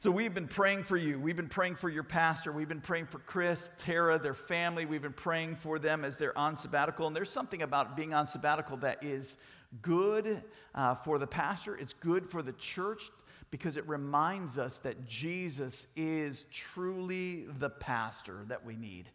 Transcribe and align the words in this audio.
So 0.00 0.12
we've 0.12 0.32
been 0.32 0.46
praying 0.46 0.84
for 0.84 0.96
you. 0.96 1.18
We've 1.18 1.34
been 1.34 1.48
praying 1.48 1.74
for 1.74 1.88
your 1.88 2.04
pastor. 2.04 2.52
We've 2.52 2.68
been 2.68 2.80
praying 2.80 3.06
for 3.06 3.18
Chris, 3.18 3.72
Tara, 3.78 4.16
their 4.16 4.32
family. 4.32 4.86
We've 4.86 5.02
been 5.02 5.12
praying 5.12 5.56
for 5.56 5.80
them 5.80 6.04
as 6.04 6.16
they're 6.16 6.38
on 6.38 6.54
sabbatical. 6.54 7.08
And 7.08 7.16
there's 7.16 7.32
something 7.32 7.62
about 7.62 7.96
being 7.96 8.14
on 8.14 8.24
sabbatical 8.24 8.76
that 8.76 9.02
is 9.02 9.36
good 9.82 10.40
uh, 10.72 10.94
for 10.94 11.18
the 11.18 11.26
pastor, 11.26 11.76
it's 11.76 11.94
good 11.94 12.30
for 12.30 12.42
the 12.42 12.52
church 12.52 13.10
because 13.50 13.76
it 13.76 13.88
reminds 13.88 14.56
us 14.56 14.78
that 14.78 15.04
Jesus 15.04 15.88
is 15.96 16.44
truly 16.52 17.46
the 17.58 17.70
pastor 17.70 18.44
that 18.46 18.64
we 18.64 18.76
need. 18.76 19.08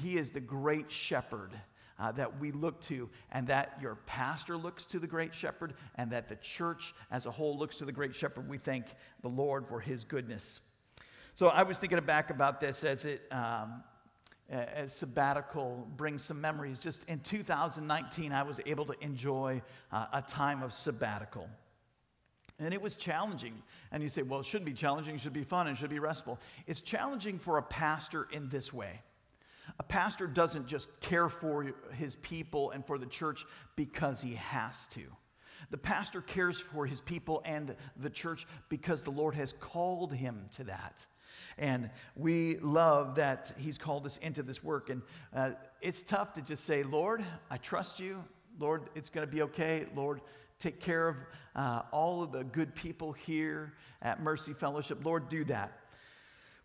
He 0.00 0.16
is 0.16 0.30
the 0.30 0.38
great 0.38 0.92
shepherd 0.92 1.50
uh, 2.00 2.12
that 2.12 2.40
we 2.40 2.50
look 2.50 2.80
to, 2.82 3.08
and 3.30 3.46
that 3.48 3.78
your 3.80 3.96
pastor 4.06 4.56
looks 4.56 4.86
to 4.86 4.98
the 4.98 5.06
great 5.06 5.34
shepherd, 5.34 5.74
and 5.96 6.10
that 6.10 6.28
the 6.28 6.36
church 6.36 6.94
as 7.10 7.26
a 7.26 7.30
whole 7.30 7.58
looks 7.58 7.76
to 7.78 7.84
the 7.84 7.92
great 7.92 8.14
shepherd. 8.14 8.48
We 8.48 8.58
thank 8.58 8.86
the 9.22 9.28
Lord 9.28 9.66
for 9.68 9.80
his 9.80 10.04
goodness. 10.04 10.60
So 11.34 11.48
I 11.48 11.62
was 11.62 11.78
thinking 11.78 12.00
back 12.00 12.30
about 12.30 12.60
this 12.60 12.82
as 12.84 13.04
it. 13.04 13.22
Um, 13.30 13.84
as 14.52 14.92
sabbatical 14.92 15.86
brings 15.96 16.24
some 16.24 16.40
memories. 16.40 16.80
Just 16.80 17.04
in 17.04 17.20
2019, 17.20 18.32
I 18.32 18.42
was 18.42 18.58
able 18.66 18.84
to 18.86 18.94
enjoy 19.00 19.62
uh, 19.92 20.06
a 20.12 20.22
time 20.22 20.64
of 20.64 20.72
sabbatical. 20.74 21.48
And 22.58 22.74
it 22.74 22.82
was 22.82 22.96
challenging. 22.96 23.54
And 23.92 24.02
you 24.02 24.08
say, 24.08 24.22
well, 24.22 24.40
it 24.40 24.46
shouldn't 24.46 24.66
be 24.66 24.72
challenging, 24.72 25.14
it 25.14 25.20
should 25.20 25.32
be 25.32 25.44
fun, 25.44 25.68
and 25.68 25.76
it 25.76 25.80
should 25.80 25.88
be 25.88 26.00
restful. 26.00 26.40
It's 26.66 26.80
challenging 26.80 27.38
for 27.38 27.58
a 27.58 27.62
pastor 27.62 28.26
in 28.32 28.48
this 28.48 28.72
way 28.72 29.02
a 29.80 29.82
pastor 29.82 30.26
doesn't 30.26 30.66
just 30.66 31.00
care 31.00 31.30
for 31.30 31.72
his 31.94 32.14
people 32.16 32.70
and 32.70 32.86
for 32.86 32.98
the 32.98 33.06
church 33.06 33.46
because 33.76 34.20
he 34.20 34.34
has 34.34 34.86
to. 34.88 35.00
The 35.70 35.78
pastor 35.78 36.20
cares 36.20 36.60
for 36.60 36.84
his 36.84 37.00
people 37.00 37.40
and 37.46 37.74
the 37.96 38.10
church 38.10 38.46
because 38.68 39.04
the 39.04 39.10
Lord 39.10 39.34
has 39.36 39.54
called 39.54 40.12
him 40.12 40.44
to 40.52 40.64
that. 40.64 41.06
And 41.56 41.88
we 42.14 42.58
love 42.58 43.14
that 43.14 43.54
he's 43.56 43.78
called 43.78 44.04
us 44.04 44.18
into 44.18 44.42
this 44.42 44.62
work. 44.62 44.90
And 44.90 45.00
uh, 45.34 45.52
it's 45.80 46.02
tough 46.02 46.34
to 46.34 46.42
just 46.42 46.66
say, 46.66 46.82
Lord, 46.82 47.24
I 47.50 47.56
trust 47.56 48.00
you. 48.00 48.22
Lord, 48.58 48.90
it's 48.94 49.08
going 49.08 49.26
to 49.26 49.32
be 49.32 49.40
okay. 49.40 49.86
Lord, 49.96 50.20
take 50.58 50.78
care 50.78 51.08
of 51.08 51.16
uh, 51.56 51.82
all 51.90 52.22
of 52.22 52.32
the 52.32 52.44
good 52.44 52.74
people 52.74 53.12
here 53.12 53.72
at 54.02 54.22
Mercy 54.22 54.52
Fellowship. 54.52 55.06
Lord, 55.06 55.30
do 55.30 55.42
that. 55.44 55.79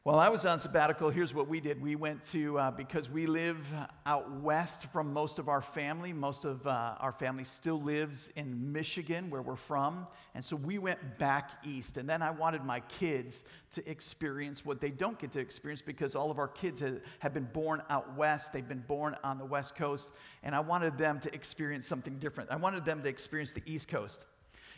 While 0.06 0.20
I 0.20 0.30
was 0.30 0.45
on 0.45 0.59
sabbatical, 0.59 1.09
here's 1.09 1.34
what 1.34 1.48
we 1.48 1.59
did. 1.59 1.81
We 1.81 1.95
went 1.95 2.22
to, 2.25 2.59
uh, 2.59 2.70
because 2.70 3.09
we 3.09 3.25
live 3.25 3.58
out 4.06 4.30
west 4.39 4.86
from 4.94 5.11
most 5.11 5.39
of 5.39 5.50
our 5.50 5.64
family, 5.64 6.14
most 6.14 6.45
of 6.45 6.67
uh, 6.67 6.94
our 7.00 7.11
family 7.11 7.44
still 7.44 7.81
lives 7.81 8.30
in 8.36 8.72
Michigan, 8.72 9.31
where 9.31 9.42
we're 9.42 9.56
from. 9.56 10.06
And 10.36 10.45
so 10.45 10.58
we 10.58 10.78
went 10.78 11.17
back 11.17 11.50
east. 11.66 11.98
And 11.98 12.08
then 12.08 12.22
I 12.22 12.30
wanted 12.30 12.64
my 12.64 12.81
kids 12.81 13.44
to 13.72 13.89
experience 13.89 14.64
what 14.64 14.80
they 14.80 14.92
don't 14.92 15.17
get 15.17 15.31
to 15.31 15.39
experience 15.39 15.81
because 15.81 16.16
all 16.16 16.30
of 16.30 16.38
our 16.38 16.50
kids 16.50 16.81
have, 16.81 17.02
have 17.17 17.33
been 17.33 17.50
born 17.52 17.81
out 17.89 18.16
west. 18.16 18.53
They've 18.53 18.67
been 18.67 18.86
born 18.88 19.17
on 19.23 19.39
the 19.39 19.45
west 19.45 19.76
coast. 19.76 20.11
And 20.44 20.53
I 20.53 20.59
wanted 20.59 21.00
them 21.00 21.20
to 21.22 21.33
experience 21.33 21.88
something 21.88 22.20
different. 22.20 22.52
I 22.52 22.58
wanted 22.58 22.86
them 22.86 23.02
to 23.02 23.09
experience 23.09 23.53
the 23.53 23.64
east 23.66 23.88
coast. 23.88 24.26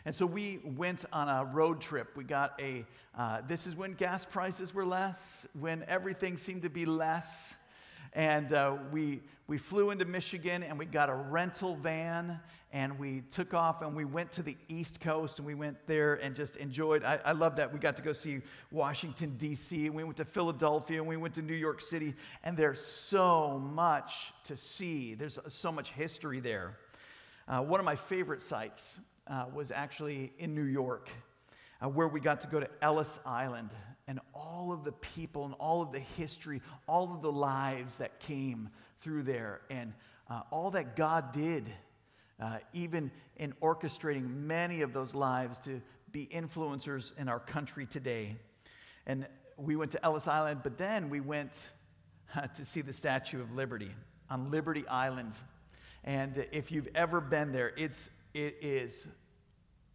And 0.08 0.16
so 0.16 0.25
we 0.25 0.61
went 0.63 1.03
on 1.11 1.27
a 1.27 1.44
road 1.44 1.81
trip. 1.81 2.16
We 2.16 2.23
got 2.23 2.58
a, 2.61 2.86
uh, 3.13 3.41
this 3.45 3.67
is 3.67 3.75
when 3.75 3.91
gas 3.91 4.23
prices 4.23 4.73
were 4.73 4.86
less, 4.86 5.45
when 5.59 5.83
everything 5.86 6.38
seemed 6.38 6.61
to 6.61 6.69
be 6.69 6.86
less. 6.86 7.58
And 8.14 8.53
uh, 8.53 8.77
we, 8.94 9.19
we 9.47 9.58
flew 9.58 9.91
into 9.91 10.05
Michigan 10.05 10.64
and 10.64 10.80
we 10.80 10.86
got 10.86 11.09
a 11.09 11.14
rental 11.14 11.75
van 11.75 12.39
and 12.72 12.97
we 12.97 13.23
took 13.31 13.53
off 13.53 13.81
and 13.81 13.97
we 13.97 14.05
went 14.05 14.31
to 14.31 14.44
the 14.44 14.55
East 14.69 15.02
Coast 15.02 15.39
and 15.39 15.45
we 15.45 15.55
went 15.55 15.75
there 15.88 16.14
and 16.14 16.38
just 16.38 16.55
enjoyed. 16.55 17.03
I, 17.03 17.19
I 17.25 17.33
love 17.33 17.58
that. 17.58 17.73
We 17.73 17.80
got 17.80 17.97
to 17.97 18.02
go 18.02 18.14
see 18.14 18.39
Washington, 18.71 19.36
D.C., 19.38 19.88
and 19.88 19.94
we 19.94 20.05
went 20.05 20.16
to 20.16 20.25
Philadelphia 20.25 20.99
and 20.99 21.08
we 21.09 21.17
went 21.17 21.36
to 21.36 21.42
New 21.42 21.53
York 21.53 21.81
City. 21.81 22.14
And 22.45 22.55
there's 22.55 22.80
so 22.80 23.59
much 23.59 24.31
to 24.45 24.55
see, 24.55 25.16
there's 25.16 25.38
so 25.49 25.69
much 25.69 25.92
history 25.92 26.39
there. 26.39 26.77
Uh, 27.45 27.60
one 27.60 27.81
of 27.81 27.86
my 27.86 27.98
favorite 27.98 28.42
sites 28.42 28.99
uh, 29.30 29.45
was 29.54 29.71
actually 29.71 30.32
in 30.38 30.55
New 30.55 30.64
York, 30.64 31.10
uh, 31.82 31.89
where 31.89 32.08
we 32.08 32.20
got 32.20 32.42
to 32.42 32.48
go 32.48 32.60
to 32.60 32.70
Ellis 32.82 33.20
Island 33.26 33.70
and 34.08 34.20
all 34.33 34.71
of 34.71 34.83
the 34.83 34.92
people 34.92 35.45
and 35.45 35.54
all 35.55 35.82
of 35.82 35.92
the 35.92 35.99
history, 35.99 36.61
all 36.88 37.14
of 37.14 37.21
the 37.21 37.32
lives 37.32 37.98
that 37.98 38.20
came 38.20 38.70
through 39.02 39.23
there, 39.23 39.61
and 39.70 39.93
uh, 40.30 40.42
all 40.49 40.71
that 40.71 40.95
God 40.95 41.32
did, 41.32 41.71
uh, 42.42 42.60
even 42.73 43.11
in 43.36 43.54
orchestrating 43.61 44.30
many 44.30 44.82
of 44.82 44.93
those 44.93 45.14
lives 45.14 45.60
to 45.60 45.82
be 46.11 46.27
influencers 46.27 47.17
in 47.17 47.27
our 47.27 47.39
country 47.39 47.86
today. 47.86 48.36
And 49.05 49.27
we 49.58 49.76
went 49.76 49.92
to 49.92 50.05
Ellis 50.05 50.27
Island, 50.27 50.61
but 50.64 50.77
then 50.77 51.10
we 51.10 51.20
went 51.20 51.70
uh, 52.36 52.48
to 52.48 52.66
see 52.66 52.82
the 52.82 52.93
Statue 52.93 53.42
of 53.42 53.54
Liberty 53.54 53.92
on 54.30 54.52
Liberty 54.52 54.87
Island. 54.87 55.33
And 56.04 56.45
if 56.52 56.71
you've 56.71 56.89
ever 56.95 57.20
been 57.20 57.52
there, 57.52 57.73
it's 57.76 58.10
it 58.37 58.58
is 58.61 59.08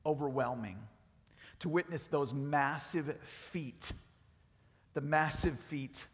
overwhelming 0.05 0.77
to 1.61 1.69
witness 1.69 2.09
those 2.09 2.35
massive 2.35 3.17
feet, 3.23 3.93
the 4.95 5.01
massive 5.01 5.57
feet, 5.61 6.07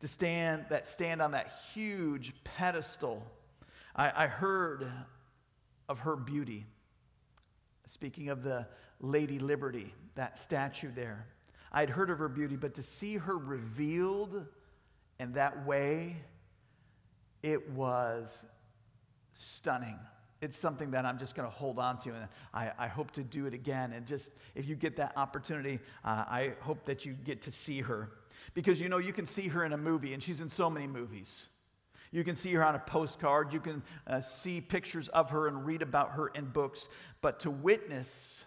to 0.00 0.08
stand 0.08 0.64
that 0.70 0.88
stand 0.88 1.20
on 1.20 1.32
that 1.32 1.52
huge 1.74 2.32
pedestal. 2.44 3.22
I, 3.94 4.24
I 4.24 4.26
heard 4.26 4.90
of 5.86 5.98
her 6.00 6.16
beauty. 6.16 6.64
Speaking 7.86 8.30
of 8.30 8.42
the 8.42 8.66
Lady 9.00 9.38
Liberty, 9.38 9.92
that 10.14 10.38
statue 10.38 10.90
there. 10.90 11.26
I'd 11.72 11.90
heard 11.90 12.08
of 12.08 12.18
her 12.18 12.28
beauty, 12.28 12.56
but 12.56 12.74
to 12.76 12.82
see 12.82 13.18
her 13.18 13.36
revealed 13.36 14.46
in 15.20 15.32
that 15.34 15.66
way, 15.66 16.16
it 17.42 17.68
was 17.70 18.42
stunning 19.34 19.98
it's 20.40 20.58
something 20.58 20.90
that 20.90 21.04
I'm 21.04 21.18
just 21.18 21.34
going 21.34 21.48
to 21.48 21.54
hold 21.54 21.78
on 21.78 21.98
to, 22.00 22.10
and 22.10 22.28
I, 22.52 22.70
I, 22.78 22.88
hope 22.88 23.10
to 23.12 23.22
do 23.22 23.46
it 23.46 23.54
again. 23.54 23.92
And 23.92 24.06
just 24.06 24.30
if 24.54 24.68
you 24.68 24.74
get 24.74 24.96
that 24.96 25.12
opportunity, 25.16 25.80
uh, 26.04 26.24
I 26.28 26.52
hope 26.60 26.84
that 26.84 27.06
you 27.06 27.14
get 27.14 27.42
to 27.42 27.50
see 27.50 27.80
her. 27.80 28.10
Because 28.54 28.80
you 28.80 28.88
know, 28.88 28.98
you 28.98 29.12
can 29.12 29.26
see 29.26 29.48
her 29.48 29.64
in 29.64 29.72
a 29.72 29.78
movie, 29.78 30.12
and 30.12 30.22
she's 30.22 30.40
in 30.40 30.48
so 30.48 30.68
many 30.68 30.86
movies. 30.86 31.46
You 32.12 32.22
can 32.22 32.36
see 32.36 32.52
her 32.52 32.64
on 32.64 32.74
a 32.74 32.78
postcard, 32.78 33.52
you 33.52 33.60
can 33.60 33.82
uh, 34.06 34.20
see 34.20 34.60
pictures 34.60 35.08
of 35.08 35.30
her 35.30 35.48
and 35.48 35.66
read 35.66 35.82
about 35.82 36.12
her 36.12 36.28
in 36.28 36.46
books, 36.46 36.88
but 37.20 37.40
to 37.40 37.50
witness 37.50 38.44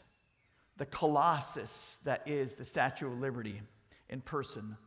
the 0.78 0.86
colossus 0.86 2.00
that 2.06 2.24
is 2.26 2.54
the 2.54 2.64
Statue 2.66 3.08
of 3.08 3.20
Liberty 3.20 3.62
in 4.10 4.22
person, 4.22 4.78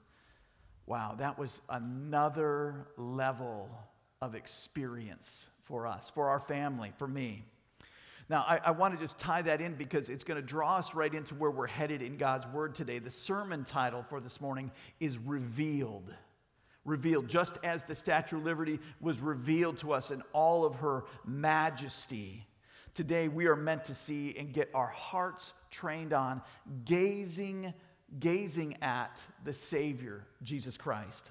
wow, 0.87 1.15
that 1.19 1.39
was 1.39 1.61
another 1.69 2.89
level 2.97 3.69
of 4.21 4.35
experience 4.35 5.49
for 5.65 5.87
us, 5.87 6.11
for 6.11 6.29
our 6.29 6.41
family, 6.41 6.93
for 6.99 7.09
me. 7.09 7.45
Now, 8.29 8.45
I, 8.49 8.61
I 8.65 8.71
want 8.71 8.95
to 8.95 9.01
just 9.01 9.19
tie 9.19 9.43
that 9.43 9.61
in 9.61 9.75
because 9.75 10.09
it's 10.09 10.25
going 10.25 10.41
to 10.41 10.47
draw 10.47 10.77
us 10.77 10.95
right 10.95 11.13
into 11.13 11.35
where 11.35 11.51
we're 11.51 11.67
headed 11.67 12.03
in 12.03 12.17
God's 12.17 12.47
Word 12.47 12.75
today. 12.75 12.99
The 12.99 13.11
sermon 13.11 13.65
title 13.65 14.05
for 14.09 14.21
this 14.21 14.41
morning 14.41 14.71
is 15.01 15.19
Revealed. 15.19 16.13
Revealed, 16.85 17.29
just 17.29 17.59
as 17.63 17.85
the 17.85 17.95
Statue 17.95 18.39
of 18.39 18.45
Liberty 18.45 18.81
was 19.01 19.21
revealed 19.21 19.77
to 19.79 19.93
us 19.93 20.11
in 20.11 20.23
all 20.33 20.65
of 20.65 20.77
her 20.77 21.05
majesty. 21.25 22.47
Today, 22.95 23.29
we 23.29 23.47
are 23.47 23.57
meant 23.57 23.85
to 23.85 23.95
see 23.95 24.35
and 24.39 24.53
get 24.53 24.71
our 24.75 24.89
hearts 24.89 25.55
trained 25.71 26.13
on 26.13 26.43
gazing, 26.85 27.73
gazing 28.19 28.77
at 28.83 29.25
the 29.45 29.53
Savior, 29.53 30.27
Jesus 30.43 30.77
Christ. 30.77 31.31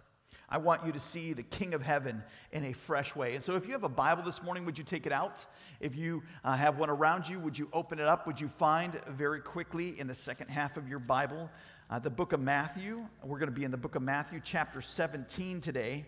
I 0.52 0.58
want 0.58 0.86
you 0.86 0.92
to 0.92 1.00
see 1.00 1.32
the 1.32 1.44
King 1.44 1.74
of 1.74 1.82
Heaven 1.82 2.22
in 2.52 2.66
a 2.66 2.74
fresh 2.74 3.16
way. 3.16 3.36
And 3.36 3.42
so, 3.42 3.56
if 3.56 3.66
you 3.66 3.72
have 3.72 3.86
a 3.86 3.90
Bible 3.90 4.22
this 4.22 4.44
morning, 4.44 4.66
would 4.66 4.78
you 4.78 4.84
take 4.84 5.06
it 5.06 5.14
out? 5.14 5.46
If 5.80 5.96
you 5.96 6.24
uh, 6.44 6.58
have 6.58 6.78
one 6.78 6.90
around 6.90 7.30
you, 7.30 7.40
would 7.40 7.58
you 7.58 7.70
open 7.72 8.00
it 8.00 8.06
up? 8.06 8.28
Would 8.28 8.42
you 8.42 8.50
find 8.50 9.00
very 9.08 9.40
quickly 9.40 9.98
in 9.98 10.08
the 10.08 10.14
second 10.14 10.50
half 10.50 10.76
of 10.76 10.90
your 10.90 11.00
Bible 11.00 11.50
uh, 11.90 12.00
the 12.00 12.10
book 12.10 12.34
of 12.34 12.42
Matthew? 12.42 13.08
We're 13.24 13.40
going 13.40 13.50
to 13.50 13.56
be 13.56 13.64
in 13.64 13.72
the 13.72 13.78
book 13.78 13.96
of 13.96 14.02
Matthew, 14.02 14.42
chapter 14.44 14.82
17 14.82 15.62
today. 15.62 16.06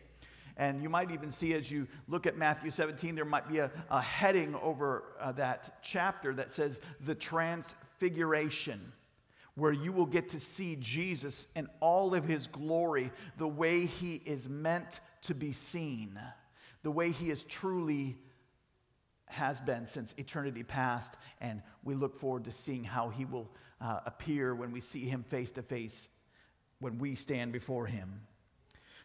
And 0.58 0.84
you 0.84 0.90
might 0.90 1.10
even 1.10 1.30
see 1.30 1.54
as 1.54 1.72
you 1.72 1.88
look 2.10 2.28
at 2.28 2.38
Matthew 2.38 2.70
17, 2.70 3.16
there 3.16 3.26
might 3.26 3.48
be 3.48 3.60
a, 3.60 3.72
a 3.90 4.02
heading 4.02 4.56
over 4.56 5.04
uh, 5.22 5.32
that 5.32 5.80
chapter 5.82 6.34
that 6.36 6.52
says 6.52 6.82
the 7.06 7.16
transfiguration 7.16 8.92
where 9.56 9.72
you 9.72 9.92
will 9.92 10.06
get 10.06 10.30
to 10.30 10.40
see 10.40 10.76
Jesus 10.76 11.48
in 11.56 11.68
all 11.80 12.16
of 12.16 12.26
his 12.26 12.48
glory, 12.48 13.12
the 13.38 13.48
way 13.48 13.86
he 13.86 14.16
is 14.26 14.50
meant 14.50 15.00
to 15.24 15.36
be 15.36 15.52
seen, 15.52 16.20
the 16.82 16.92
way 16.92 17.12
he 17.12 17.30
is 17.30 17.44
truly 17.44 18.18
has 19.26 19.62
been 19.62 19.88
since 19.88 20.14
eternity 20.18 20.64
past. 20.64 21.14
And 21.40 21.62
we 21.84 21.96
look 21.96 22.16
forward 22.20 22.46
to 22.46 22.52
seeing 22.52 22.84
how 22.84 23.10
he 23.10 23.26
will 23.26 23.50
uh, 23.80 24.00
appear 24.06 24.56
when 24.56 24.72
we 24.72 24.82
see 24.82 25.06
him 25.06 25.24
face 25.24 25.52
to 25.52 25.62
face, 25.62 26.10
when 26.80 26.98
we 26.98 27.16
stand 27.16 27.52
before 27.52 27.86
him. 27.86 28.22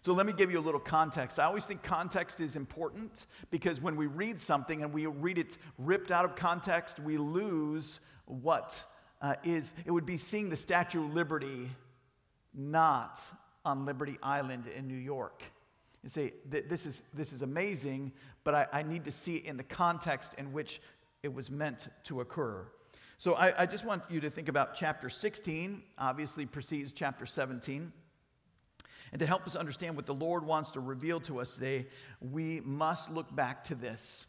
So 0.00 0.12
let 0.12 0.26
me 0.26 0.32
give 0.32 0.50
you 0.50 0.58
a 0.58 0.60
little 0.60 0.80
context. 0.80 1.38
I 1.38 1.44
always 1.44 1.66
think 1.66 1.82
context 1.82 2.40
is 2.40 2.56
important 2.56 3.26
because 3.50 3.80
when 3.80 3.96
we 3.96 4.06
read 4.06 4.40
something 4.40 4.82
and 4.82 4.92
we 4.92 5.06
read 5.06 5.38
it 5.38 5.58
ripped 5.76 6.10
out 6.10 6.24
of 6.24 6.36
context, 6.36 7.00
we 7.00 7.18
lose 7.18 8.00
what 8.26 8.84
uh, 9.20 9.34
is 9.44 9.72
it 9.84 9.90
would 9.90 10.06
be 10.06 10.16
seeing 10.16 10.48
the 10.48 10.56
Statue 10.56 11.04
of 11.04 11.14
Liberty 11.14 11.70
not 12.54 13.20
on 13.64 13.84
Liberty 13.84 14.18
Island 14.22 14.64
in 14.66 14.88
New 14.88 14.94
York. 14.94 15.42
You 16.02 16.08
say, 16.08 16.32
this 16.48 16.86
is, 16.86 17.02
this 17.12 17.32
is 17.32 17.42
amazing, 17.42 18.12
but 18.44 18.54
I, 18.54 18.66
I 18.72 18.82
need 18.82 19.04
to 19.06 19.10
see 19.10 19.36
it 19.36 19.46
in 19.46 19.56
the 19.56 19.64
context 19.64 20.34
in 20.38 20.52
which 20.52 20.80
it 21.22 21.34
was 21.34 21.50
meant 21.50 21.88
to 22.04 22.20
occur. 22.20 22.66
So 23.18 23.34
I, 23.34 23.62
I 23.62 23.66
just 23.66 23.84
want 23.84 24.04
you 24.08 24.20
to 24.20 24.30
think 24.30 24.48
about 24.48 24.74
chapter 24.74 25.10
16, 25.10 25.82
obviously 25.98 26.46
precedes 26.46 26.92
chapter 26.92 27.26
17. 27.26 27.92
And 29.10 29.18
to 29.18 29.26
help 29.26 29.46
us 29.46 29.56
understand 29.56 29.96
what 29.96 30.06
the 30.06 30.14
Lord 30.14 30.44
wants 30.44 30.72
to 30.72 30.80
reveal 30.80 31.18
to 31.20 31.40
us 31.40 31.52
today, 31.52 31.86
we 32.20 32.60
must 32.60 33.10
look 33.10 33.34
back 33.34 33.64
to 33.64 33.74
this. 33.74 34.26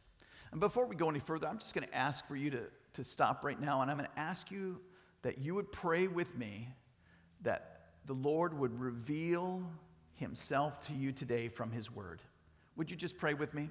And 0.51 0.59
before 0.59 0.88
we 0.88 0.95
go 0.95 1.09
any 1.09 1.19
further, 1.19 1.47
I'm 1.47 1.59
just 1.59 1.75
going 1.75 1.88
to 1.88 1.95
ask 1.95 2.27
for 2.27 2.35
you 2.35 2.50
to, 2.51 2.63
to 2.94 3.03
stop 3.03 3.44
right 3.44 3.59
now, 3.59 3.81
and 3.81 3.91
I'm 3.91 3.97
going 3.97 4.09
to 4.13 4.19
ask 4.19 4.51
you 4.51 4.80
that 5.21 5.39
you 5.39 5.56
would 5.56 5.71
pray 5.71 6.07
with 6.07 6.36
me 6.36 6.69
that 7.41 7.81
the 8.06 8.13
Lord 8.13 8.57
would 8.57 8.80
reveal 8.80 9.63
himself 10.15 10.80
to 10.88 10.94
you 10.94 11.12
today 11.12 11.47
from 11.47 11.71
his 11.71 11.91
word. 11.91 12.21
Would 12.75 12.91
you 12.91 12.97
just 12.97 13.18
pray 13.18 13.33
with 13.33 13.53
me? 13.53 13.69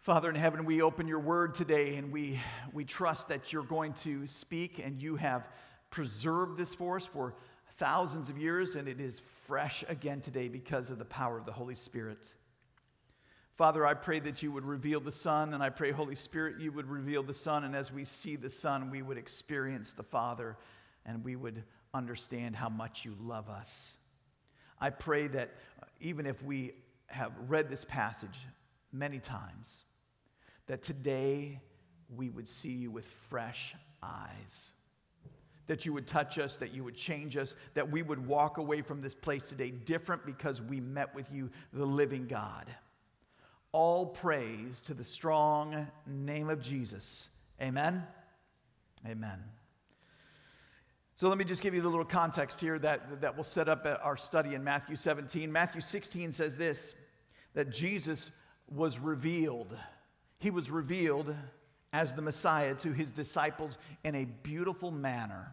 Father 0.00 0.28
in 0.28 0.36
heaven, 0.36 0.64
we 0.64 0.82
open 0.82 1.08
your 1.08 1.20
word 1.20 1.54
today 1.54 1.96
and 1.96 2.12
we, 2.12 2.38
we 2.72 2.84
trust 2.84 3.28
that 3.28 3.52
you're 3.52 3.62
going 3.62 3.94
to 3.94 4.26
speak 4.26 4.78
and 4.78 5.00
you 5.00 5.16
have 5.16 5.48
preserved 5.88 6.58
this 6.58 6.74
for 6.74 6.96
us 6.96 7.06
for 7.06 7.34
thousands 7.76 8.28
of 8.28 8.36
years 8.36 8.76
and 8.76 8.86
it 8.86 9.00
is 9.00 9.22
fresh 9.46 9.82
again 9.88 10.20
today 10.20 10.48
because 10.48 10.90
of 10.90 10.98
the 10.98 11.04
power 11.04 11.38
of 11.38 11.46
the 11.46 11.52
Holy 11.52 11.74
Spirit. 11.74 12.34
Father, 13.56 13.86
I 13.86 13.94
pray 13.94 14.18
that 14.20 14.42
you 14.42 14.50
would 14.50 14.64
reveal 14.64 14.98
the 14.98 15.12
Son, 15.12 15.54
and 15.54 15.62
I 15.62 15.70
pray, 15.70 15.92
Holy 15.92 16.16
Spirit, 16.16 16.60
you 16.60 16.72
would 16.72 16.88
reveal 16.88 17.22
the 17.22 17.34
Son, 17.34 17.62
and 17.62 17.76
as 17.76 17.92
we 17.92 18.04
see 18.04 18.34
the 18.34 18.50
Son, 18.50 18.90
we 18.90 19.00
would 19.00 19.16
experience 19.16 19.92
the 19.92 20.02
Father, 20.02 20.56
and 21.06 21.24
we 21.24 21.36
would 21.36 21.62
understand 21.92 22.56
how 22.56 22.68
much 22.68 23.04
you 23.04 23.14
love 23.20 23.48
us. 23.48 23.96
I 24.80 24.90
pray 24.90 25.28
that 25.28 25.54
uh, 25.80 25.86
even 26.00 26.26
if 26.26 26.42
we 26.42 26.72
have 27.06 27.32
read 27.48 27.70
this 27.70 27.84
passage 27.84 28.40
many 28.92 29.20
times, 29.20 29.84
that 30.66 30.82
today 30.82 31.60
we 32.14 32.30
would 32.30 32.48
see 32.48 32.72
you 32.72 32.90
with 32.90 33.06
fresh 33.06 33.76
eyes. 34.02 34.72
That 35.68 35.86
you 35.86 35.92
would 35.92 36.08
touch 36.08 36.40
us, 36.40 36.56
that 36.56 36.74
you 36.74 36.82
would 36.82 36.96
change 36.96 37.36
us, 37.36 37.54
that 37.74 37.88
we 37.88 38.02
would 38.02 38.26
walk 38.26 38.58
away 38.58 38.82
from 38.82 39.00
this 39.00 39.14
place 39.14 39.48
today 39.48 39.70
different 39.70 40.26
because 40.26 40.60
we 40.60 40.80
met 40.80 41.14
with 41.14 41.32
you, 41.32 41.50
the 41.72 41.86
living 41.86 42.26
God. 42.26 42.66
All 43.74 44.06
praise 44.06 44.80
to 44.82 44.94
the 44.94 45.02
strong 45.02 45.88
name 46.06 46.48
of 46.48 46.62
Jesus. 46.62 47.28
Amen. 47.60 48.04
Amen. 49.04 49.42
So 51.16 51.28
let 51.28 51.38
me 51.38 51.44
just 51.44 51.60
give 51.60 51.74
you 51.74 51.80
the 51.80 51.88
little 51.88 52.04
context 52.04 52.60
here 52.60 52.78
that, 52.78 53.20
that 53.22 53.36
will 53.36 53.42
set 53.42 53.68
up 53.68 53.84
our 54.00 54.16
study 54.16 54.54
in 54.54 54.62
Matthew 54.62 54.94
17. 54.94 55.50
Matthew 55.50 55.80
16 55.80 56.30
says 56.30 56.56
this 56.56 56.94
that 57.54 57.70
Jesus 57.70 58.30
was 58.70 59.00
revealed. 59.00 59.76
He 60.38 60.52
was 60.52 60.70
revealed 60.70 61.34
as 61.92 62.12
the 62.12 62.22
Messiah 62.22 62.76
to 62.76 62.92
his 62.92 63.10
disciples 63.10 63.76
in 64.04 64.14
a 64.14 64.24
beautiful 64.24 64.92
manner. 64.92 65.52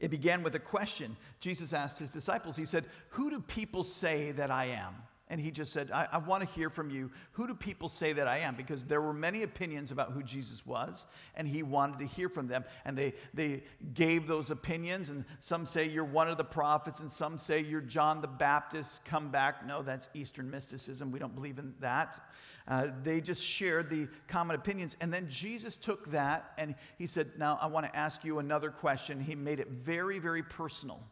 It 0.00 0.10
began 0.10 0.42
with 0.42 0.56
a 0.56 0.58
question. 0.58 1.16
Jesus 1.38 1.72
asked 1.72 2.00
his 2.00 2.10
disciples, 2.10 2.56
He 2.56 2.64
said, 2.64 2.86
Who 3.10 3.30
do 3.30 3.38
people 3.38 3.84
say 3.84 4.32
that 4.32 4.50
I 4.50 4.64
am? 4.64 4.96
And 5.32 5.40
he 5.40 5.50
just 5.50 5.72
said, 5.72 5.90
I, 5.90 6.06
I 6.12 6.18
want 6.18 6.46
to 6.46 6.54
hear 6.54 6.68
from 6.68 6.90
you. 6.90 7.10
Who 7.32 7.46
do 7.46 7.54
people 7.54 7.88
say 7.88 8.12
that 8.12 8.28
I 8.28 8.40
am? 8.40 8.54
Because 8.54 8.84
there 8.84 9.00
were 9.00 9.14
many 9.14 9.44
opinions 9.44 9.90
about 9.90 10.12
who 10.12 10.22
Jesus 10.22 10.66
was, 10.66 11.06
and 11.34 11.48
he 11.48 11.62
wanted 11.62 12.00
to 12.00 12.04
hear 12.04 12.28
from 12.28 12.48
them. 12.48 12.66
And 12.84 12.98
they, 12.98 13.14
they 13.32 13.62
gave 13.94 14.26
those 14.26 14.50
opinions, 14.50 15.08
and 15.08 15.24
some 15.40 15.64
say 15.64 15.88
you're 15.88 16.04
one 16.04 16.28
of 16.28 16.36
the 16.36 16.44
prophets, 16.44 17.00
and 17.00 17.10
some 17.10 17.38
say 17.38 17.62
you're 17.62 17.80
John 17.80 18.20
the 18.20 18.28
Baptist, 18.28 19.06
come 19.06 19.30
back. 19.30 19.66
No, 19.66 19.80
that's 19.80 20.06
Eastern 20.12 20.50
mysticism. 20.50 21.10
We 21.10 21.18
don't 21.18 21.34
believe 21.34 21.58
in 21.58 21.72
that. 21.80 22.20
Uh, 22.68 22.88
they 23.02 23.22
just 23.22 23.42
shared 23.42 23.88
the 23.88 24.08
common 24.28 24.54
opinions. 24.54 24.98
And 25.00 25.10
then 25.10 25.30
Jesus 25.30 25.78
took 25.78 26.10
that 26.10 26.52
and 26.58 26.74
he 26.98 27.06
said, 27.06 27.30
Now 27.38 27.58
I 27.58 27.68
want 27.68 27.86
to 27.86 27.96
ask 27.96 28.22
you 28.22 28.38
another 28.38 28.70
question. 28.70 29.18
He 29.18 29.34
made 29.34 29.60
it 29.60 29.68
very, 29.68 30.18
very 30.18 30.42
personal. 30.42 31.02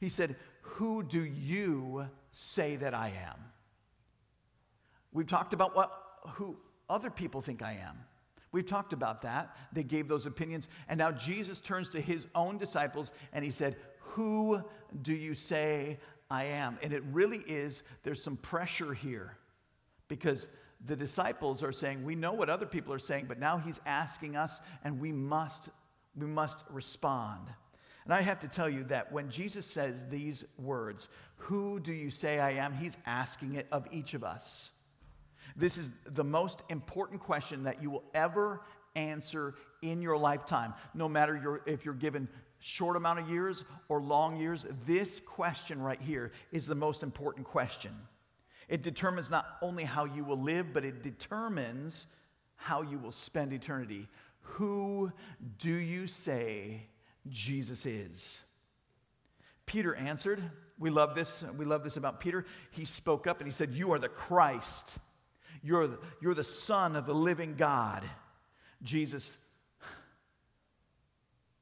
He 0.00 0.08
said, 0.08 0.36
Who 0.62 1.02
do 1.02 1.22
you 1.22 2.06
say 2.36 2.76
that 2.76 2.92
I 2.92 3.08
am. 3.08 3.38
We've 5.10 5.26
talked 5.26 5.54
about 5.54 5.74
what, 5.74 5.90
who 6.34 6.58
other 6.86 7.08
people 7.08 7.40
think 7.40 7.62
I 7.62 7.78
am. 7.82 7.96
We've 8.52 8.66
talked 8.66 8.92
about 8.92 9.22
that. 9.22 9.56
They 9.72 9.82
gave 9.82 10.06
those 10.06 10.26
opinions. 10.26 10.68
And 10.86 10.98
now 10.98 11.12
Jesus 11.12 11.60
turns 11.60 11.88
to 11.90 12.00
his 12.00 12.26
own 12.34 12.58
disciples 12.58 13.10
and 13.32 13.42
he 13.42 13.50
said, 13.50 13.76
Who 14.00 14.62
do 15.00 15.14
you 15.14 15.32
say 15.32 15.98
I 16.30 16.44
am? 16.44 16.78
And 16.82 16.92
it 16.92 17.02
really 17.10 17.38
is, 17.38 17.82
there's 18.02 18.22
some 18.22 18.36
pressure 18.36 18.92
here 18.92 19.38
because 20.06 20.48
the 20.84 20.96
disciples 20.96 21.62
are 21.62 21.72
saying, 21.72 22.04
We 22.04 22.16
know 22.16 22.34
what 22.34 22.50
other 22.50 22.66
people 22.66 22.92
are 22.92 22.98
saying, 22.98 23.24
but 23.28 23.38
now 23.38 23.56
he's 23.56 23.80
asking 23.86 24.36
us 24.36 24.60
and 24.84 25.00
we 25.00 25.10
must, 25.10 25.70
we 26.14 26.26
must 26.26 26.64
respond. 26.70 27.48
And 28.06 28.14
I 28.14 28.20
have 28.20 28.38
to 28.40 28.48
tell 28.48 28.68
you 28.68 28.84
that 28.84 29.10
when 29.10 29.30
Jesus 29.30 29.66
says 29.66 30.06
these 30.06 30.44
words, 30.58 31.08
Who 31.36 31.80
do 31.80 31.92
you 31.92 32.10
say 32.10 32.38
I 32.38 32.52
am? 32.52 32.72
He's 32.74 32.96
asking 33.06 33.54
it 33.54 33.66
of 33.70 33.86
each 33.90 34.14
of 34.14 34.24
us. 34.24 34.72
This 35.54 35.78
is 35.78 35.90
the 36.04 36.24
most 36.24 36.62
important 36.68 37.20
question 37.20 37.64
that 37.64 37.82
you 37.82 37.90
will 37.90 38.04
ever 38.14 38.62
answer 38.94 39.54
in 39.82 40.02
your 40.02 40.16
lifetime, 40.16 40.74
no 40.94 41.08
matter 41.08 41.36
your, 41.36 41.62
if 41.66 41.84
you're 41.84 41.94
given 41.94 42.28
short 42.58 42.96
amount 42.96 43.18
of 43.18 43.28
years 43.28 43.64
or 43.88 44.00
long 44.00 44.36
years. 44.36 44.66
This 44.86 45.20
question 45.20 45.80
right 45.80 46.00
here 46.00 46.32
is 46.52 46.66
the 46.66 46.74
most 46.74 47.02
important 47.02 47.46
question. 47.46 47.92
It 48.68 48.82
determines 48.82 49.30
not 49.30 49.46
only 49.62 49.84
how 49.84 50.04
you 50.04 50.24
will 50.24 50.40
live, 50.40 50.72
but 50.72 50.84
it 50.84 51.02
determines 51.02 52.06
how 52.56 52.82
you 52.82 52.98
will 52.98 53.12
spend 53.12 53.52
eternity. 53.52 54.08
Who 54.40 55.12
do 55.58 55.72
you 55.72 56.06
say 56.06 56.86
Jesus 57.28 57.86
is. 57.86 58.42
Peter 59.64 59.94
answered, 59.94 60.42
we 60.78 60.90
love 60.90 61.14
this, 61.14 61.42
we 61.56 61.64
love 61.64 61.84
this 61.84 61.96
about 61.96 62.20
Peter. 62.20 62.44
He 62.70 62.84
spoke 62.84 63.26
up 63.26 63.40
and 63.40 63.46
he 63.46 63.52
said, 63.52 63.72
You 63.72 63.92
are 63.92 63.98
the 63.98 64.08
Christ. 64.08 64.98
You're 65.62 65.86
the, 65.86 65.98
you're 66.20 66.34
the 66.34 66.44
Son 66.44 66.96
of 66.96 67.06
the 67.06 67.14
living 67.14 67.54
God. 67.56 68.04
Jesus 68.82 69.36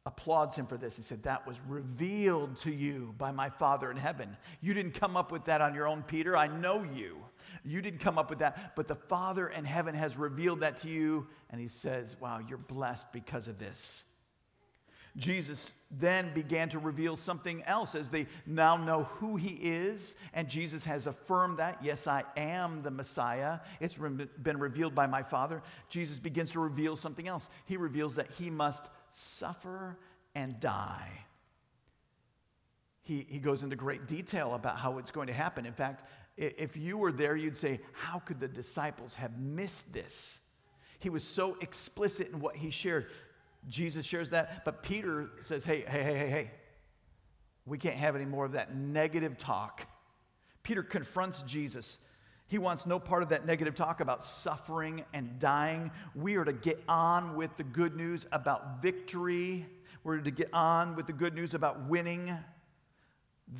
applauds 0.06 0.56
him 0.56 0.66
for 0.66 0.76
this. 0.76 0.96
He 0.96 1.02
said, 1.02 1.22
That 1.22 1.46
was 1.46 1.60
revealed 1.68 2.56
to 2.58 2.72
you 2.72 3.14
by 3.16 3.30
my 3.30 3.50
Father 3.50 3.90
in 3.90 3.96
heaven. 3.96 4.36
You 4.60 4.74
didn't 4.74 4.94
come 4.94 5.16
up 5.16 5.32
with 5.32 5.44
that 5.44 5.60
on 5.60 5.74
your 5.74 5.86
own, 5.86 6.02
Peter. 6.02 6.36
I 6.36 6.48
know 6.48 6.82
you. 6.82 7.18
You 7.64 7.80
didn't 7.80 8.00
come 8.00 8.18
up 8.18 8.30
with 8.30 8.40
that, 8.40 8.74
but 8.74 8.88
the 8.88 8.94
Father 8.94 9.48
in 9.48 9.64
heaven 9.64 9.94
has 9.94 10.16
revealed 10.16 10.60
that 10.60 10.78
to 10.78 10.88
you. 10.88 11.28
And 11.50 11.60
he 11.60 11.68
says, 11.68 12.16
Wow, 12.20 12.40
you're 12.46 12.58
blessed 12.58 13.12
because 13.12 13.48
of 13.48 13.58
this. 13.58 14.04
Jesus 15.16 15.74
then 15.92 16.34
began 16.34 16.68
to 16.70 16.80
reveal 16.80 17.14
something 17.14 17.62
else 17.64 17.94
as 17.94 18.08
they 18.08 18.26
now 18.46 18.76
know 18.76 19.04
who 19.04 19.36
he 19.36 19.50
is, 19.50 20.16
and 20.32 20.48
Jesus 20.48 20.84
has 20.84 21.06
affirmed 21.06 21.58
that. 21.58 21.78
Yes, 21.82 22.08
I 22.08 22.24
am 22.36 22.82
the 22.82 22.90
Messiah. 22.90 23.60
It's 23.80 23.96
been 23.96 24.58
revealed 24.58 24.94
by 24.94 25.06
my 25.06 25.22
Father. 25.22 25.62
Jesus 25.88 26.18
begins 26.18 26.50
to 26.52 26.60
reveal 26.60 26.96
something 26.96 27.28
else. 27.28 27.48
He 27.66 27.76
reveals 27.76 28.16
that 28.16 28.28
he 28.32 28.50
must 28.50 28.90
suffer 29.10 29.98
and 30.34 30.58
die. 30.58 31.26
He, 33.02 33.26
he 33.28 33.38
goes 33.38 33.62
into 33.62 33.76
great 33.76 34.08
detail 34.08 34.54
about 34.54 34.78
how 34.78 34.98
it's 34.98 35.12
going 35.12 35.28
to 35.28 35.32
happen. 35.32 35.64
In 35.64 35.74
fact, 35.74 36.02
if 36.36 36.76
you 36.76 36.98
were 36.98 37.12
there, 37.12 37.36
you'd 37.36 37.56
say, 37.56 37.80
How 37.92 38.18
could 38.18 38.40
the 38.40 38.48
disciples 38.48 39.14
have 39.14 39.38
missed 39.38 39.92
this? 39.92 40.40
He 40.98 41.10
was 41.10 41.22
so 41.22 41.56
explicit 41.60 42.30
in 42.32 42.40
what 42.40 42.56
he 42.56 42.70
shared. 42.70 43.06
Jesus 43.68 44.04
shares 44.04 44.30
that, 44.30 44.64
but 44.64 44.82
Peter 44.82 45.30
says, 45.40 45.64
hey, 45.64 45.84
hey, 45.86 46.02
hey, 46.02 46.14
hey, 46.16 46.28
hey, 46.28 46.50
we 47.66 47.78
can't 47.78 47.96
have 47.96 48.14
any 48.14 48.26
more 48.26 48.44
of 48.44 48.52
that 48.52 48.76
negative 48.76 49.38
talk. 49.38 49.86
Peter 50.62 50.82
confronts 50.82 51.42
Jesus. 51.42 51.98
He 52.46 52.58
wants 52.58 52.86
no 52.86 52.98
part 52.98 53.22
of 53.22 53.30
that 53.30 53.46
negative 53.46 53.74
talk 53.74 54.00
about 54.00 54.22
suffering 54.22 55.02
and 55.14 55.38
dying. 55.38 55.90
We 56.14 56.36
are 56.36 56.44
to 56.44 56.52
get 56.52 56.82
on 56.88 57.36
with 57.36 57.56
the 57.56 57.64
good 57.64 57.96
news 57.96 58.26
about 58.32 58.82
victory. 58.82 59.66
We're 60.02 60.18
to 60.18 60.30
get 60.30 60.50
on 60.52 60.94
with 60.94 61.06
the 61.06 61.12
good 61.14 61.34
news 61.34 61.54
about 61.54 61.88
winning. 61.88 62.36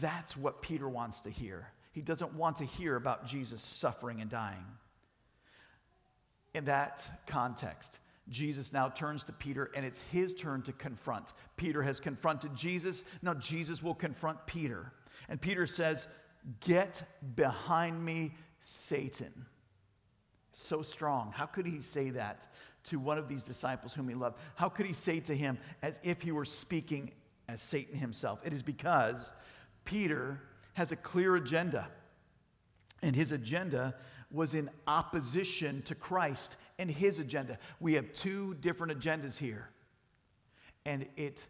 That's 0.00 0.36
what 0.36 0.60
Peter 0.60 0.88
wants 0.88 1.20
to 1.20 1.30
hear. 1.30 1.68
He 1.92 2.02
doesn't 2.02 2.34
want 2.34 2.58
to 2.58 2.64
hear 2.64 2.96
about 2.96 3.24
Jesus 3.24 3.62
suffering 3.62 4.20
and 4.20 4.30
dying. 4.30 4.64
In 6.52 6.66
that 6.66 7.08
context, 7.26 7.98
Jesus 8.28 8.72
now 8.72 8.88
turns 8.88 9.24
to 9.24 9.32
Peter 9.32 9.70
and 9.76 9.84
it's 9.84 10.00
his 10.10 10.32
turn 10.32 10.62
to 10.62 10.72
confront. 10.72 11.32
Peter 11.56 11.82
has 11.82 12.00
confronted 12.00 12.54
Jesus. 12.54 13.04
Now 13.22 13.34
Jesus 13.34 13.82
will 13.82 13.94
confront 13.94 14.46
Peter. 14.46 14.92
And 15.28 15.40
Peter 15.40 15.66
says, 15.66 16.06
Get 16.60 17.02
behind 17.34 18.04
me, 18.04 18.34
Satan. 18.60 19.46
So 20.52 20.82
strong. 20.82 21.32
How 21.34 21.46
could 21.46 21.66
he 21.66 21.80
say 21.80 22.10
that 22.10 22.46
to 22.84 22.98
one 22.98 23.18
of 23.18 23.28
these 23.28 23.42
disciples 23.42 23.94
whom 23.94 24.08
he 24.08 24.14
loved? 24.14 24.38
How 24.54 24.68
could 24.68 24.86
he 24.86 24.92
say 24.92 25.20
to 25.20 25.34
him 25.34 25.58
as 25.82 25.98
if 26.02 26.20
he 26.22 26.32
were 26.32 26.44
speaking 26.44 27.12
as 27.48 27.62
Satan 27.62 27.98
himself. 27.98 28.40
It 28.44 28.52
is 28.52 28.62
because 28.62 29.30
Peter 29.84 30.40
has 30.74 30.92
a 30.92 30.96
clear 30.96 31.36
agenda, 31.36 31.88
and 33.02 33.14
his 33.14 33.32
agenda 33.32 33.94
was 34.30 34.54
in 34.54 34.70
opposition 34.86 35.82
to 35.82 35.94
Christ 35.94 36.56
and 36.78 36.90
his 36.90 37.18
agenda. 37.18 37.58
We 37.80 37.94
have 37.94 38.12
two 38.12 38.54
different 38.54 38.98
agendas 38.98 39.38
here, 39.38 39.70
and 40.84 41.06
it 41.16 41.46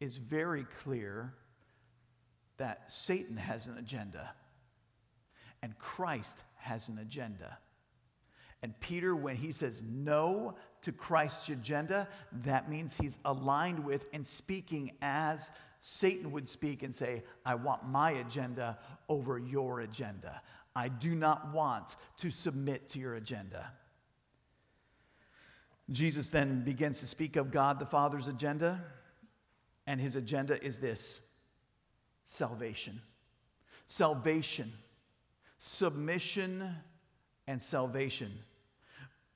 is 0.00 0.16
very 0.16 0.64
clear 0.82 1.34
that 2.58 2.90
Satan 2.92 3.36
has 3.36 3.66
an 3.66 3.78
agenda 3.78 4.30
and 5.62 5.76
Christ 5.78 6.44
has 6.56 6.88
an 6.88 6.98
agenda. 6.98 7.58
And 8.62 8.78
Peter, 8.80 9.14
when 9.14 9.36
he 9.36 9.52
says 9.52 9.82
no 9.88 10.54
to 10.82 10.92
Christ's 10.92 11.48
agenda, 11.48 12.08
that 12.44 12.68
means 12.68 12.96
he's 12.96 13.16
aligned 13.24 13.84
with 13.84 14.06
and 14.12 14.26
speaking 14.26 14.92
as 15.00 15.50
Satan 15.80 16.32
would 16.32 16.48
speak 16.48 16.82
and 16.82 16.92
say, 16.92 17.22
I 17.46 17.54
want 17.54 17.86
my 17.86 18.12
agenda 18.12 18.78
over 19.08 19.38
your 19.38 19.80
agenda. 19.80 20.42
I 20.74 20.88
do 20.88 21.14
not 21.14 21.52
want 21.52 21.94
to 22.18 22.30
submit 22.30 22.88
to 22.90 22.98
your 22.98 23.14
agenda. 23.14 23.70
Jesus 25.90 26.28
then 26.28 26.64
begins 26.64 27.00
to 27.00 27.06
speak 27.06 27.36
of 27.36 27.50
God 27.50 27.78
the 27.78 27.86
Father's 27.86 28.26
agenda, 28.26 28.82
and 29.86 30.00
his 30.00 30.16
agenda 30.16 30.62
is 30.62 30.78
this 30.78 31.20
salvation. 32.24 33.00
Salvation, 33.86 34.72
submission, 35.56 36.74
and 37.46 37.62
salvation 37.62 38.32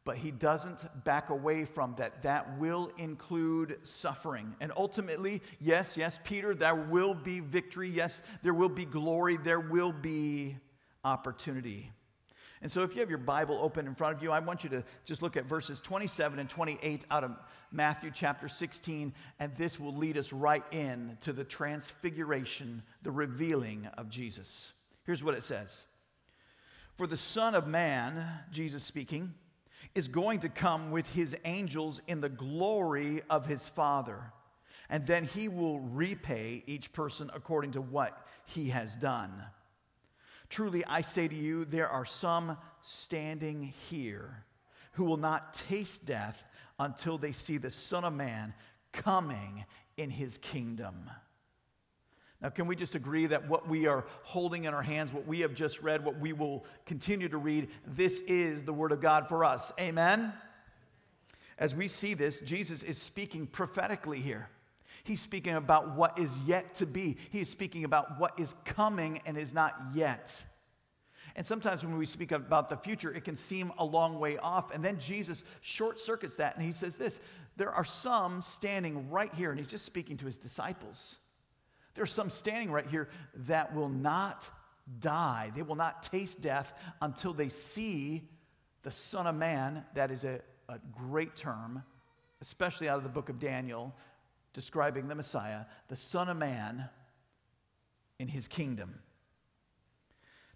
but 0.04 0.16
he 0.16 0.30
doesn't 0.30 0.86
back 1.04 1.30
away 1.30 1.64
from 1.64 1.94
that. 1.96 2.22
That 2.22 2.58
will 2.58 2.90
include 2.98 3.78
suffering. 3.84 4.54
And 4.60 4.72
ultimately, 4.76 5.42
yes, 5.60 5.96
yes, 5.96 6.18
Peter, 6.24 6.54
there 6.54 6.74
will 6.74 7.14
be 7.14 7.40
victory. 7.40 7.88
Yes, 7.88 8.20
there 8.42 8.54
will 8.54 8.68
be 8.68 8.84
glory. 8.84 9.36
There 9.36 9.60
will 9.60 9.92
be 9.92 10.56
opportunity. 11.04 11.92
And 12.62 12.70
so, 12.70 12.84
if 12.84 12.94
you 12.94 13.00
have 13.00 13.10
your 13.10 13.18
Bible 13.18 13.58
open 13.60 13.88
in 13.88 13.94
front 13.96 14.16
of 14.16 14.22
you, 14.22 14.30
I 14.30 14.38
want 14.38 14.62
you 14.62 14.70
to 14.70 14.84
just 15.04 15.20
look 15.20 15.36
at 15.36 15.46
verses 15.46 15.80
27 15.80 16.38
and 16.38 16.48
28 16.48 17.04
out 17.10 17.24
of 17.24 17.32
Matthew 17.72 18.12
chapter 18.14 18.46
16, 18.46 19.12
and 19.40 19.56
this 19.56 19.80
will 19.80 19.94
lead 19.94 20.16
us 20.16 20.32
right 20.32 20.62
in 20.70 21.18
to 21.22 21.32
the 21.32 21.42
transfiguration, 21.42 22.84
the 23.02 23.10
revealing 23.10 23.88
of 23.98 24.08
Jesus. 24.08 24.74
Here's 25.04 25.24
what 25.24 25.34
it 25.34 25.42
says 25.42 25.86
For 26.96 27.08
the 27.08 27.16
Son 27.16 27.56
of 27.56 27.66
Man, 27.66 28.24
Jesus 28.52 28.84
speaking, 28.84 29.34
is 29.96 30.06
going 30.06 30.38
to 30.40 30.48
come 30.48 30.92
with 30.92 31.10
his 31.10 31.36
angels 31.44 32.00
in 32.06 32.20
the 32.20 32.28
glory 32.28 33.22
of 33.28 33.44
his 33.44 33.68
Father. 33.68 34.32
And 34.88 35.06
then 35.06 35.24
he 35.24 35.48
will 35.48 35.80
repay 35.80 36.62
each 36.66 36.92
person 36.92 37.30
according 37.34 37.72
to 37.72 37.80
what 37.80 38.24
he 38.44 38.68
has 38.68 38.94
done. 38.94 39.32
Truly, 40.52 40.84
I 40.84 41.00
say 41.00 41.28
to 41.28 41.34
you, 41.34 41.64
there 41.64 41.88
are 41.88 42.04
some 42.04 42.58
standing 42.82 43.62
here 43.88 44.44
who 44.92 45.06
will 45.06 45.16
not 45.16 45.54
taste 45.54 46.04
death 46.04 46.44
until 46.78 47.16
they 47.16 47.32
see 47.32 47.56
the 47.56 47.70
Son 47.70 48.04
of 48.04 48.12
Man 48.12 48.52
coming 48.92 49.64
in 49.96 50.10
his 50.10 50.36
kingdom. 50.36 51.08
Now, 52.42 52.50
can 52.50 52.66
we 52.66 52.76
just 52.76 52.94
agree 52.94 53.24
that 53.24 53.48
what 53.48 53.66
we 53.66 53.86
are 53.86 54.04
holding 54.24 54.64
in 54.64 54.74
our 54.74 54.82
hands, 54.82 55.10
what 55.10 55.26
we 55.26 55.40
have 55.40 55.54
just 55.54 55.80
read, 55.80 56.04
what 56.04 56.18
we 56.18 56.34
will 56.34 56.66
continue 56.84 57.30
to 57.30 57.38
read, 57.38 57.70
this 57.86 58.20
is 58.20 58.62
the 58.62 58.74
Word 58.74 58.92
of 58.92 59.00
God 59.00 59.28
for 59.28 59.46
us? 59.46 59.72
Amen? 59.80 60.34
As 61.58 61.74
we 61.74 61.88
see 61.88 62.12
this, 62.12 62.40
Jesus 62.40 62.82
is 62.82 63.00
speaking 63.00 63.46
prophetically 63.46 64.20
here. 64.20 64.50
He's 65.04 65.20
speaking 65.20 65.54
about 65.54 65.96
what 65.96 66.18
is 66.18 66.40
yet 66.46 66.76
to 66.76 66.86
be, 66.86 67.16
He 67.30 67.40
is 67.40 67.48
speaking 67.48 67.84
about 67.84 68.18
what 68.18 68.38
is 68.38 68.54
coming 68.64 69.20
and 69.26 69.36
is 69.36 69.52
not 69.52 69.74
yet. 69.94 70.44
And 71.34 71.46
sometimes 71.46 71.82
when 71.82 71.96
we 71.96 72.04
speak 72.04 72.30
about 72.30 72.68
the 72.68 72.76
future, 72.76 73.10
it 73.10 73.24
can 73.24 73.36
seem 73.36 73.72
a 73.78 73.84
long 73.84 74.18
way 74.18 74.36
off. 74.36 74.70
And 74.70 74.84
then 74.84 74.98
Jesus 74.98 75.44
short 75.62 75.98
circuits 75.98 76.36
that 76.36 76.56
and 76.56 76.64
he 76.64 76.72
says 76.72 76.96
this 76.96 77.20
there 77.56 77.70
are 77.70 77.84
some 77.84 78.42
standing 78.42 79.10
right 79.10 79.32
here, 79.34 79.50
and 79.50 79.58
he's 79.58 79.68
just 79.68 79.84
speaking 79.84 80.16
to 80.18 80.26
his 80.26 80.36
disciples. 80.36 81.16
There's 81.94 82.12
some 82.12 82.30
standing 82.30 82.70
right 82.70 82.86
here 82.86 83.08
that 83.46 83.74
will 83.74 83.90
not 83.90 84.48
die. 85.00 85.50
They 85.54 85.62
will 85.62 85.74
not 85.74 86.02
taste 86.02 86.40
death 86.40 86.72
until 87.02 87.34
they 87.34 87.50
see 87.50 88.22
the 88.82 88.90
Son 88.90 89.26
of 89.26 89.34
Man. 89.34 89.84
That 89.94 90.10
is 90.10 90.24
a, 90.24 90.40
a 90.68 90.78
great 90.92 91.36
term, 91.36 91.82
especially 92.40 92.88
out 92.88 92.96
of 92.96 93.02
the 93.02 93.10
book 93.10 93.28
of 93.28 93.38
Daniel, 93.38 93.94
describing 94.52 95.08
the 95.08 95.14
Messiah, 95.14 95.64
the 95.88 95.96
Son 95.96 96.28
of 96.28 96.36
Man 96.36 96.88
in 98.18 98.28
his 98.28 98.48
kingdom. 98.48 99.00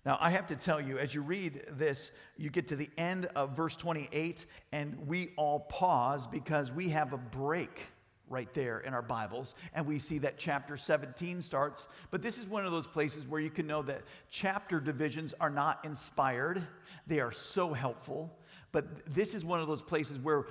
Now, 0.05 0.19
I 0.21 0.31
have 0.31 0.47
to 0.49 0.57
tell 0.57 0.81
you, 0.81 0.99
as 0.99 1.15
you 1.15 1.21
read 1.21 1.65
this, 1.73 2.13
you 2.37 2.49
get 2.49 2.69
to 2.69 2.77
the 2.77 2.89
end 2.97 3.27
of 3.35 3.57
verse 3.57 3.75
28, 3.75 4.47
and 4.71 5.09
we 5.09 5.31
all 5.37 5.61
pause 5.61 6.29
because 6.29 6.71
we 6.71 6.91
have 6.91 7.13
a 7.13 7.19
break 7.19 7.89
right 8.29 8.53
there 8.55 8.81
in 8.81 8.95
our 8.95 9.03
Bibles. 9.03 9.55
And 9.75 9.85
we 9.87 9.99
see 9.99 10.19
that 10.19 10.39
chapter 10.39 10.77
17 10.77 11.43
starts. 11.43 11.89
But 12.11 12.23
this 12.23 12.39
is 12.39 12.47
one 12.47 12.65
of 12.65 12.73
those 12.73 12.87
places 12.87 13.27
where 13.27 13.41
you 13.41 13.51
can 13.51 13.67
know 13.67 13.83
that 13.83 14.03
chapter 14.31 14.81
divisions 14.81 15.35
are 15.41 15.51
not 15.51 15.85
inspired, 15.85 16.65
they 17.07 17.21
are 17.21 17.33
so 17.33 17.73
helpful. 17.73 18.37
But 18.73 19.07
this 19.07 19.35
is 19.35 19.45
one 19.45 19.61
of 19.61 19.69
those 19.69 19.83
places 19.83 20.19
where 20.19 20.47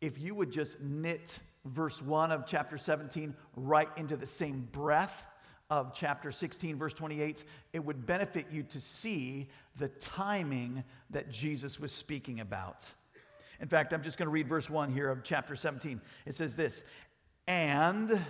if 0.00 0.18
you 0.18 0.34
would 0.34 0.50
just 0.50 0.80
knit 0.80 1.38
verse 1.64 2.02
1 2.02 2.32
of 2.32 2.46
chapter 2.46 2.76
17 2.76 3.34
right 3.56 3.88
into 3.96 4.16
the 4.16 4.26
same 4.26 4.68
breath 4.72 5.26
of 5.70 5.94
chapter 5.94 6.30
16, 6.30 6.76
verse 6.76 6.94
28, 6.94 7.44
it 7.72 7.84
would 7.84 8.04
benefit 8.04 8.46
you 8.50 8.62
to 8.64 8.80
see 8.80 9.48
the 9.78 9.88
timing 9.88 10.84
that 11.10 11.30
Jesus 11.30 11.80
was 11.80 11.90
speaking 11.90 12.40
about. 12.40 12.90
In 13.60 13.68
fact, 13.68 13.92
I'm 13.92 14.02
just 14.02 14.18
going 14.18 14.26
to 14.26 14.32
read 14.32 14.48
verse 14.48 14.68
1 14.68 14.92
here 14.92 15.10
of 15.10 15.22
chapter 15.22 15.56
17. 15.56 16.00
It 16.26 16.34
says 16.34 16.54
this 16.54 16.84
And, 17.46 18.20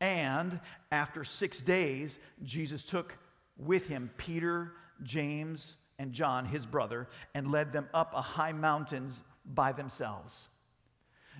and 0.00 0.58
after 0.90 1.22
six 1.22 1.60
days, 1.60 2.18
Jesus 2.42 2.82
took 2.82 3.18
with 3.58 3.88
him 3.88 4.10
Peter, 4.16 4.72
James, 5.02 5.76
and 5.98 6.12
John, 6.12 6.46
his 6.46 6.66
brother, 6.66 7.08
and 7.34 7.50
led 7.50 7.72
them 7.72 7.88
up 7.92 8.12
a 8.14 8.22
high 8.22 8.52
mountains 8.52 9.22
by 9.44 9.72
themselves. 9.72 10.48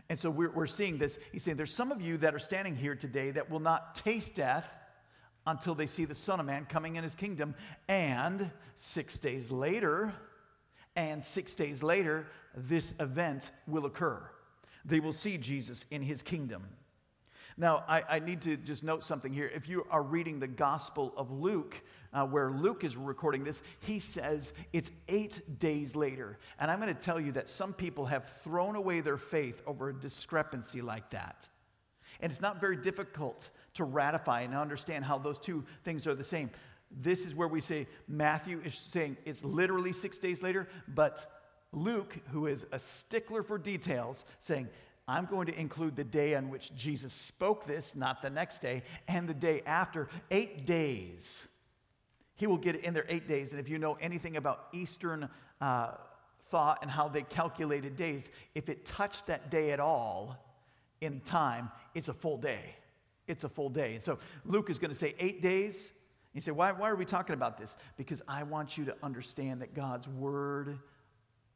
And 0.09 0.21
so 0.21 0.31
we're, 0.31 0.51
we're 0.51 0.67
seeing 0.67 0.99
this. 0.99 1.19
He's 1.33 1.43
saying 1.43 1.57
there's 1.57 1.75
some 1.75 1.91
of 1.91 2.01
you 2.01 2.17
that 2.19 2.35
are 2.35 2.39
standing 2.39 2.77
here 2.77 2.95
today 2.95 3.33
that 3.33 3.51
will 3.51 3.61
not 3.61 3.95
taste 3.95 4.35
death 4.35 4.77
until 5.47 5.75
they 5.75 5.87
see 5.87 6.05
the 6.05 6.15
Son 6.15 6.41
of 6.41 6.47
Man 6.47 6.65
coming 6.65 6.97
in 6.97 7.03
his 7.03 7.15
kingdom. 7.15 7.55
And 7.89 8.51
six 8.77 9.19
days 9.19 9.51
later, 9.51 10.13
and 10.95 11.23
six 11.23 11.55
days 11.55 11.83
later, 11.83 12.27
this 12.55 12.95
event 13.01 13.51
will 13.67 13.87
occur. 13.87 14.23
They 14.85 15.01
will 15.01 15.13
see 15.13 15.39
Jesus 15.39 15.85
in 15.91 16.03
his 16.03 16.23
kingdom. 16.23 16.65
Now, 17.59 17.85
I, 17.89 18.03
I, 18.09 18.19
need 18.19 18.43
to 18.43 18.57
just 18.57 18.85
note 18.85 19.03
something 19.03 19.33
here. 19.33 19.51
If 19.55 19.67
you 19.67 19.87
are 19.91 20.03
reading 20.03 20.41
the 20.41 20.47
Gospel 20.47 21.15
of 21.17 21.31
Luke, 21.31 21.83
uh, 22.13 22.27
where 22.27 22.51
Luke 22.51 22.85
is 22.85 22.97
recording 22.97 23.45
this, 23.45 23.63
he 23.81 23.99
says 23.99 24.53
it's 24.73 24.91
eight 25.09 25.59
days 25.59 25.95
later. 25.97 26.39
And 26.59 26.71
I'm 26.71 26.81
going 26.81 26.95
to 26.95 27.01
tell 27.01 27.21
you 27.21 27.33
that 27.33 27.49
some 27.49 27.73
people 27.73 28.07
have 28.07 28.29
thrown 28.43 28.77
away 28.77 29.01
their 29.01 29.17
faith 29.17 29.63
over 29.67 29.91
a 29.91 29.95
discrepancy 29.95 30.83
like 30.83 31.11
that. 31.11 31.49
And 32.21 32.33
it's 32.33 32.41
not 32.41 32.61
very 32.61 32.77
difficult 32.77 33.51
to 33.75 33.85
ratify 33.85 34.43
and 34.43 34.55
understand 34.55 35.05
how 35.05 35.19
those 35.19 35.39
two 35.39 35.65
things 35.85 36.07
are 36.07 36.15
the 36.15 36.25
same. 36.25 36.51
This 36.91 37.27
is 37.27 37.35
where 37.35 37.49
we 37.49 37.61
say 37.61 37.87
Matthew 38.09 38.61
is 38.65 38.75
saying 38.75 39.17
it's 39.25 39.45
literally 39.45 39.93
six 39.93 40.19
days 40.19 40.43
later, 40.43 40.69
but 40.89 41.31
Luke, 41.73 42.17
who 42.33 42.47
is 42.47 42.65
a 42.73 42.79
stickler 42.79 43.43
for 43.43 43.59
details, 43.59 44.25
saying, 44.41 44.69
I'm 45.09 45.27
going 45.27 45.47
to 45.47 45.61
include 45.61 45.95
the 45.95 46.05
day 46.05 46.35
on 46.35 46.49
which 46.49 46.75
Jesus 46.75 47.13
spoke 47.13 47.67
this, 47.67 47.95
not 47.95 48.23
the 48.23 48.31
next 48.31 48.61
day, 48.61 48.83
and 49.07 49.29
the 49.29 49.35
day 49.35 49.63
after, 49.67 50.09
eight 50.31 50.67
days. 50.67 51.47
He 52.37 52.47
will 52.47 52.59
get 52.59 52.77
it 52.77 52.83
in 52.83 52.95
there 52.95 53.07
eight 53.09 53.27
days. 53.27 53.53
And 53.53 53.61
if 53.61 53.69
you 53.69 53.79
know 53.79 53.97
anything 54.01 54.37
about 54.37 54.69
Eastern 54.73 55.29
uh, 55.61 55.93
thought 56.51 56.79
and 56.83 56.91
how 56.91 57.09
they 57.09 57.23
calculated 57.23 57.97
days, 57.97 58.31
if 58.55 58.69
it 58.69 58.85
touched 58.85 59.27
that 59.27 59.51
day 59.51 59.73
at 59.73 59.81
all 59.81 60.37
in 61.01 61.21
time, 61.21 61.71
it's 61.95 62.09
a 62.09 62.15
full 62.15 62.37
day. 62.37 62.77
It's 63.27 63.45
a 63.45 63.49
full 63.49 63.71
day. 63.71 63.95
And 63.95 64.03
so 64.03 64.19
Luke 64.45 64.71
is 64.71 64.79
going 64.79 64.91
to 64.91 64.97
say 64.97 65.15
eight 65.19 65.43
days. 65.43 65.91
You 66.35 66.41
say, 66.43 66.51
why, 66.53 66.73
why 66.73 66.91
are 66.91 66.97
we 66.97 67.07
talking 67.07 67.35
about 67.35 67.57
this? 67.57 67.75
Because 67.97 68.21
I 68.29 68.43
want 68.43 68.77
you 68.77 68.85
to 68.85 68.97
understand 69.03 69.63
that 69.63 69.75
God's 69.75 70.07
word 70.07 70.79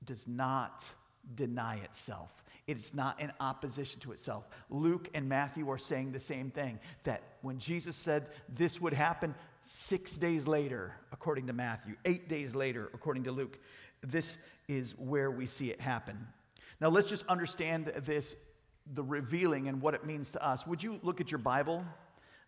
does 0.04 0.26
not 0.26 0.90
deny 1.34 1.76
itself. 1.76 2.32
It 2.66 2.76
is 2.76 2.94
not 2.94 3.20
in 3.20 3.32
opposition 3.40 4.00
to 4.00 4.12
itself. 4.12 4.48
Luke 4.70 5.08
and 5.12 5.28
Matthew 5.28 5.68
are 5.70 5.78
saying 5.78 6.12
the 6.12 6.20
same 6.20 6.50
thing 6.50 6.78
that 7.04 7.22
when 7.42 7.58
Jesus 7.58 7.96
said 7.96 8.28
this 8.48 8.80
would 8.80 8.94
happen 8.94 9.34
six 9.62 10.16
days 10.16 10.46
later, 10.46 10.94
according 11.12 11.46
to 11.48 11.52
Matthew, 11.52 11.96
eight 12.04 12.28
days 12.28 12.54
later, 12.54 12.90
according 12.94 13.24
to 13.24 13.32
Luke, 13.32 13.58
this 14.02 14.36
is 14.68 14.96
where 14.98 15.30
we 15.30 15.46
see 15.46 15.70
it 15.70 15.80
happen. 15.80 16.26
Now, 16.80 16.88
let's 16.88 17.08
just 17.08 17.26
understand 17.26 17.86
this 17.86 18.34
the 18.94 19.02
revealing 19.02 19.68
and 19.68 19.80
what 19.80 19.94
it 19.94 20.04
means 20.04 20.30
to 20.30 20.44
us. 20.44 20.66
Would 20.66 20.82
you 20.82 20.98
look 21.02 21.20
at 21.20 21.30
your 21.30 21.38
Bible 21.38 21.84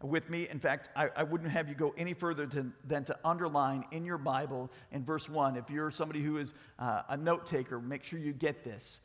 with 0.01 0.29
me? 0.29 0.49
In 0.49 0.59
fact, 0.59 0.89
I, 0.97 1.09
I 1.15 1.23
wouldn't 1.23 1.51
have 1.51 1.69
you 1.69 1.75
go 1.75 1.95
any 1.97 2.15
further 2.15 2.47
to, 2.47 2.67
than 2.87 3.05
to 3.05 3.19
underline 3.25 3.85
in 3.93 4.05
your 4.05 4.19
Bible 4.19 4.71
in 4.91 5.05
verse 5.05 5.29
1. 5.29 5.57
If 5.57 5.71
you're 5.71 5.91
somebody 5.91 6.23
who 6.23 6.39
is 6.39 6.55
uh, 6.79 7.03
a 7.09 7.17
note 7.17 7.47
taker, 7.47 7.81
make 7.81 8.03
sure 8.03 8.19
you 8.19 8.33
get 8.33 8.65
this. 8.65 8.99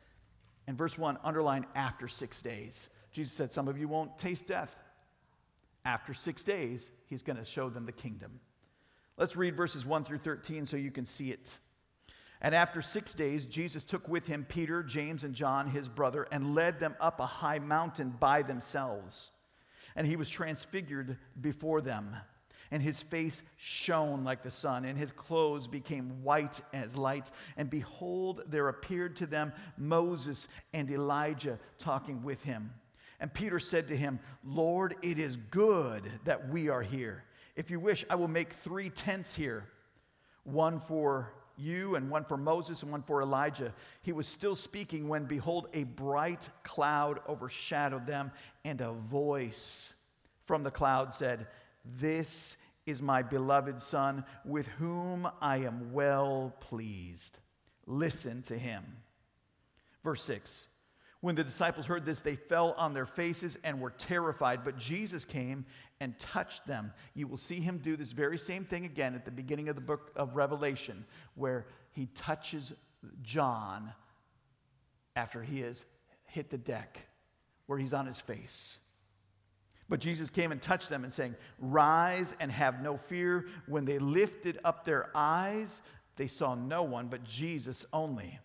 In 0.66 0.76
verse 0.76 0.98
1, 0.98 1.18
underline 1.22 1.66
after 1.74 2.08
six 2.08 2.42
days. 2.42 2.88
Jesus 3.12 3.32
said, 3.32 3.52
Some 3.52 3.68
of 3.68 3.78
you 3.78 3.88
won't 3.88 4.18
taste 4.18 4.46
death. 4.46 4.76
After 5.84 6.12
six 6.12 6.42
days, 6.42 6.90
he's 7.08 7.22
going 7.22 7.36
to 7.36 7.44
show 7.44 7.68
them 7.68 7.86
the 7.86 7.92
kingdom. 7.92 8.40
Let's 9.16 9.36
read 9.36 9.56
verses 9.56 9.84
1 9.84 10.04
through 10.04 10.18
13 10.18 10.66
so 10.66 10.76
you 10.76 10.90
can 10.90 11.06
see 11.06 11.30
it. 11.30 11.58
And 12.40 12.54
after 12.54 12.80
six 12.80 13.14
days, 13.14 13.46
Jesus 13.46 13.82
took 13.82 14.06
with 14.08 14.28
him 14.28 14.46
Peter, 14.48 14.82
James, 14.82 15.24
and 15.24 15.34
John, 15.34 15.66
his 15.66 15.88
brother, 15.88 16.28
and 16.30 16.54
led 16.54 16.78
them 16.78 16.94
up 17.00 17.18
a 17.18 17.26
high 17.26 17.58
mountain 17.58 18.14
by 18.20 18.42
themselves. 18.42 19.32
And 19.96 20.06
he 20.06 20.14
was 20.14 20.30
transfigured 20.30 21.18
before 21.40 21.80
them, 21.80 22.14
and 22.70 22.80
his 22.80 23.00
face 23.00 23.42
shone 23.56 24.22
like 24.22 24.44
the 24.44 24.50
sun, 24.52 24.84
and 24.84 24.96
his 24.96 25.10
clothes 25.10 25.66
became 25.66 26.22
white 26.22 26.60
as 26.72 26.96
light. 26.96 27.32
And 27.56 27.68
behold, 27.68 28.42
there 28.46 28.68
appeared 28.68 29.16
to 29.16 29.26
them 29.26 29.52
Moses 29.76 30.46
and 30.72 30.88
Elijah 30.88 31.58
talking 31.78 32.22
with 32.22 32.44
him. 32.44 32.70
And 33.20 33.32
Peter 33.32 33.58
said 33.58 33.88
to 33.88 33.96
him, 33.96 34.20
Lord, 34.44 34.94
it 35.02 35.18
is 35.18 35.36
good 35.36 36.04
that 36.24 36.48
we 36.48 36.68
are 36.68 36.82
here. 36.82 37.24
If 37.56 37.70
you 37.70 37.80
wish, 37.80 38.04
I 38.08 38.14
will 38.14 38.28
make 38.28 38.52
three 38.52 38.90
tents 38.90 39.34
here 39.34 39.66
one 40.44 40.80
for 40.80 41.32
you, 41.56 41.96
and 41.96 42.08
one 42.08 42.24
for 42.24 42.36
Moses, 42.36 42.82
and 42.82 42.92
one 42.92 43.02
for 43.02 43.20
Elijah. 43.20 43.74
He 44.02 44.12
was 44.12 44.26
still 44.26 44.54
speaking 44.54 45.08
when, 45.08 45.24
behold, 45.24 45.68
a 45.74 45.84
bright 45.84 46.48
cloud 46.62 47.20
overshadowed 47.28 48.06
them, 48.06 48.30
and 48.64 48.80
a 48.80 48.92
voice 48.92 49.92
from 50.46 50.62
the 50.62 50.70
cloud 50.70 51.12
said, 51.12 51.48
This 51.84 52.56
is 52.86 53.02
my 53.02 53.22
beloved 53.22 53.82
Son, 53.82 54.24
with 54.44 54.68
whom 54.68 55.28
I 55.40 55.58
am 55.58 55.92
well 55.92 56.54
pleased. 56.60 57.38
Listen 57.86 58.42
to 58.42 58.56
him. 58.56 58.84
Verse 60.04 60.22
6. 60.22 60.67
When 61.20 61.34
the 61.34 61.42
disciples 61.42 61.86
heard 61.86 62.04
this, 62.04 62.20
they 62.20 62.36
fell 62.36 62.74
on 62.78 62.94
their 62.94 63.06
faces 63.06 63.58
and 63.64 63.80
were 63.80 63.90
terrified. 63.90 64.62
But 64.64 64.78
Jesus 64.78 65.24
came 65.24 65.66
and 66.00 66.16
touched 66.18 66.66
them. 66.66 66.92
You 67.14 67.26
will 67.26 67.36
see 67.36 67.60
him 67.60 67.78
do 67.78 67.96
this 67.96 68.12
very 68.12 68.38
same 68.38 68.64
thing 68.64 68.84
again 68.84 69.14
at 69.14 69.24
the 69.24 69.32
beginning 69.32 69.68
of 69.68 69.74
the 69.74 69.80
book 69.80 70.12
of 70.14 70.36
Revelation, 70.36 71.04
where 71.34 71.66
he 71.90 72.06
touches 72.14 72.72
John 73.22 73.92
after 75.16 75.42
he 75.42 75.60
has 75.60 75.84
hit 76.26 76.50
the 76.50 76.58
deck, 76.58 77.00
where 77.66 77.78
he's 77.78 77.92
on 77.92 78.06
his 78.06 78.20
face. 78.20 78.78
But 79.88 80.00
Jesus 80.00 80.30
came 80.30 80.52
and 80.52 80.62
touched 80.62 80.88
them 80.88 81.02
and 81.02 81.12
saying, 81.12 81.34
Rise 81.58 82.34
and 82.38 82.52
have 82.52 82.82
no 82.82 82.96
fear. 82.96 83.46
When 83.66 83.86
they 83.86 83.98
lifted 83.98 84.58
up 84.62 84.84
their 84.84 85.10
eyes, 85.14 85.80
they 86.16 86.28
saw 86.28 86.54
no 86.54 86.82
one 86.82 87.08
but 87.08 87.24
Jesus 87.24 87.86
only. 87.92 88.38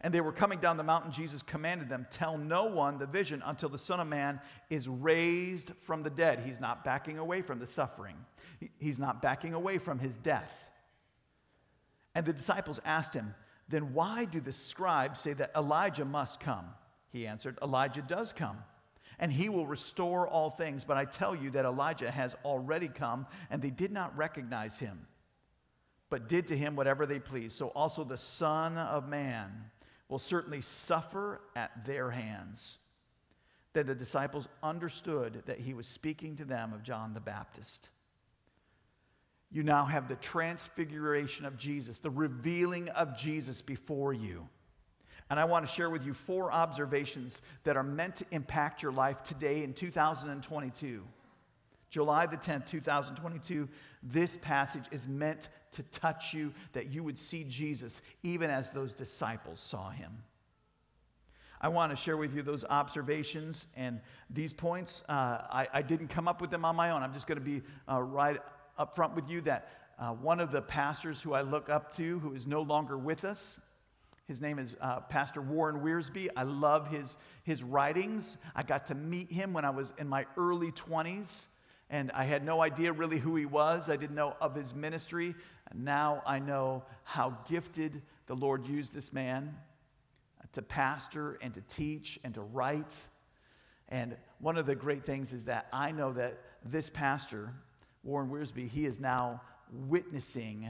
And 0.00 0.12
they 0.12 0.20
were 0.20 0.32
coming 0.32 0.58
down 0.58 0.76
the 0.76 0.82
mountain. 0.82 1.10
Jesus 1.10 1.42
commanded 1.42 1.88
them, 1.88 2.06
Tell 2.10 2.36
no 2.36 2.64
one 2.64 2.98
the 2.98 3.06
vision 3.06 3.42
until 3.44 3.68
the 3.68 3.78
Son 3.78 4.00
of 4.00 4.06
Man 4.06 4.40
is 4.70 4.88
raised 4.88 5.72
from 5.80 6.02
the 6.02 6.10
dead. 6.10 6.40
He's 6.40 6.60
not 6.60 6.84
backing 6.84 7.18
away 7.18 7.42
from 7.42 7.58
the 7.58 7.66
suffering, 7.66 8.16
he's 8.78 8.98
not 8.98 9.22
backing 9.22 9.54
away 9.54 9.78
from 9.78 9.98
his 9.98 10.16
death. 10.16 10.70
And 12.14 12.24
the 12.24 12.32
disciples 12.32 12.80
asked 12.84 13.12
him, 13.12 13.34
Then 13.68 13.92
why 13.92 14.24
do 14.24 14.40
the 14.40 14.52
scribes 14.52 15.20
say 15.20 15.34
that 15.34 15.52
Elijah 15.54 16.04
must 16.04 16.40
come? 16.40 16.66
He 17.10 17.26
answered, 17.26 17.58
Elijah 17.62 18.02
does 18.02 18.32
come. 18.32 18.58
And 19.18 19.32
he 19.32 19.48
will 19.48 19.66
restore 19.66 20.28
all 20.28 20.50
things. 20.50 20.84
But 20.84 20.98
I 20.98 21.06
tell 21.06 21.34
you 21.34 21.50
that 21.50 21.64
Elijah 21.64 22.10
has 22.10 22.36
already 22.44 22.88
come, 22.88 23.26
and 23.50 23.62
they 23.62 23.70
did 23.70 23.92
not 23.92 24.16
recognize 24.16 24.78
him, 24.78 25.06
but 26.10 26.28
did 26.28 26.46
to 26.48 26.56
him 26.56 26.76
whatever 26.76 27.06
they 27.06 27.18
pleased. 27.18 27.56
So 27.56 27.68
also 27.68 28.04
the 28.04 28.18
Son 28.18 28.76
of 28.76 29.08
Man 29.08 29.70
will 30.08 30.18
certainly 30.18 30.60
suffer 30.60 31.40
at 31.54 31.84
their 31.84 32.10
hands. 32.10 32.78
Then 33.72 33.86
the 33.86 33.94
disciples 33.94 34.48
understood 34.62 35.42
that 35.46 35.60
he 35.60 35.74
was 35.74 35.86
speaking 35.86 36.36
to 36.36 36.44
them 36.44 36.72
of 36.72 36.82
John 36.82 37.12
the 37.12 37.20
Baptist. 37.20 37.90
You 39.50 39.62
now 39.62 39.84
have 39.84 40.08
the 40.08 40.16
transfiguration 40.16 41.44
of 41.44 41.56
Jesus, 41.56 41.98
the 41.98 42.10
revealing 42.10 42.88
of 42.90 43.16
Jesus 43.16 43.62
before 43.62 44.12
you. 44.12 44.48
And 45.28 45.40
I 45.40 45.44
want 45.44 45.66
to 45.66 45.72
share 45.72 45.90
with 45.90 46.06
you 46.06 46.14
four 46.14 46.52
observations 46.52 47.42
that 47.64 47.76
are 47.76 47.82
meant 47.82 48.16
to 48.16 48.26
impact 48.30 48.82
your 48.82 48.92
life 48.92 49.22
today 49.22 49.64
in 49.64 49.74
2022. 49.74 51.02
July 51.88 52.26
the 52.26 52.36
10th, 52.36 52.66
2022, 52.66 53.68
this 54.02 54.36
passage 54.36 54.84
is 54.90 55.06
meant 55.06 55.48
to 55.72 55.82
touch 55.84 56.34
you, 56.34 56.52
that 56.72 56.92
you 56.92 57.02
would 57.02 57.18
see 57.18 57.44
Jesus 57.44 58.02
even 58.22 58.50
as 58.50 58.72
those 58.72 58.92
disciples 58.92 59.60
saw 59.60 59.90
him. 59.90 60.22
I 61.60 61.68
want 61.68 61.90
to 61.90 61.96
share 61.96 62.16
with 62.16 62.34
you 62.34 62.42
those 62.42 62.64
observations 62.64 63.66
and 63.76 64.00
these 64.28 64.52
points. 64.52 65.02
Uh, 65.08 65.12
I, 65.12 65.68
I, 65.72 65.82
didn't 65.82 66.08
come 66.08 66.28
up 66.28 66.40
with 66.40 66.50
them 66.50 66.64
on 66.64 66.76
my 66.76 66.90
own. 66.90 67.02
I'm 67.02 67.14
just 67.14 67.26
going 67.26 67.38
to 67.38 67.44
be 67.44 67.62
uh, 67.90 68.02
right 68.02 68.40
up 68.76 68.94
front 68.94 69.14
with 69.14 69.28
you 69.30 69.40
that 69.42 69.70
uh, 69.98 70.10
one 70.10 70.38
of 70.38 70.52
the 70.52 70.60
pastors 70.60 71.22
who 71.22 71.32
I 71.32 71.40
look 71.40 71.70
up 71.70 71.90
to, 71.96 72.18
who 72.18 72.34
is 72.34 72.46
no 72.46 72.60
longer 72.60 72.98
with 72.98 73.24
us, 73.24 73.58
his 74.28 74.40
name 74.40 74.58
is 74.58 74.76
uh, 74.80 75.00
Pastor 75.00 75.40
Warren 75.40 75.80
Wiersbe. 75.80 76.28
I 76.36 76.42
love 76.42 76.88
his, 76.88 77.16
his 77.44 77.62
writings. 77.62 78.36
I 78.54 78.62
got 78.62 78.86
to 78.88 78.94
meet 78.94 79.30
him 79.30 79.52
when 79.52 79.64
I 79.64 79.70
was 79.70 79.94
in 79.98 80.08
my 80.08 80.26
early 80.36 80.72
20s 80.72 81.46
and 81.88 82.10
I 82.12 82.24
had 82.24 82.44
no 82.44 82.62
idea 82.62 82.92
really 82.92 83.18
who 83.18 83.36
he 83.36 83.46
was. 83.46 83.88
I 83.88 83.96
didn't 83.96 84.16
know 84.16 84.36
of 84.40 84.54
his 84.54 84.74
ministry. 84.74 85.34
And 85.70 85.84
now 85.84 86.22
I 86.26 86.38
know 86.38 86.84
how 87.04 87.38
gifted 87.48 88.02
the 88.26 88.34
Lord 88.34 88.66
used 88.66 88.92
this 88.92 89.12
man 89.12 89.56
to 90.52 90.62
pastor 90.62 91.38
and 91.42 91.54
to 91.54 91.60
teach 91.62 92.18
and 92.24 92.34
to 92.34 92.40
write. 92.40 92.94
And 93.88 94.16
one 94.40 94.56
of 94.56 94.66
the 94.66 94.74
great 94.74 95.04
things 95.04 95.32
is 95.32 95.44
that 95.44 95.68
I 95.72 95.92
know 95.92 96.12
that 96.14 96.38
this 96.64 96.90
pastor, 96.90 97.52
Warren 98.02 98.30
Wiersbe, 98.30 98.68
he 98.68 98.84
is 98.84 98.98
now 98.98 99.42
witnessing 99.72 100.68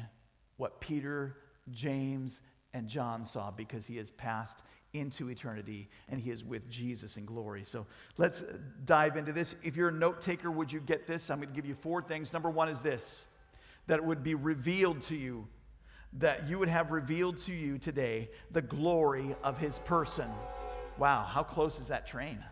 what 0.58 0.80
Peter, 0.80 1.36
James, 1.70 2.40
and 2.74 2.88
John 2.88 3.24
saw 3.24 3.50
because 3.50 3.86
he 3.86 3.96
has 3.96 4.10
passed 4.10 4.60
into 4.98 5.30
eternity 5.30 5.88
and 6.08 6.20
he 6.20 6.30
is 6.30 6.44
with 6.44 6.68
Jesus 6.68 7.16
in 7.16 7.24
glory. 7.24 7.62
So 7.66 7.86
let's 8.16 8.44
dive 8.84 9.16
into 9.16 9.32
this. 9.32 9.54
If 9.62 9.76
you're 9.76 9.88
a 9.88 9.92
note 9.92 10.20
taker, 10.20 10.50
would 10.50 10.72
you 10.72 10.80
get 10.80 11.06
this? 11.06 11.30
I'm 11.30 11.38
going 11.38 11.48
to 11.48 11.54
give 11.54 11.66
you 11.66 11.74
four 11.74 12.02
things. 12.02 12.32
Number 12.32 12.50
one 12.50 12.68
is 12.68 12.80
this 12.80 13.24
that 13.86 13.98
it 13.98 14.04
would 14.04 14.24
be 14.24 14.34
revealed 14.34 15.00
to 15.00 15.14
you, 15.14 15.46
that 16.14 16.48
you 16.48 16.58
would 16.58 16.68
have 16.68 16.90
revealed 16.90 17.36
to 17.36 17.54
you 17.54 17.78
today 17.78 18.28
the 18.50 18.62
glory 18.62 19.34
of 19.44 19.58
his 19.58 19.78
person. 19.80 20.28
Wow, 20.98 21.24
how 21.24 21.42
close 21.42 21.78
is 21.78 21.88
that 21.88 22.06
train? 22.06 22.42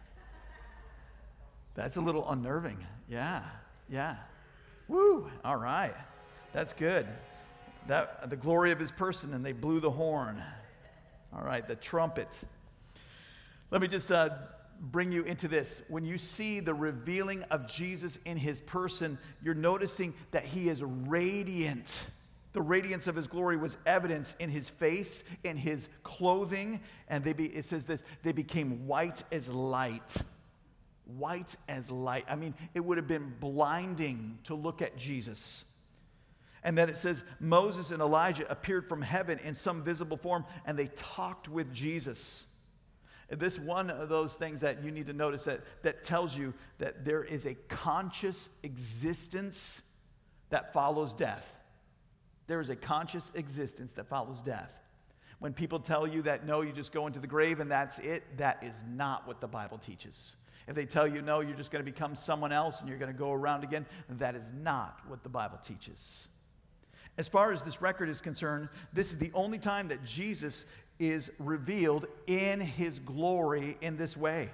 That's 1.75 1.97
a 1.97 2.01
little 2.01 2.31
unnerving. 2.31 2.79
Yeah, 3.09 3.43
yeah. 3.89 4.17
Woo, 4.87 5.29
all 5.45 5.57
right. 5.57 5.95
That's 6.53 6.73
good. 6.73 7.07
That, 7.89 8.31
the 8.31 8.37
glory 8.37 8.71
of 8.71 8.79
his 8.79 8.93
person, 8.93 9.35
and 9.35 9.45
they 9.45 9.53
blew 9.53 9.81
the 9.81 9.91
horn. 9.91 10.43
All 11.37 11.45
right, 11.45 11.67
the 11.67 11.77
trumpet. 11.77 12.29
Let 13.71 13.81
me 13.81 13.89
just 13.89 14.13
uh, 14.13 14.31
bring 14.81 15.11
you 15.11 15.25
into 15.25 15.49
this. 15.49 15.83
When 15.89 16.05
you 16.05 16.17
see 16.17 16.61
the 16.61 16.75
revealing 16.75 17.43
of 17.45 17.67
Jesus 17.67 18.19
in 18.25 18.37
his 18.37 18.61
person, 18.61 19.19
you're 19.43 19.55
noticing 19.55 20.15
that 20.31 20.45
he 20.45 20.69
is 20.69 20.83
radiant. 20.83 22.07
The 22.53 22.63
radiance 22.63 23.09
of 23.09 23.17
his 23.17 23.27
glory 23.27 23.57
was 23.57 23.77
evidence 23.85 24.37
in 24.39 24.49
his 24.49 24.69
face, 24.69 25.25
in 25.43 25.57
his 25.57 25.89
clothing, 26.05 26.81
and 27.09 27.25
they 27.25 27.33
be, 27.33 27.47
it 27.47 27.67
says 27.67 27.85
this 27.85 28.05
they 28.23 28.33
became 28.33 28.87
white 28.87 29.25
as 29.33 29.49
light. 29.49 30.23
White 31.19 31.57
as 31.69 31.91
light. 31.91 32.25
I 32.29 32.37
mean, 32.37 32.55
it 32.75 32.81
would 32.81 32.97
have 32.97 33.09
been 33.09 33.35
blinding 33.41 34.39
to 34.45 34.55
look 34.55 34.83
at 34.83 34.97
Jesus. 34.97 35.65
And 36.65 36.77
then 36.77 36.89
it 36.89 36.97
says 36.97 37.23
Moses 37.39 37.91
and 37.91 38.01
Elijah 38.01 38.51
appeared 38.51 38.89
from 38.89 39.03
heaven 39.03 39.39
in 39.45 39.55
some 39.55 39.83
visible 39.83 40.17
form 40.17 40.47
and 40.65 40.79
they 40.79 40.89
talked 40.97 41.49
with 41.49 41.73
Jesus. 41.73 42.45
This 43.29 43.59
one 43.59 43.91
of 43.91 44.09
those 44.09 44.35
things 44.35 44.61
that 44.63 44.83
you 44.83 44.91
need 44.91 45.07
to 45.07 45.13
notice 45.13 45.45
that, 45.45 45.61
that 45.83 46.03
tells 46.03 46.37
you 46.37 46.55
that 46.79 47.05
there 47.05 47.23
is 47.23 47.47
a 47.47 47.55
conscious 47.69 48.49
existence 48.63 49.83
that 50.51 50.73
follows 50.73 51.13
death. 51.13 51.55
There 52.47 52.61
is 52.61 52.71
a 52.71 52.77
conscious 52.77 53.33
existence 53.35 53.95
that 53.95 54.09
follows 54.09 54.41
death. 54.41 54.73
When 55.39 55.53
people 55.53 55.81
tell 55.81 56.07
you 56.07 56.23
that 56.23 56.47
no, 56.47 56.63
you 56.63 56.73
just 56.73 56.93
go 56.93 57.07
into 57.07 57.19
the 57.19 57.27
grave 57.27 57.61
and 57.61 57.71
that's 57.71 57.99
it, 57.99 58.25
that 58.39 58.63
is 58.63 58.83
not 58.89 59.27
what 59.27 59.41
the 59.41 59.49
Bible 59.49 59.79
teaches. 59.79 60.37
If 60.67 60.75
they 60.75 60.87
tell 60.87 61.07
you 61.07 61.21
no, 61.21 61.41
you're 61.41 61.57
just 61.57 61.71
going 61.71 61.85
to 61.85 61.91
become 61.91 62.15
someone 62.15 62.53
else 62.53 62.81
and 62.81 62.89
you're 62.89 62.99
going 62.99 63.13
to 63.13 63.19
go 63.19 63.33
around 63.33 63.65
again, 63.65 63.85
that 64.09 64.35
is 64.35 64.53
not 64.53 65.01
what 65.09 65.23
the 65.23 65.29
Bible 65.29 65.59
teaches. 65.59 66.29
As 67.17 67.29
far 67.29 67.53
as 67.53 67.63
this 67.63 67.81
record 67.81 68.09
is 68.09 68.21
concerned, 68.21 68.69
this 68.93 69.13
is 69.13 69.19
the 69.19 69.31
only 69.35 69.59
time 69.59 69.89
that 69.89 70.05
Jesus 70.05 70.65
is 70.99 71.31
revealed 71.39 72.07
in 72.27 72.61
his 72.61 72.99
glory 72.99 73.77
in 73.81 73.97
this 73.97 74.17
way. 74.17 74.51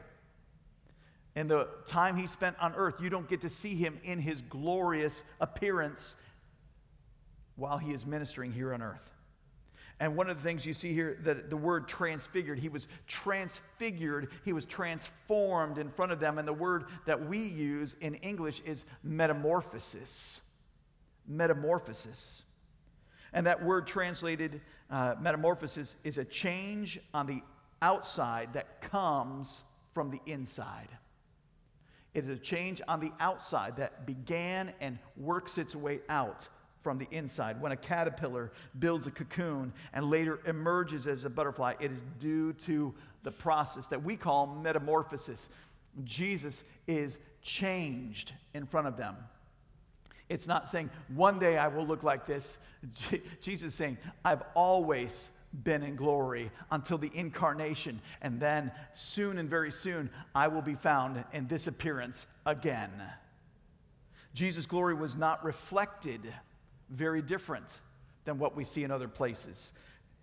In 1.37 1.49
the 1.49 1.69
time 1.87 2.17
he 2.17 2.27
spent 2.27 2.57
on 2.61 2.75
earth, 2.75 2.97
you 3.01 3.09
don't 3.09 3.29
get 3.29 3.43
to 3.43 3.49
see 3.49 3.75
him 3.75 3.99
in 4.03 4.19
his 4.19 4.43
glorious 4.43 5.23
appearance 5.41 6.17
while 7.57 7.79
he 7.79 7.93
is 7.93 8.05
ministering 8.05 8.53
here 8.53 8.75
on 8.75 8.83
earth. 8.83 9.11
And 10.01 10.17
one 10.17 10.31
of 10.31 10.37
the 10.37 10.43
things 10.43 10.65
you 10.65 10.73
see 10.73 10.95
here, 10.95 11.19
that 11.25 11.51
the 11.51 11.57
word 11.59 11.87
transfigured, 11.87 12.59
he 12.59 12.71
was 12.71 12.89
transfigured, 13.07 14.31
he 14.47 14.55
was 14.55 14.65
transformed 14.65 15.77
in 15.77 15.91
front 15.91 16.11
of 16.11 16.21
them. 16.21 16.39
And 16.39 16.49
the 16.49 16.55
word 16.55 16.87
that 17.05 17.29
we 17.29 17.39
use 17.39 17.95
in 18.01 18.15
English 18.17 18.63
is 18.65 18.87
metamorphosis. 19.03 20.41
Metamorphosis. 21.29 22.45
And 23.33 23.47
that 23.47 23.63
word 23.63 23.87
translated 23.87 24.61
uh, 24.91 25.15
metamorphosis 25.21 25.97
is 26.05 26.19
a 26.19 26.25
change 26.25 26.99
on 27.15 27.27
the 27.27 27.43
outside 27.83 28.53
that 28.55 28.81
comes 28.81 29.63
from 29.95 30.11
the 30.11 30.21
inside. 30.27 30.89
It 32.13 32.25
is 32.25 32.31
a 32.31 32.39
change 32.39 32.81
on 32.89 33.01
the 33.01 33.13
outside 33.21 33.77
that 33.77 34.05
began 34.07 34.73
and 34.81 34.99
works 35.17 35.59
its 35.59 35.77
way 35.77 36.01
out 36.09 36.49
from 36.83 36.99
the 36.99 37.07
inside. 37.11 37.61
When 37.61 37.73
a 37.73 37.77
caterpillar 37.77 38.53
builds 38.79 39.07
a 39.07 39.11
cocoon 39.11 39.73
and 39.93 40.11
later 40.11 40.41
emerges 40.47 41.07
as 41.07 41.25
a 41.25 41.31
butterfly, 41.31 41.75
it 41.79 41.93
is 41.93 42.03
due 42.19 42.53
to 42.55 42.95
the 43.23 43.31
process 43.31 43.87
that 43.89 44.03
we 44.03 44.17
call 44.17 44.47
metamorphosis. 44.47 45.49
Jesus 46.05 46.65
is 46.87 47.19
changed 47.43 48.33
in 48.55 48.67
front 48.67 48.87
of 48.87 48.97
them. 48.97 49.17
It's 50.31 50.47
not 50.47 50.69
saying, 50.69 50.89
one 51.09 51.41
day 51.41 51.59
I 51.59 51.67
will 51.67 51.85
look 51.85 52.05
like 52.05 52.25
this. 52.25 52.57
Jesus 53.41 53.73
is 53.73 53.75
saying, 53.75 53.99
I've 54.25 54.45
always 54.55 55.29
been 55.65 55.83
in 55.83 55.97
glory 55.97 56.53
until 56.71 56.97
the 56.97 57.11
incarnation. 57.13 58.01
And 58.23 58.41
then, 58.41 58.71
soon 58.95 59.39
and 59.39 59.51
very 59.51 59.73
soon, 59.73 60.09
I 60.33 60.47
will 60.47 60.63
be 60.63 60.77
found 60.77 61.23
in 61.33 61.49
this 61.49 61.67
appearance 61.67 62.27
again. 62.47 62.91
Jesus' 64.33 64.67
glory 64.67 64.95
was 64.95 65.17
not 65.17 65.45
reflected 65.45 66.21
very 66.89 67.23
different 67.23 67.81
than 68.25 68.39
what 68.39 68.55
we 68.55 68.65
see 68.65 68.85
in 68.85 68.93
other 68.93 69.09
places. 69.09 69.73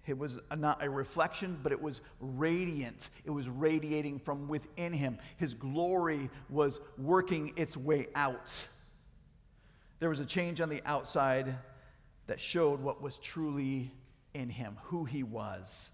It 0.05 0.17
was 0.17 0.39
not 0.57 0.81
a 0.81 0.89
reflection, 0.89 1.59
but 1.61 1.73
it 1.73 1.81
was 1.81 1.99
radiant. 2.21 3.09
It 3.25 3.31
was 3.31 3.49
radiating 3.49 4.19
from 4.19 4.47
within 4.47 4.93
him. 4.93 5.17
His 5.35 5.53
glory 5.53 6.29
was 6.49 6.79
working 6.97 7.51
its 7.57 7.75
way 7.75 8.07
out. 8.15 8.53
There 9.99 10.09
was 10.09 10.19
a 10.19 10.25
change 10.25 10.61
on 10.61 10.69
the 10.69 10.81
outside 10.85 11.55
that 12.27 12.39
showed 12.39 12.81
what 12.81 13.01
was 13.01 13.17
truly 13.17 13.91
in 14.33 14.49
him, 14.49 14.77
who 14.83 15.05
he 15.05 15.23
was. 15.23 15.89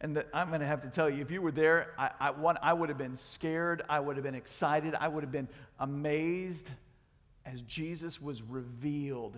And 0.00 0.16
the, 0.16 0.26
I'm 0.32 0.48
going 0.48 0.60
to 0.60 0.66
have 0.66 0.82
to 0.82 0.88
tell 0.88 1.10
you, 1.10 1.20
if 1.20 1.30
you 1.30 1.42
were 1.42 1.52
there, 1.52 1.92
I, 1.98 2.10
I, 2.20 2.30
one, 2.30 2.56
I 2.62 2.72
would 2.72 2.88
have 2.88 2.98
been 2.98 3.16
scared. 3.16 3.82
I 3.88 4.00
would 4.00 4.16
have 4.16 4.22
been 4.22 4.34
excited. 4.34 4.94
I 4.94 5.08
would 5.08 5.22
have 5.22 5.32
been 5.32 5.48
amazed 5.78 6.70
as 7.44 7.62
Jesus 7.62 8.20
was 8.20 8.42
revealed 8.42 9.36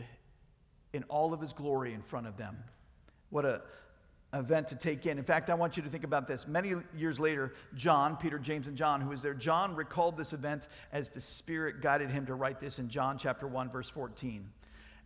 in 0.92 1.04
all 1.04 1.32
of 1.32 1.40
his 1.40 1.52
glory 1.52 1.94
in 1.94 2.02
front 2.02 2.26
of 2.26 2.36
them. 2.36 2.56
What 3.30 3.44
a 3.44 3.62
event 4.34 4.68
to 4.68 4.74
take 4.74 5.06
in. 5.06 5.18
In 5.18 5.24
fact, 5.24 5.50
I 5.50 5.54
want 5.54 5.76
you 5.76 5.82
to 5.82 5.88
think 5.88 6.04
about 6.04 6.26
this. 6.26 6.46
Many 6.46 6.72
years 6.96 7.20
later, 7.20 7.52
John, 7.74 8.16
Peter, 8.16 8.38
James, 8.38 8.66
and 8.66 8.76
John, 8.76 9.00
who 9.00 9.10
was 9.10 9.20
there, 9.20 9.34
John 9.34 9.74
recalled 9.74 10.16
this 10.16 10.32
event 10.32 10.68
as 10.92 11.10
the 11.10 11.20
Spirit 11.20 11.82
guided 11.82 12.10
him 12.10 12.26
to 12.26 12.34
write 12.34 12.58
this 12.58 12.78
in 12.78 12.88
John 12.88 13.18
chapter 13.18 13.46
1, 13.46 13.70
verse 13.70 13.90
14. 13.90 14.48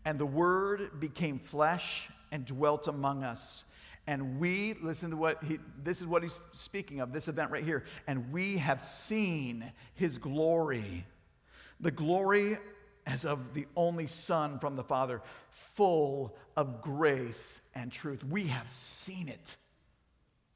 And 0.05 0.19
the 0.19 0.27
Word 0.27 1.01
became 1.01 1.39
flesh 1.41 2.09
and 2.31 2.45
dwelt 2.45 2.87
among 2.87 3.25
us. 3.25 3.65
And 4.07 4.39
we, 4.39 4.75
listen 4.81 5.11
to 5.11 5.17
what 5.17 5.43
he, 5.43 5.59
this 5.83 6.01
is 6.01 6.07
what 6.07 6.23
he's 6.23 6.41
speaking 6.53 7.01
of, 7.01 7.12
this 7.12 7.27
event 7.27 7.51
right 7.51 7.65
here. 7.65 7.83
And 8.07 8.31
we 8.31 8.59
have 8.59 8.81
seen 8.81 9.73
his 9.95 10.19
glory, 10.19 11.05
the 11.81 11.91
glory 11.91 12.59
as 13.07 13.25
of 13.25 13.55
the 13.55 13.66
only 13.77 14.07
Son 14.07 14.59
from 14.59 14.77
the 14.77 14.83
Father, 14.83 15.23
full 15.51 16.37
of 16.57 16.81
grace 16.81 17.61
and 17.75 17.92
truth. 17.92 18.25
We 18.25 18.49
have 18.49 18.69
seen 18.69 19.29
it. 19.29 19.57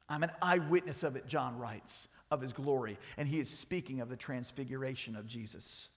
I'm 0.09 0.23
an 0.23 0.31
eyewitness 0.41 1.03
of 1.03 1.15
it, 1.15 1.25
John 1.25 1.57
writes, 1.57 2.09
of 2.29 2.41
his 2.41 2.51
glory. 2.51 2.97
And 3.17 3.27
he 3.27 3.39
is 3.39 3.49
speaking 3.49 4.01
of 4.01 4.09
the 4.09 4.17
transfiguration 4.17 5.15
of 5.15 5.25
Jesus. 5.25 5.89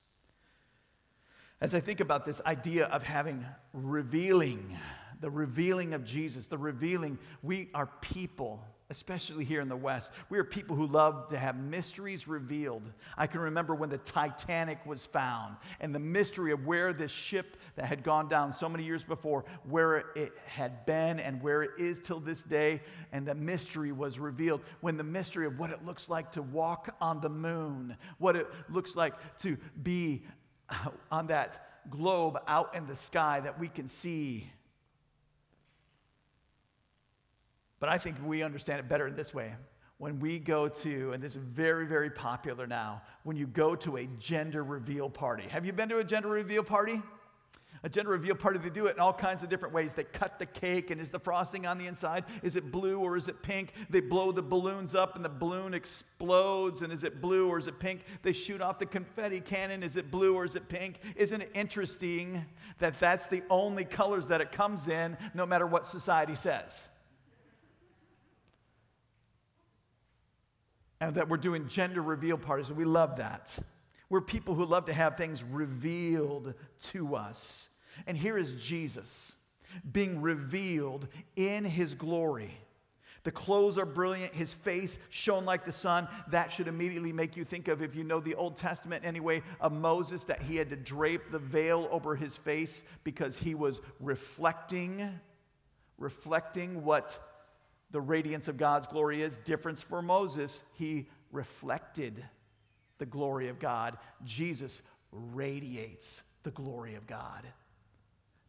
As 1.61 1.75
I 1.75 1.81
think 1.81 2.01
about 2.01 2.25
this 2.25 2.41
idea 2.47 2.87
of 2.87 3.03
having 3.03 3.45
revealing, 3.73 4.79
the 5.21 5.31
revealing 5.31 5.95
of 5.95 6.05
Jesus, 6.05 6.47
the 6.47 6.59
revealing, 6.59 7.19
we 7.43 7.71
are 7.75 7.87
people 8.01 8.65
especially 8.91 9.45
here 9.45 9.61
in 9.61 9.69
the 9.69 9.77
West. 9.77 10.13
We 10.29 10.39
are 10.39 10.45
people 10.45 10.77
who 10.77 10.87
love 10.87 11.29
to 11.29 11.39
have 11.39 11.57
mysteries 11.57 12.29
revealed. 12.29 12.83
I 13.17 13.27
can 13.27 13.41
remember 13.41 13.75
when 13.75 13.89
the 13.89 13.99
Titanic 13.99 14.85
was 14.85 15.07
found 15.07 15.57
and 15.81 15.95
the 15.95 15.99
mystery 15.99 16.53
of 16.53 16.67
where 16.67 16.93
this 16.93 17.11
ship 17.11 17.57
that 17.77 17.87
had 17.87 18.03
gone 18.03 18.29
down 18.29 18.53
so 18.53 18.69
many 18.69 18.85
years 18.85 19.03
before, 19.03 19.45
where 19.69 20.05
it 20.15 20.33
had 20.45 20.85
been 20.85 21.19
and 21.19 21.43
where 21.43 21.63
it 21.63 21.71
is 21.79 21.99
till 22.01 22.21
this 22.21 22.43
day, 22.43 22.83
and 23.13 23.27
the 23.27 23.35
mystery 23.35 23.93
was 23.93 24.19
revealed. 24.19 24.61
When 24.81 24.97
the 24.97 25.05
mystery 25.05 25.47
of 25.47 25.59
what 25.59 25.71
it 25.71 25.85
looks 25.85 26.09
like 26.09 26.33
to 26.33 26.43
walk 26.43 26.95
on 27.01 27.21
the 27.21 27.31
moon, 27.31 27.97
what 28.19 28.37
it 28.37 28.49
looks 28.69 28.95
like 28.95 29.15
to 29.39 29.57
be 29.83 30.25
uh, 30.69 30.91
on 31.11 31.29
that 31.29 31.91
globe 31.91 32.39
out 32.47 32.75
in 32.75 32.87
the 32.87 32.97
sky 32.97 33.41
that 33.41 33.59
we 33.59 33.69
can 33.69 33.89
see 33.89 34.51
But 37.85 37.93
I 37.93 37.99
think 37.99 38.17
we 38.25 38.43
understand 38.43 38.81
it 38.81 38.89
better 38.89 39.07
in 39.09 39.15
this 39.15 39.35
way. 39.35 39.55
When 39.99 40.19
we 40.19 40.39
go 40.39 40.69
to, 40.69 41.13
and 41.13 41.23
this 41.23 41.37
is 41.37 41.43
very, 41.43 41.85
very 41.85 42.09
popular 42.09 42.67
now, 42.67 43.03
when 43.25 43.37
you 43.37 43.47
go 43.47 43.75
to 43.75 43.99
a 43.99 44.07
gender 44.19 44.65
reveal 44.65 45.11
party. 45.11 45.43
Have 45.51 45.67
you 45.67 45.75
been 45.75 45.91
to 45.91 45.99
a 45.99 46.05
gender 46.05 46.31
reveal 46.31 46.65
party? 46.65 47.03
A 47.83 47.91
gender 47.91 48.13
reveal 48.13 48.37
party, 48.37 48.59
they 48.59 48.71
do 48.71 48.87
it 48.87 48.95
in 48.95 49.01
all 49.01 49.13
kinds 49.13 49.43
of 49.43 49.51
different 49.51 49.75
ways. 49.75 49.93
They 49.93 50.05
cut 50.05 50.39
the 50.39 50.47
cake, 50.47 50.91
and 50.91 50.99
is 50.99 51.11
the 51.11 51.19
frosting 51.19 51.67
on 51.67 51.77
the 51.77 51.87
inside? 51.87 52.25
Is 52.43 52.57
it 52.57 52.73
blue 52.73 53.01
or 53.01 53.19
is 53.19 53.29
it 53.29 53.43
pink? 53.43 53.75
They 53.91 54.01
blow 54.01 54.33
the 54.33 54.41
balloons 54.41 54.95
up, 54.95 55.15
and 55.17 55.23
the 55.23 55.29
balloon 55.29 55.75
explodes, 55.75 56.81
and 56.81 56.91
is 56.91 57.05
it 57.05 57.21
blue 57.21 57.51
or 57.51 57.59
is 57.59 57.67
it 57.67 57.79
pink? 57.79 58.01
They 58.23 58.33
shoot 58.33 58.63
off 58.63 58.79
the 58.79 58.87
confetti 58.87 59.41
cannon. 59.41 59.83
Is 59.83 59.97
it 59.97 60.11
blue 60.11 60.35
or 60.35 60.47
is 60.47 60.57
it 60.57 60.71
pink? 60.71 61.01
Isn't 61.17 61.43
it 61.43 61.51
interesting 61.53 62.47
that 62.79 62.99
that's 62.99 63.27
the 63.27 63.43
only 63.51 63.85
colors 63.85 64.29
that 64.29 64.41
it 64.41 64.53
comes 64.53 64.89
in, 64.89 65.19
no 65.35 65.45
matter 65.45 65.67
what 65.67 65.85
society 65.85 66.35
says? 66.35 66.89
And 71.05 71.17
that 71.17 71.29
we're 71.29 71.37
doing 71.37 71.69
gender 71.69 72.01
reveal 72.01 72.39
parties, 72.39 72.69
and 72.69 72.79
we 72.79 72.87
love 72.87 73.17
that. 73.17 73.59
We're 74.09 74.23
people 74.23 74.55
who 74.55 74.65
love 74.65 74.87
to 74.87 74.93
have 74.95 75.17
things 75.17 75.45
revealed 75.45 76.55
to 76.79 77.15
us. 77.15 77.69
And 78.07 78.17
here 78.17 78.39
is 78.39 78.55
Jesus 78.55 79.35
being 79.93 80.23
revealed 80.23 81.09
in 81.37 81.65
his 81.65 81.95
glory. 81.95 82.57
The 83.25 83.33
clothes 83.33 83.77
are 83.77 83.87
brilliant, 83.87 84.35
his 84.35 84.55
face 84.55 84.99
shone 85.11 85.45
like 85.45 85.65
the 85.65 85.73
sun. 85.73 86.09
That 86.29 86.51
should 86.53 86.69
immediately 86.69 87.13
make 87.13 87.37
you 87.37 87.45
think 87.45 87.69
of, 87.69 87.83
if 87.83 87.95
you 87.95 88.05
know 88.05 88.21
the 88.21 88.35
Old 88.35 88.57
Testament 88.57 89.05
anyway, 89.05 89.43
of 89.61 89.73
Moses, 89.73 90.25
that 90.25 90.43
he 90.43 90.57
had 90.57 90.71
to 90.71 90.77
drape 90.77 91.31
the 91.31 91.39
veil 91.39 91.87
over 91.91 92.17
his 92.17 92.37
face 92.37 92.83
because 93.03 93.39
he 93.39 93.55
was 93.55 93.81
reflecting, 94.01 95.21
reflecting 95.99 96.83
what 96.83 97.19
the 97.95 98.01
radiance 98.01 98.49
of 98.49 98.57
God's 98.57 98.89
glory 98.89 99.23
is. 99.23 99.37
Difference 99.37 99.81
for 99.81 100.03
Moses, 100.03 100.65
he 100.73 101.07
reflected 101.31 102.25
the 102.99 103.07
glory 103.07 103.49
of 103.49 103.61
God. 103.61 103.97
Jesus 104.25 104.83
radiates 105.13 106.25
the 106.43 106.51
glory 106.51 106.97
of 106.97 107.07
God. 107.07 107.47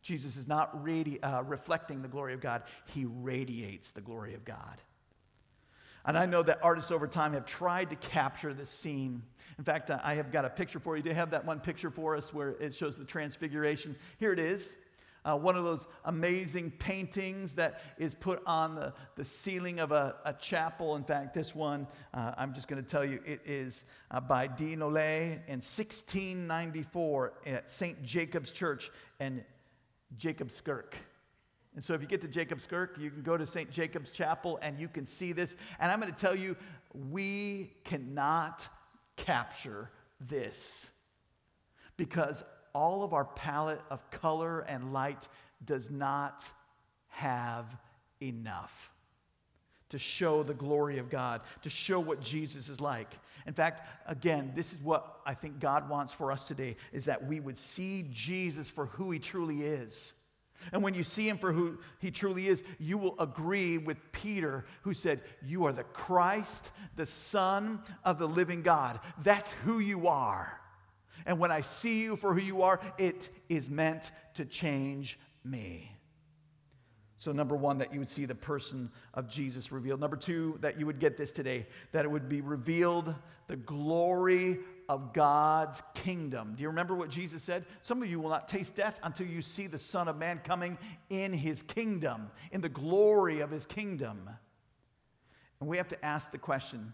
Jesus 0.02 0.36
is 0.36 0.48
not 0.48 0.84
radi- 0.84 1.20
uh, 1.24 1.44
reflecting 1.44 2.02
the 2.02 2.08
glory 2.08 2.34
of 2.34 2.42
God, 2.42 2.64
he 2.86 3.06
radiates 3.06 3.92
the 3.92 4.02
glory 4.02 4.34
of 4.34 4.44
God. 4.46 4.82
And 6.06 6.18
I 6.18 6.26
know 6.26 6.42
that 6.42 6.58
artists 6.64 6.90
over 6.90 7.08
time 7.08 7.34
have 7.34 7.46
tried 7.46 7.92
to 7.92 7.96
capture 7.98 8.52
this 8.52 8.72
scene. 8.72 9.22
In 9.60 9.64
fact, 9.64 9.92
I 9.92 10.16
have 10.16 10.32
got 10.32 10.46
a 10.46 10.50
picture 10.50 10.80
for 10.80 10.98
you. 10.98 11.04
Do 11.04 11.10
you 11.10 11.16
have 11.16 11.30
that 11.32 11.46
one 11.46 11.60
picture 11.60 11.92
for 11.92 12.18
us 12.18 12.34
where 12.34 12.50
it 12.60 12.74
shows 12.74 12.96
the 12.96 13.06
transfiguration? 13.06 13.96
Here 14.18 14.34
it 14.34 14.40
is 14.40 14.76
uh, 15.26 15.36
one 15.36 15.58
of 15.58 15.64
those 15.64 15.88
amazing 16.06 16.72
paintings 16.72 17.56
that 17.56 17.82
is 17.98 18.14
put 18.14 18.42
on 18.46 18.76
the, 18.76 18.94
the 19.16 19.26
ceiling 19.26 19.80
of 19.80 19.92
a, 19.92 20.16
a 20.24 20.34
chapel. 20.34 20.96
In 20.96 21.04
fact, 21.04 21.34
this 21.34 21.56
one, 21.56 21.88
uh, 22.14 22.34
I'm 22.38 22.54
just 22.54 22.68
going 22.68 22.82
to 22.82 22.88
tell 22.88 23.04
you, 23.04 23.20
it 23.26 23.42
is 23.46 23.86
uh, 24.12 24.22
by 24.22 24.48
De 24.48 24.76
Nollet 24.76 25.40
in 25.48 25.62
1694 25.62 27.34
at 27.48 27.70
St. 27.70 28.04
Jacob's 28.04 28.52
Church 28.52 28.92
in 29.20 29.44
Jacobskirk. 30.18 30.94
And 31.74 31.84
so, 31.84 31.94
if 31.94 32.02
you 32.02 32.08
get 32.08 32.22
to 32.22 32.28
Jacobskirk, 32.28 32.98
you 33.00 33.10
can 33.10 33.22
go 33.22 33.36
to 33.36 33.46
St. 33.46 33.70
Jacob's 33.70 34.12
Chapel 34.14 34.60
and 34.62 34.80
you 34.80 34.88
can 34.88 35.06
see 35.06 35.34
this. 35.34 35.56
And 35.80 35.92
I'm 35.92 36.00
going 36.00 36.14
to 36.14 36.18
tell 36.18 36.36
you, 36.36 36.56
we 37.12 37.74
cannot 37.84 38.68
capture 39.18 39.90
this 40.22 40.88
because 41.98 42.44
all 42.76 43.04
of 43.04 43.14
our 43.14 43.24
palette 43.24 43.82
of 43.90 44.12
color 44.12 44.60
and 44.60 44.92
light 44.92 45.30
does 45.64 45.90
not 45.90 46.44
have 47.08 47.66
enough 48.22 48.92
to 49.90 49.98
show 49.98 50.44
the 50.44 50.54
glory 50.54 50.98
of 50.98 51.10
God, 51.10 51.40
to 51.62 51.70
show 51.70 52.02
what 52.02 52.20
Jesus 52.20 52.68
is 52.68 52.82
like. 52.82 53.18
In 53.48 53.54
fact, 53.54 53.88
again, 54.08 54.52
this 54.56 54.74
is 54.74 54.80
what 54.80 55.22
I 55.26 55.36
think 55.36 55.60
God 55.60 55.90
wants 55.90 56.12
for 56.12 56.34
us 56.34 56.46
today 56.46 56.76
is 56.92 57.06
that 57.06 57.26
we 57.26 57.40
would 57.40 57.58
see 57.58 58.10
Jesus 58.12 58.70
for 58.70 58.88
who 58.88 59.10
he 59.12 59.20
truly 59.20 59.62
is. 59.62 60.14
And 60.74 60.84
when 60.84 60.96
you 60.96 61.04
see 61.04 61.30
him 61.30 61.38
for 61.38 61.54
who 61.54 61.78
he 62.00 62.12
truly 62.12 62.48
is, 62.48 62.62
you 62.78 62.98
will 62.98 63.16
agree 63.20 63.78
with 63.78 63.98
Peter, 64.12 64.66
who 64.82 64.94
said, 64.94 65.22
You 65.46 65.66
are 65.66 65.74
the 65.74 65.84
Christ, 65.84 66.72
the 66.98 67.06
Son 67.06 67.80
of 68.04 68.20
the 68.20 68.28
living 68.28 68.64
God. 68.64 69.00
That's 69.24 69.52
who 69.64 69.80
you 69.80 70.08
are. 70.08 70.60
And 71.26 71.40
when 71.40 71.52
I 71.52 71.62
see 71.62 72.02
you 72.02 72.16
for 72.16 72.34
who 72.34 72.42
you 72.42 72.62
are, 72.62 72.80
it 72.98 73.30
is 73.50 73.70
meant 73.70 74.12
to 74.36 74.46
change 74.46 75.20
me. 75.44 75.92
So, 77.18 77.32
number 77.32 77.56
one, 77.56 77.78
that 77.78 77.94
you 77.94 78.00
would 78.00 78.10
see 78.10 78.26
the 78.26 78.36
person 78.36 78.92
of 79.14 79.30
Jesus 79.30 79.72
revealed. 79.72 80.02
Number 80.02 80.18
two, 80.18 80.58
that 80.62 80.80
you 80.80 80.86
would 80.86 81.00
get 81.00 81.16
this 81.18 81.32
today, 81.32 81.66
that 81.94 82.04
it 82.04 82.12
would 82.12 82.28
be 82.28 82.42
revealed 82.42 83.16
the 83.48 83.56
glory 83.56 84.60
of 84.90 85.14
God's 85.14 85.82
kingdom. 85.94 86.54
Do 86.56 86.64
you 86.64 86.70
remember 86.70 86.94
what 86.94 87.10
Jesus 87.10 87.42
said? 87.42 87.66
Some 87.82 88.04
of 88.04 88.10
you 88.10 88.20
will 88.20 88.30
not 88.30 88.48
taste 88.48 88.76
death 88.76 89.00
until 89.02 89.28
you 89.28 89.42
see 89.42 89.68
the 89.68 89.78
Son 89.78 90.08
of 90.08 90.18
Man 90.18 90.40
coming 90.44 90.78
in 91.10 91.34
his 91.34 91.62
kingdom, 91.62 92.30
in 92.52 92.62
the 92.62 92.70
glory 92.70 93.40
of 93.40 93.50
his 93.50 93.66
kingdom. 93.66 94.30
And 95.60 95.70
we 95.70 95.78
have 95.78 95.88
to 95.90 96.06
ask 96.06 96.32
the 96.32 96.38
question 96.38 96.94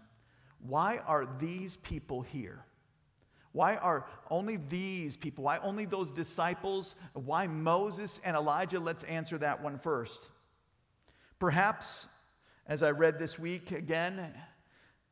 why 0.60 1.00
are 1.00 1.28
these 1.40 1.78
people 1.78 2.22
here? 2.22 2.64
Why 3.54 3.76
are 3.76 4.06
only 4.30 4.58
these 4.58 5.16
people? 5.18 5.44
Why 5.44 5.58
only 5.58 5.86
those 5.86 6.10
disciples? 6.12 6.96
Why 7.14 7.48
Moses 7.48 8.20
and 8.24 8.36
Elijah? 8.36 8.80
Let's 8.80 9.04
answer 9.04 9.38
that 9.40 9.62
one 9.62 9.78
first. 9.78 10.30
Perhaps, 11.40 12.08
as 12.68 12.84
I 12.84 12.92
read 12.92 13.20
this 13.20 13.38
week 13.38 13.72
again, 13.72 14.34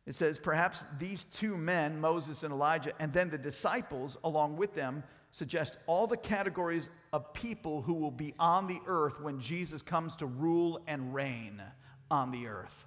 it 0.05 0.15
says, 0.15 0.39
perhaps 0.39 0.85
these 0.97 1.23
two 1.23 1.57
men, 1.57 1.99
Moses 1.99 2.43
and 2.43 2.53
Elijah, 2.53 2.93
and 2.99 3.13
then 3.13 3.29
the 3.29 3.37
disciples 3.37 4.17
along 4.23 4.57
with 4.57 4.73
them, 4.73 5.03
suggest 5.31 5.77
all 5.85 6.07
the 6.07 6.17
categories 6.17 6.89
of 7.13 7.33
people 7.33 7.81
who 7.83 7.93
will 7.93 8.09
be 8.09 8.33
on 8.39 8.65
the 8.65 8.79
earth 8.87 9.19
when 9.21 9.39
Jesus 9.39 9.81
comes 9.81 10.15
to 10.15 10.25
rule 10.25 10.81
and 10.87 11.13
reign 11.13 11.61
on 12.09 12.31
the 12.31 12.47
earth. 12.47 12.85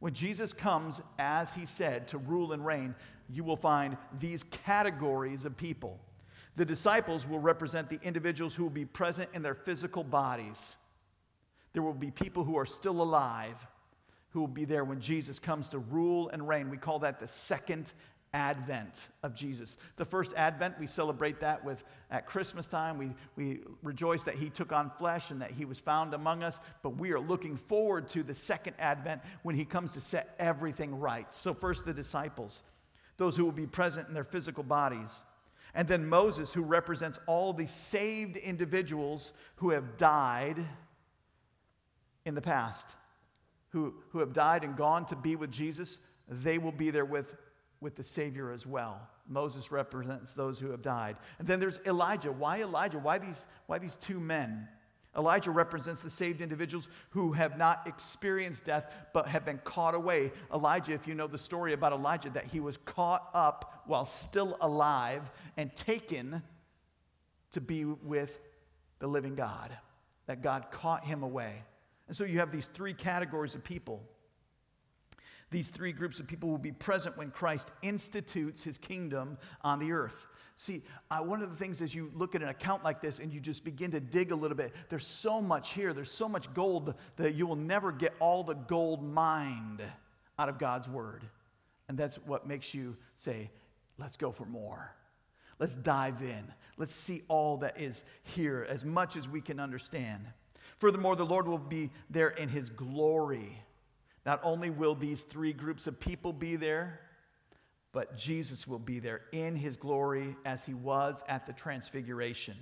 When 0.00 0.14
Jesus 0.14 0.52
comes, 0.52 1.00
as 1.18 1.54
he 1.54 1.66
said, 1.66 2.08
to 2.08 2.18
rule 2.18 2.52
and 2.52 2.64
reign, 2.64 2.94
you 3.32 3.44
will 3.44 3.56
find 3.56 3.96
these 4.18 4.42
categories 4.42 5.44
of 5.44 5.56
people. 5.56 5.98
The 6.56 6.64
disciples 6.64 7.26
will 7.26 7.38
represent 7.38 7.88
the 7.88 8.00
individuals 8.02 8.54
who 8.54 8.64
will 8.64 8.70
be 8.70 8.84
present 8.84 9.30
in 9.34 9.42
their 9.42 9.54
physical 9.54 10.04
bodies. 10.04 10.76
There 11.72 11.82
will 11.82 11.94
be 11.94 12.10
people 12.10 12.44
who 12.44 12.58
are 12.58 12.66
still 12.66 13.00
alive 13.00 13.66
who 14.30 14.40
will 14.40 14.48
be 14.48 14.64
there 14.64 14.84
when 14.84 15.00
Jesus 15.00 15.38
comes 15.38 15.68
to 15.70 15.78
rule 15.78 16.28
and 16.30 16.46
reign. 16.46 16.70
We 16.70 16.76
call 16.76 17.00
that 17.00 17.18
the 17.18 17.26
second 17.26 17.92
advent 18.32 19.08
of 19.24 19.34
Jesus. 19.34 19.76
The 19.96 20.04
first 20.04 20.34
advent, 20.36 20.78
we 20.78 20.86
celebrate 20.86 21.40
that 21.40 21.64
with 21.64 21.82
at 22.12 22.26
Christmas 22.26 22.68
time. 22.68 22.96
We, 22.96 23.10
we 23.34 23.60
rejoice 23.82 24.22
that 24.22 24.36
he 24.36 24.48
took 24.48 24.70
on 24.70 24.90
flesh 24.90 25.32
and 25.32 25.42
that 25.42 25.50
he 25.50 25.64
was 25.64 25.80
found 25.80 26.14
among 26.14 26.44
us, 26.44 26.60
but 26.82 26.90
we 26.90 27.10
are 27.10 27.18
looking 27.18 27.56
forward 27.56 28.08
to 28.10 28.22
the 28.22 28.34
second 28.34 28.74
advent 28.78 29.20
when 29.42 29.56
he 29.56 29.64
comes 29.64 29.92
to 29.92 30.00
set 30.00 30.36
everything 30.38 31.00
right. 31.00 31.32
So, 31.34 31.52
first, 31.52 31.84
the 31.84 31.92
disciples 31.92 32.62
those 33.20 33.36
who 33.36 33.44
will 33.44 33.52
be 33.52 33.66
present 33.66 34.08
in 34.08 34.14
their 34.14 34.24
physical 34.24 34.64
bodies. 34.64 35.22
And 35.74 35.86
then 35.86 36.08
Moses, 36.08 36.54
who 36.54 36.62
represents 36.62 37.20
all 37.26 37.52
the 37.52 37.66
saved 37.66 38.38
individuals 38.38 39.34
who 39.56 39.70
have 39.70 39.98
died 39.98 40.56
in 42.24 42.34
the 42.34 42.40
past, 42.40 42.94
who, 43.68 43.92
who 44.08 44.20
have 44.20 44.32
died 44.32 44.64
and 44.64 44.74
gone 44.74 45.04
to 45.04 45.16
be 45.16 45.36
with 45.36 45.50
Jesus, 45.50 45.98
they 46.28 46.56
will 46.56 46.72
be 46.72 46.90
there 46.90 47.04
with, 47.04 47.36
with 47.82 47.94
the 47.94 48.02
Savior 48.02 48.52
as 48.52 48.66
well. 48.66 49.06
Moses 49.28 49.70
represents 49.70 50.32
those 50.32 50.58
who 50.58 50.70
have 50.70 50.80
died. 50.80 51.18
And 51.38 51.46
then 51.46 51.60
there's 51.60 51.78
Elijah. 51.84 52.32
Why 52.32 52.62
Elijah? 52.62 52.98
Why 52.98 53.18
these, 53.18 53.46
why 53.66 53.76
these 53.76 53.96
two 53.96 54.18
men? 54.18 54.66
Elijah 55.16 55.50
represents 55.50 56.02
the 56.02 56.10
saved 56.10 56.40
individuals 56.40 56.88
who 57.10 57.32
have 57.32 57.58
not 57.58 57.86
experienced 57.86 58.64
death 58.64 58.94
but 59.12 59.26
have 59.26 59.44
been 59.44 59.58
caught 59.64 59.94
away. 59.94 60.30
Elijah, 60.54 60.92
if 60.92 61.06
you 61.06 61.14
know 61.14 61.26
the 61.26 61.38
story 61.38 61.72
about 61.72 61.92
Elijah, 61.92 62.30
that 62.30 62.46
he 62.46 62.60
was 62.60 62.76
caught 62.76 63.28
up 63.34 63.82
while 63.86 64.06
still 64.06 64.56
alive 64.60 65.22
and 65.56 65.74
taken 65.74 66.42
to 67.50 67.60
be 67.60 67.84
with 67.84 68.38
the 69.00 69.08
living 69.08 69.34
God, 69.34 69.76
that 70.26 70.42
God 70.42 70.70
caught 70.70 71.04
him 71.04 71.24
away. 71.24 71.64
And 72.06 72.16
so 72.16 72.24
you 72.24 72.38
have 72.38 72.52
these 72.52 72.66
three 72.66 72.94
categories 72.94 73.56
of 73.56 73.64
people. 73.64 74.04
These 75.50 75.70
three 75.70 75.90
groups 75.90 76.20
of 76.20 76.28
people 76.28 76.48
will 76.48 76.58
be 76.58 76.70
present 76.70 77.16
when 77.18 77.32
Christ 77.32 77.72
institutes 77.82 78.62
his 78.62 78.78
kingdom 78.78 79.38
on 79.62 79.80
the 79.80 79.90
earth. 79.90 80.26
See, 80.60 80.82
uh, 81.10 81.20
one 81.20 81.40
of 81.40 81.48
the 81.48 81.56
things 81.56 81.80
as 81.80 81.94
you 81.94 82.12
look 82.14 82.34
at 82.34 82.42
an 82.42 82.50
account 82.50 82.84
like 82.84 83.00
this 83.00 83.18
and 83.18 83.32
you 83.32 83.40
just 83.40 83.64
begin 83.64 83.92
to 83.92 83.98
dig 83.98 84.30
a 84.30 84.34
little 84.34 84.58
bit, 84.58 84.74
there's 84.90 85.06
so 85.06 85.40
much 85.40 85.72
here, 85.72 85.94
there's 85.94 86.10
so 86.10 86.28
much 86.28 86.52
gold 86.52 86.92
that 87.16 87.34
you 87.34 87.46
will 87.46 87.56
never 87.56 87.90
get 87.90 88.12
all 88.20 88.44
the 88.44 88.52
gold 88.52 89.02
mined 89.02 89.80
out 90.38 90.50
of 90.50 90.58
God's 90.58 90.86
word. 90.86 91.24
And 91.88 91.96
that's 91.96 92.16
what 92.26 92.46
makes 92.46 92.74
you 92.74 92.98
say, 93.16 93.50
let's 93.96 94.18
go 94.18 94.32
for 94.32 94.44
more. 94.44 94.94
Let's 95.58 95.74
dive 95.76 96.20
in. 96.20 96.52
Let's 96.76 96.94
see 96.94 97.22
all 97.28 97.56
that 97.56 97.80
is 97.80 98.04
here 98.22 98.66
as 98.68 98.84
much 98.84 99.16
as 99.16 99.26
we 99.26 99.40
can 99.40 99.60
understand. 99.60 100.26
Furthermore, 100.76 101.16
the 101.16 101.24
Lord 101.24 101.48
will 101.48 101.56
be 101.56 101.88
there 102.10 102.28
in 102.28 102.50
his 102.50 102.68
glory. 102.68 103.62
Not 104.26 104.40
only 104.42 104.68
will 104.68 104.94
these 104.94 105.22
three 105.22 105.54
groups 105.54 105.86
of 105.86 105.98
people 105.98 106.34
be 106.34 106.56
there, 106.56 107.00
but 107.92 108.16
Jesus 108.16 108.66
will 108.66 108.78
be 108.78 109.00
there 109.00 109.22
in 109.32 109.56
his 109.56 109.76
glory 109.76 110.36
as 110.44 110.64
he 110.64 110.74
was 110.74 111.24
at 111.28 111.46
the 111.46 111.52
transfiguration. 111.52 112.56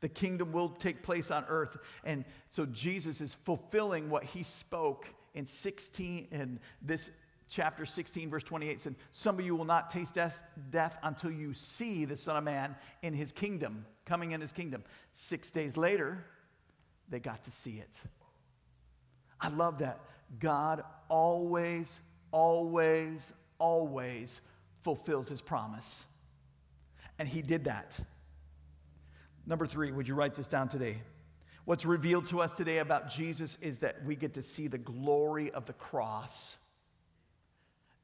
The 0.00 0.08
kingdom 0.08 0.52
will 0.52 0.68
take 0.68 1.02
place 1.02 1.30
on 1.30 1.44
earth. 1.48 1.76
And 2.04 2.24
so 2.48 2.66
Jesus 2.66 3.20
is 3.20 3.34
fulfilling 3.34 4.08
what 4.08 4.24
he 4.24 4.42
spoke 4.42 5.06
in 5.34 5.46
16 5.46 6.28
in 6.30 6.60
this 6.82 7.10
chapter 7.48 7.84
16 7.84 8.30
verse 8.30 8.44
28 8.44 8.80
said 8.80 8.94
some 9.10 9.36
of 9.36 9.44
you 9.44 9.56
will 9.56 9.64
not 9.64 9.90
taste 9.90 10.14
death, 10.14 10.40
death 10.70 10.96
until 11.02 11.32
you 11.32 11.52
see 11.52 12.04
the 12.04 12.16
son 12.16 12.36
of 12.36 12.44
man 12.44 12.76
in 13.02 13.12
his 13.12 13.32
kingdom 13.32 13.84
coming 14.06 14.30
in 14.30 14.40
his 14.40 14.52
kingdom 14.52 14.84
6 15.12 15.50
days 15.50 15.76
later 15.76 16.24
they 17.08 17.18
got 17.18 17.42
to 17.42 17.50
see 17.50 17.78
it 17.78 18.00
i 19.40 19.48
love 19.48 19.78
that 19.78 20.00
god 20.38 20.84
always 21.08 21.98
always 22.30 23.32
always 23.58 24.40
fulfills 24.82 25.28
his 25.28 25.40
promise. 25.40 26.04
And 27.18 27.28
he 27.28 27.42
did 27.42 27.64
that. 27.64 27.98
Number 29.46 29.66
three, 29.66 29.92
would 29.92 30.08
you 30.08 30.14
write 30.14 30.34
this 30.34 30.46
down 30.46 30.68
today? 30.68 31.02
What's 31.64 31.84
revealed 31.84 32.26
to 32.26 32.40
us 32.40 32.52
today 32.52 32.78
about 32.78 33.08
Jesus 33.08 33.58
is 33.60 33.78
that 33.78 34.04
we 34.04 34.16
get 34.16 34.34
to 34.34 34.42
see 34.42 34.68
the 34.68 34.78
glory 34.78 35.50
of 35.50 35.66
the 35.66 35.72
cross 35.72 36.56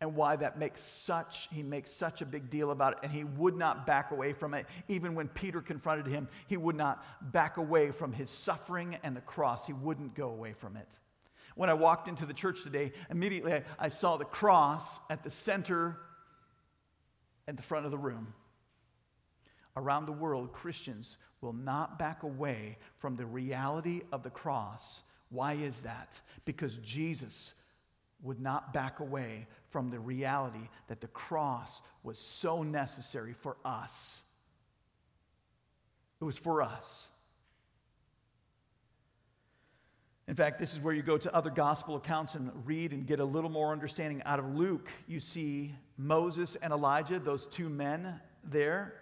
and 0.00 0.14
why 0.14 0.36
that 0.36 0.58
makes 0.58 0.82
such 0.82 1.48
he 1.50 1.62
makes 1.62 1.90
such 1.90 2.20
a 2.20 2.26
big 2.26 2.50
deal 2.50 2.70
about 2.70 2.94
it 2.94 2.98
and 3.02 3.12
he 3.12 3.24
would 3.24 3.56
not 3.56 3.86
back 3.86 4.10
away 4.10 4.32
from 4.32 4.52
it 4.54 4.66
even 4.88 5.14
when 5.14 5.28
peter 5.28 5.60
confronted 5.60 6.06
him 6.06 6.28
he 6.46 6.56
would 6.56 6.76
not 6.76 7.02
back 7.32 7.56
away 7.56 7.90
from 7.90 8.12
his 8.12 8.30
suffering 8.30 8.98
and 9.02 9.16
the 9.16 9.20
cross 9.22 9.66
he 9.66 9.72
wouldn't 9.72 10.14
go 10.14 10.28
away 10.28 10.52
from 10.52 10.76
it 10.76 10.98
when 11.54 11.70
i 11.70 11.74
walked 11.74 12.08
into 12.08 12.26
the 12.26 12.34
church 12.34 12.62
today 12.62 12.92
immediately 13.10 13.54
i, 13.54 13.62
I 13.78 13.88
saw 13.88 14.16
the 14.16 14.24
cross 14.24 15.00
at 15.08 15.22
the 15.22 15.30
center 15.30 15.98
at 17.48 17.56
the 17.56 17.62
front 17.62 17.84
of 17.84 17.90
the 17.90 17.98
room. 17.98 18.34
Around 19.76 20.06
the 20.06 20.12
world, 20.12 20.52
Christians 20.52 21.18
will 21.40 21.52
not 21.52 21.98
back 21.98 22.22
away 22.22 22.78
from 22.98 23.16
the 23.16 23.26
reality 23.26 24.02
of 24.10 24.22
the 24.22 24.30
cross. 24.30 25.02
Why 25.28 25.54
is 25.54 25.80
that? 25.80 26.18
Because 26.44 26.76
Jesus 26.78 27.54
would 28.22 28.40
not 28.40 28.72
back 28.72 29.00
away 29.00 29.46
from 29.68 29.90
the 29.90 29.98
reality 29.98 30.68
that 30.88 31.00
the 31.00 31.08
cross 31.08 31.82
was 32.02 32.18
so 32.18 32.62
necessary 32.62 33.34
for 33.34 33.56
us. 33.64 34.18
It 36.20 36.24
was 36.24 36.38
for 36.38 36.62
us. 36.62 37.08
In 40.28 40.34
fact, 40.34 40.58
this 40.58 40.74
is 40.74 40.80
where 40.80 40.94
you 40.94 41.02
go 41.02 41.18
to 41.18 41.34
other 41.34 41.50
gospel 41.50 41.96
accounts 41.96 42.34
and 42.34 42.50
read 42.64 42.92
and 42.92 43.06
get 43.06 43.20
a 43.20 43.24
little 43.24 43.50
more 43.50 43.70
understanding. 43.70 44.22
Out 44.24 44.38
of 44.40 44.56
Luke, 44.56 44.88
you 45.06 45.20
see 45.20 45.74
Moses 45.98 46.56
and 46.56 46.72
Elijah, 46.72 47.18
those 47.18 47.46
two 47.46 47.68
men 47.68 48.20
there. 48.44 48.94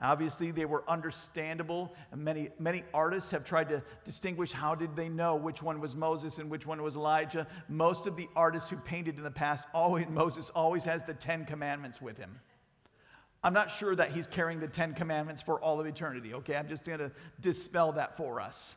Obviously, 0.00 0.52
they 0.52 0.64
were 0.64 0.84
understandable. 0.88 1.92
Many, 2.14 2.50
many 2.60 2.84
artists 2.94 3.32
have 3.32 3.44
tried 3.44 3.68
to 3.70 3.82
distinguish 4.04 4.52
how 4.52 4.76
did 4.76 4.94
they 4.94 5.08
know 5.08 5.34
which 5.34 5.60
one 5.60 5.80
was 5.80 5.96
Moses 5.96 6.38
and 6.38 6.48
which 6.48 6.66
one 6.66 6.82
was 6.82 6.94
Elijah. 6.94 7.48
Most 7.68 8.06
of 8.06 8.16
the 8.16 8.28
artists 8.36 8.70
who 8.70 8.76
painted 8.76 9.16
in 9.16 9.24
the 9.24 9.30
past, 9.30 9.66
always, 9.74 10.06
Moses 10.08 10.50
always 10.50 10.84
has 10.84 11.02
the 11.02 11.14
Ten 11.14 11.44
Commandments 11.44 12.00
with 12.00 12.16
him. 12.16 12.38
I'm 13.42 13.52
not 13.52 13.70
sure 13.70 13.94
that 13.96 14.12
he's 14.12 14.28
carrying 14.28 14.60
the 14.60 14.68
Ten 14.68 14.94
Commandments 14.94 15.42
for 15.42 15.60
all 15.60 15.80
of 15.80 15.86
eternity, 15.86 16.34
okay? 16.34 16.56
I'm 16.56 16.68
just 16.68 16.84
going 16.84 16.98
to 17.00 17.10
dispel 17.40 17.92
that 17.92 18.16
for 18.16 18.40
us. 18.40 18.76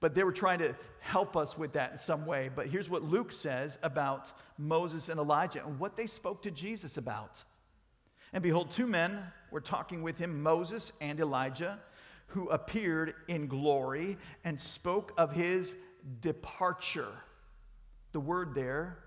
But 0.00 0.14
they 0.14 0.24
were 0.24 0.32
trying 0.32 0.58
to 0.60 0.74
help 1.00 1.36
us 1.36 1.56
with 1.56 1.74
that 1.74 1.92
in 1.92 1.98
some 1.98 2.26
way. 2.26 2.50
But 2.54 2.66
here's 2.66 2.88
what 2.88 3.04
Luke 3.04 3.32
says 3.32 3.78
about 3.82 4.32
Moses 4.58 5.08
and 5.08 5.20
Elijah 5.20 5.64
and 5.64 5.78
what 5.78 5.96
they 5.96 6.06
spoke 6.06 6.42
to 6.42 6.50
Jesus 6.50 6.96
about. 6.96 7.44
And 8.32 8.42
behold, 8.42 8.70
two 8.70 8.86
men 8.86 9.22
were 9.50 9.60
talking 9.60 10.02
with 10.02 10.18
him, 10.18 10.42
Moses 10.42 10.92
and 11.00 11.20
Elijah, 11.20 11.78
who 12.28 12.48
appeared 12.48 13.14
in 13.28 13.46
glory 13.46 14.16
and 14.44 14.58
spoke 14.58 15.12
of 15.18 15.32
his 15.32 15.74
departure. 16.20 17.12
The 18.12 18.20
word 18.20 18.54
there, 18.54 18.98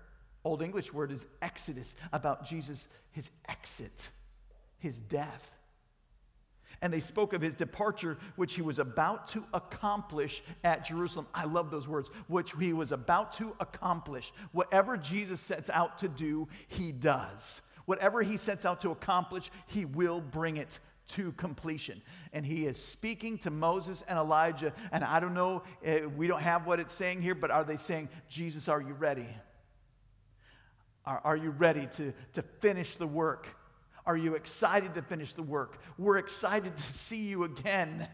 Old 0.44 0.62
English 0.62 0.92
word, 0.92 1.10
is 1.10 1.26
exodus, 1.40 1.94
about 2.12 2.44
Jesus, 2.44 2.86
his 3.12 3.30
exit, 3.48 4.10
his 4.78 4.98
death. 4.98 5.56
And 6.82 6.92
they 6.92 7.00
spoke 7.00 7.32
of 7.32 7.40
his 7.40 7.54
departure, 7.54 8.18
which 8.36 8.54
he 8.54 8.62
was 8.62 8.78
about 8.78 9.26
to 9.28 9.44
accomplish 9.52 10.42
at 10.62 10.84
Jerusalem. 10.84 11.26
I 11.34 11.44
love 11.44 11.70
those 11.70 11.88
words, 11.88 12.10
which 12.28 12.54
he 12.58 12.72
was 12.72 12.92
about 12.92 13.32
to 13.34 13.54
accomplish. 13.60 14.32
Whatever 14.52 14.96
Jesus 14.96 15.40
sets 15.40 15.70
out 15.70 15.98
to 15.98 16.08
do, 16.08 16.48
he 16.68 16.92
does. 16.92 17.62
Whatever 17.86 18.22
he 18.22 18.36
sets 18.36 18.64
out 18.64 18.80
to 18.82 18.90
accomplish, 18.90 19.50
he 19.66 19.84
will 19.84 20.20
bring 20.20 20.56
it 20.56 20.78
to 21.06 21.32
completion. 21.32 22.00
And 22.32 22.44
he 22.46 22.66
is 22.66 22.82
speaking 22.82 23.38
to 23.38 23.50
Moses 23.50 24.02
and 24.08 24.18
Elijah. 24.18 24.72
And 24.90 25.04
I 25.04 25.20
don't 25.20 25.34
know, 25.34 25.62
uh, 25.86 26.08
we 26.16 26.26
don't 26.26 26.40
have 26.40 26.66
what 26.66 26.80
it's 26.80 26.94
saying 26.94 27.20
here, 27.20 27.34
but 27.34 27.50
are 27.50 27.64
they 27.64 27.76
saying, 27.76 28.08
Jesus, 28.28 28.68
are 28.68 28.80
you 28.80 28.94
ready? 28.94 29.26
Are, 31.04 31.20
are 31.24 31.36
you 31.36 31.50
ready 31.50 31.86
to, 31.92 32.14
to 32.32 32.42
finish 32.60 32.96
the 32.96 33.06
work? 33.06 33.48
Are 34.06 34.16
you 34.16 34.34
excited 34.34 34.94
to 34.94 35.02
finish 35.02 35.32
the 35.32 35.42
work? 35.42 35.78
We're 35.96 36.18
excited 36.18 36.76
to 36.76 36.92
see 36.92 37.24
you 37.24 37.44
again 37.44 38.06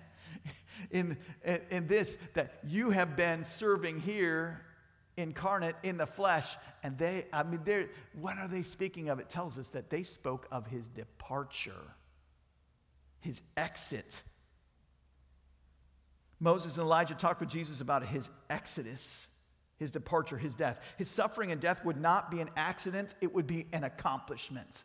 in, 0.90 1.16
in, 1.44 1.60
in 1.70 1.86
this, 1.86 2.16
that 2.34 2.60
you 2.66 2.90
have 2.90 3.16
been 3.16 3.44
serving 3.44 4.00
here 4.00 4.62
incarnate 5.16 5.76
in 5.82 5.96
the 5.96 6.06
flesh. 6.06 6.56
And 6.82 6.96
they, 6.96 7.26
I 7.32 7.42
mean, 7.42 7.60
they're, 7.64 7.88
what 8.18 8.38
are 8.38 8.48
they 8.48 8.62
speaking 8.62 9.08
of? 9.08 9.18
It 9.18 9.28
tells 9.28 9.58
us 9.58 9.68
that 9.68 9.90
they 9.90 10.02
spoke 10.02 10.46
of 10.50 10.66
his 10.66 10.86
departure, 10.86 11.94
his 13.20 13.40
exit. 13.56 14.22
Moses 16.38 16.78
and 16.78 16.84
Elijah 16.86 17.14
talked 17.14 17.40
with 17.40 17.50
Jesus 17.50 17.80
about 17.80 18.06
his 18.06 18.30
exodus, 18.48 19.28
his 19.76 19.90
departure, 19.90 20.38
his 20.38 20.54
death. 20.54 20.80
His 20.96 21.10
suffering 21.10 21.52
and 21.52 21.60
death 21.60 21.84
would 21.84 22.00
not 22.00 22.30
be 22.30 22.40
an 22.40 22.50
accident, 22.56 23.14
it 23.20 23.34
would 23.34 23.46
be 23.46 23.66
an 23.72 23.84
accomplishment. 23.84 24.84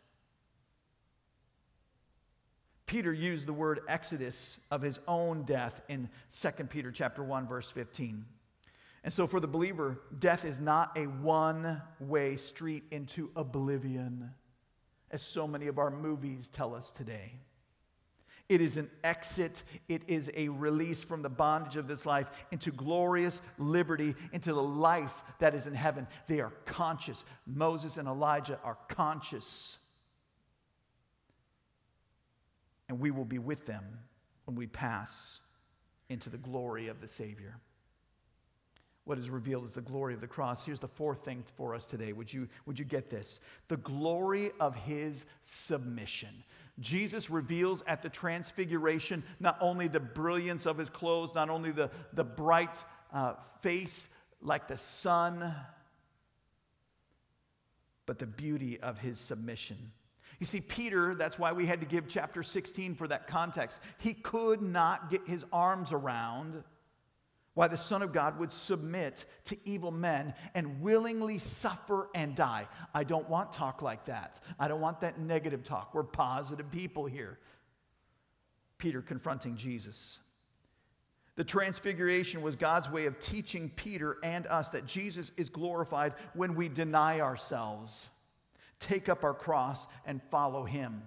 Peter 2.86 3.12
used 3.12 3.46
the 3.46 3.52
word 3.52 3.80
exodus 3.88 4.58
of 4.70 4.80
his 4.80 5.00
own 5.08 5.42
death 5.42 5.82
in 5.88 6.08
2 6.30 6.50
Peter 6.64 6.92
chapter 6.92 7.22
1 7.22 7.46
verse 7.48 7.70
15. 7.70 8.24
And 9.02 9.12
so 9.12 9.26
for 9.26 9.38
the 9.38 9.48
believer, 9.48 10.00
death 10.18 10.44
is 10.44 10.58
not 10.60 10.96
a 10.96 11.04
one-way 11.04 12.36
street 12.36 12.84
into 12.90 13.30
oblivion 13.36 14.30
as 15.10 15.22
so 15.22 15.46
many 15.46 15.68
of 15.68 15.78
our 15.78 15.90
movies 15.90 16.48
tell 16.48 16.74
us 16.74 16.90
today. 16.90 17.34
It 18.48 18.60
is 18.60 18.76
an 18.76 18.90
exit, 19.02 19.64
it 19.88 20.02
is 20.06 20.30
a 20.36 20.48
release 20.48 21.02
from 21.02 21.22
the 21.22 21.28
bondage 21.28 21.76
of 21.76 21.88
this 21.88 22.06
life 22.06 22.28
into 22.52 22.70
glorious 22.70 23.40
liberty, 23.58 24.14
into 24.32 24.52
the 24.52 24.62
life 24.62 25.22
that 25.40 25.54
is 25.54 25.66
in 25.66 25.74
heaven. 25.74 26.06
They 26.28 26.40
are 26.40 26.52
conscious. 26.64 27.24
Moses 27.46 27.96
and 27.96 28.06
Elijah 28.06 28.60
are 28.62 28.78
conscious 28.88 29.78
and 32.96 33.02
we 33.02 33.10
will 33.10 33.26
be 33.26 33.38
with 33.38 33.66
them 33.66 33.84
when 34.46 34.56
we 34.56 34.66
pass 34.66 35.42
into 36.08 36.30
the 36.30 36.38
glory 36.38 36.88
of 36.88 37.02
the 37.02 37.06
Savior. 37.06 37.58
What 39.04 39.18
is 39.18 39.28
revealed 39.28 39.64
is 39.64 39.72
the 39.72 39.82
glory 39.82 40.14
of 40.14 40.22
the 40.22 40.26
cross. 40.26 40.64
Here's 40.64 40.80
the 40.80 40.88
fourth 40.88 41.22
thing 41.22 41.44
for 41.56 41.74
us 41.74 41.84
today. 41.84 42.14
Would 42.14 42.32
you, 42.32 42.48
would 42.64 42.78
you 42.78 42.86
get 42.86 43.10
this? 43.10 43.38
The 43.68 43.76
glory 43.76 44.50
of 44.58 44.74
his 44.74 45.26
submission. 45.42 46.30
Jesus 46.80 47.28
reveals 47.28 47.82
at 47.86 48.00
the 48.00 48.08
transfiguration 48.08 49.22
not 49.40 49.58
only 49.60 49.88
the 49.88 50.00
brilliance 50.00 50.64
of 50.64 50.78
his 50.78 50.88
clothes, 50.88 51.34
not 51.34 51.50
only 51.50 51.72
the, 51.72 51.90
the 52.14 52.24
bright 52.24 52.82
uh, 53.12 53.34
face 53.60 54.08
like 54.40 54.68
the 54.68 54.78
sun, 54.78 55.54
but 58.06 58.18
the 58.18 58.26
beauty 58.26 58.80
of 58.80 58.96
his 58.96 59.18
submission. 59.18 59.92
You 60.38 60.46
see, 60.46 60.60
Peter, 60.60 61.14
that's 61.14 61.38
why 61.38 61.52
we 61.52 61.66
had 61.66 61.80
to 61.80 61.86
give 61.86 62.08
chapter 62.08 62.42
16 62.42 62.94
for 62.94 63.08
that 63.08 63.26
context. 63.26 63.80
He 63.98 64.12
could 64.12 64.60
not 64.60 65.10
get 65.10 65.26
his 65.26 65.44
arms 65.52 65.92
around 65.92 66.62
why 67.54 67.68
the 67.68 67.76
Son 67.76 68.02
of 68.02 68.12
God 68.12 68.38
would 68.38 68.52
submit 68.52 69.24
to 69.44 69.56
evil 69.64 69.90
men 69.90 70.34
and 70.54 70.82
willingly 70.82 71.38
suffer 71.38 72.10
and 72.14 72.34
die. 72.34 72.68
I 72.94 73.02
don't 73.02 73.28
want 73.30 73.50
talk 73.50 73.80
like 73.80 74.04
that. 74.04 74.40
I 74.58 74.68
don't 74.68 74.82
want 74.82 75.00
that 75.00 75.18
negative 75.18 75.62
talk. 75.62 75.94
We're 75.94 76.02
positive 76.02 76.70
people 76.70 77.06
here. 77.06 77.38
Peter 78.76 79.00
confronting 79.00 79.56
Jesus. 79.56 80.18
The 81.36 81.44
transfiguration 81.44 82.42
was 82.42 82.56
God's 82.56 82.90
way 82.90 83.06
of 83.06 83.18
teaching 83.20 83.70
Peter 83.74 84.18
and 84.22 84.46
us 84.48 84.68
that 84.70 84.84
Jesus 84.84 85.32
is 85.38 85.48
glorified 85.48 86.12
when 86.34 86.56
we 86.56 86.68
deny 86.68 87.20
ourselves 87.20 88.08
take 88.78 89.08
up 89.08 89.24
our 89.24 89.34
cross, 89.34 89.86
and 90.04 90.20
follow 90.30 90.64
him. 90.64 91.02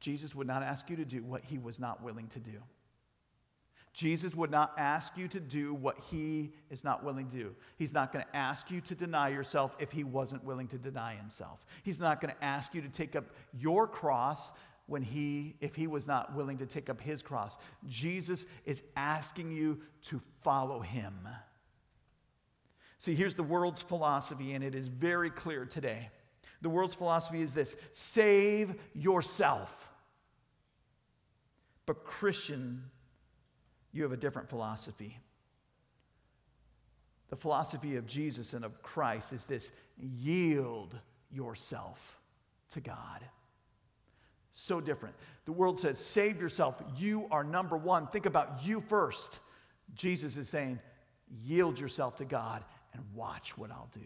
Jesus 0.00 0.34
would 0.34 0.46
not 0.46 0.62
ask 0.62 0.88
you 0.88 0.96
to 0.96 1.04
do 1.04 1.22
what 1.22 1.44
he 1.44 1.58
was 1.58 1.78
not 1.78 2.02
willing 2.02 2.28
to 2.28 2.40
do. 2.40 2.62
Jesus 3.92 4.34
would 4.34 4.50
not 4.50 4.72
ask 4.78 5.16
you 5.16 5.26
to 5.28 5.40
do 5.40 5.74
what 5.74 5.98
he 6.10 6.52
is 6.70 6.84
not 6.84 7.04
willing 7.04 7.28
to 7.28 7.36
do. 7.36 7.54
He's 7.76 7.92
not 7.92 8.12
going 8.12 8.24
to 8.24 8.36
ask 8.36 8.70
you 8.70 8.80
to 8.82 8.94
deny 8.94 9.30
yourself 9.30 9.76
if 9.80 9.90
he 9.90 10.04
wasn't 10.04 10.44
willing 10.44 10.68
to 10.68 10.78
deny 10.78 11.16
himself. 11.16 11.66
He's 11.82 11.98
not 11.98 12.20
going 12.20 12.32
to 12.32 12.44
ask 12.44 12.72
you 12.74 12.82
to 12.82 12.88
take 12.88 13.16
up 13.16 13.24
your 13.52 13.88
cross 13.88 14.52
when 14.86 15.02
he 15.02 15.56
if 15.60 15.74
he 15.74 15.86
was 15.86 16.06
not 16.06 16.34
willing 16.34 16.58
to 16.58 16.66
take 16.66 16.88
up 16.88 17.00
his 17.00 17.20
cross. 17.20 17.58
Jesus 17.86 18.46
is 18.64 18.82
asking 18.96 19.52
you 19.52 19.80
to 20.02 20.20
follow 20.42 20.80
him. 20.80 21.14
See, 23.00 23.14
here's 23.14 23.34
the 23.34 23.42
world's 23.42 23.80
philosophy, 23.80 24.52
and 24.52 24.62
it 24.62 24.74
is 24.74 24.88
very 24.88 25.30
clear 25.30 25.64
today. 25.64 26.10
The 26.60 26.68
world's 26.68 26.94
philosophy 26.94 27.40
is 27.40 27.54
this 27.54 27.74
save 27.92 28.74
yourself. 28.92 29.88
But, 31.86 32.04
Christian, 32.04 32.84
you 33.90 34.02
have 34.02 34.12
a 34.12 34.18
different 34.18 34.50
philosophy. 34.50 35.16
The 37.30 37.36
philosophy 37.36 37.96
of 37.96 38.06
Jesus 38.06 38.52
and 38.52 38.66
of 38.66 38.82
Christ 38.82 39.32
is 39.32 39.46
this 39.46 39.72
yield 39.96 40.94
yourself 41.32 42.20
to 42.72 42.82
God. 42.82 43.24
So 44.52 44.78
different. 44.78 45.14
The 45.46 45.52
world 45.52 45.78
says, 45.78 45.98
save 45.98 46.38
yourself. 46.38 46.82
You 46.98 47.28
are 47.30 47.44
number 47.44 47.78
one. 47.78 48.08
Think 48.08 48.26
about 48.26 48.66
you 48.66 48.82
first. 48.88 49.38
Jesus 49.94 50.36
is 50.36 50.50
saying, 50.50 50.80
yield 51.42 51.80
yourself 51.80 52.16
to 52.16 52.26
God 52.26 52.62
and 52.92 53.02
watch 53.14 53.56
what 53.56 53.70
I'll 53.70 53.90
do. 53.92 54.00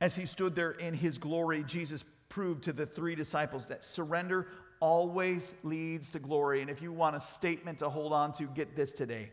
As 0.00 0.14
he 0.14 0.26
stood 0.26 0.54
there 0.54 0.72
in 0.72 0.94
his 0.94 1.18
glory, 1.18 1.64
Jesus 1.64 2.04
proved 2.28 2.64
to 2.64 2.72
the 2.72 2.86
three 2.86 3.14
disciples 3.14 3.66
that 3.66 3.82
surrender 3.82 4.48
always 4.80 5.54
leads 5.62 6.10
to 6.10 6.18
glory. 6.18 6.60
And 6.60 6.68
if 6.68 6.82
you 6.82 6.92
want 6.92 7.16
a 7.16 7.20
statement 7.20 7.78
to 7.78 7.88
hold 7.88 8.12
on 8.12 8.32
to, 8.34 8.44
get 8.44 8.76
this 8.76 8.92
today. 8.92 9.30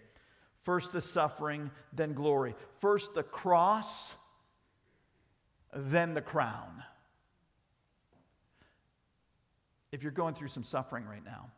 First 0.61 0.93
the 0.93 1.01
suffering, 1.01 1.69
then 1.91 2.13
glory. 2.13 2.55
First 2.79 3.13
the 3.13 3.23
cross, 3.23 4.15
then 5.75 6.13
the 6.13 6.21
crown. 6.21 6.83
If 9.91 10.01
you're 10.01 10.11
going 10.11 10.33
through 10.33 10.47
some 10.47 10.63
suffering 10.63 11.05
right 11.05 11.23
now, 11.23 11.51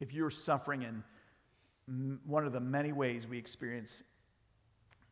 if 0.00 0.12
you're 0.12 0.30
suffering 0.30 0.82
in 0.82 1.04
one 1.86 2.46
of 2.46 2.52
the 2.52 2.60
many 2.60 2.92
ways 2.92 3.26
we 3.26 3.38
experience 3.38 4.02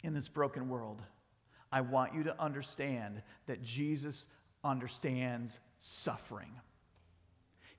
in 0.05 0.15
this 0.15 0.29
broken 0.29 0.69
world. 0.69 1.03
I 1.73 1.81
want 1.83 2.15
you 2.15 2.25
to 2.25 2.41
understand 2.41 3.23
that 3.47 3.63
Jesus 3.63 4.27
understands 4.65 5.59
suffering. 5.79 6.51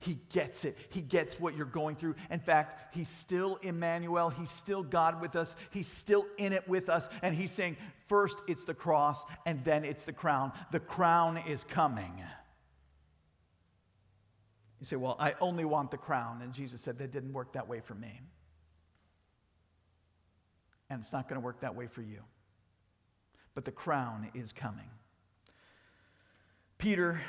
He 0.00 0.18
gets 0.32 0.64
it. 0.64 0.76
He 0.88 1.00
gets 1.00 1.38
what 1.38 1.56
you're 1.56 1.64
going 1.64 1.94
through. 1.94 2.16
In 2.28 2.40
fact, 2.40 2.94
He's 2.94 3.08
still 3.08 3.58
Emmanuel. 3.62 4.30
He's 4.30 4.50
still 4.50 4.82
God 4.82 5.20
with 5.20 5.36
us. 5.36 5.54
He's 5.70 5.86
still 5.86 6.26
in 6.38 6.52
it 6.52 6.68
with 6.68 6.88
us. 6.88 7.08
And 7.22 7.36
He's 7.36 7.52
saying, 7.52 7.76
first 8.08 8.38
it's 8.48 8.64
the 8.64 8.74
cross, 8.74 9.24
and 9.46 9.62
then 9.64 9.84
it's 9.84 10.02
the 10.04 10.12
crown. 10.12 10.52
The 10.72 10.80
crown 10.80 11.38
is 11.46 11.62
coming. 11.62 12.12
You 14.80 14.86
say, 14.86 14.96
Well, 14.96 15.16
I 15.20 15.34
only 15.40 15.64
want 15.64 15.92
the 15.92 15.98
crown. 15.98 16.42
And 16.42 16.52
Jesus 16.52 16.80
said, 16.80 16.98
That 16.98 17.12
didn't 17.12 17.32
work 17.32 17.52
that 17.52 17.68
way 17.68 17.78
for 17.78 17.94
me 17.94 18.20
and 20.92 21.00
it's 21.00 21.12
not 21.12 21.26
going 21.26 21.40
to 21.40 21.44
work 21.44 21.60
that 21.60 21.74
way 21.74 21.86
for 21.86 22.02
you. 22.02 22.18
But 23.54 23.64
the 23.64 23.72
crown 23.72 24.30
is 24.34 24.52
coming. 24.52 24.90
Peter, 26.76 27.20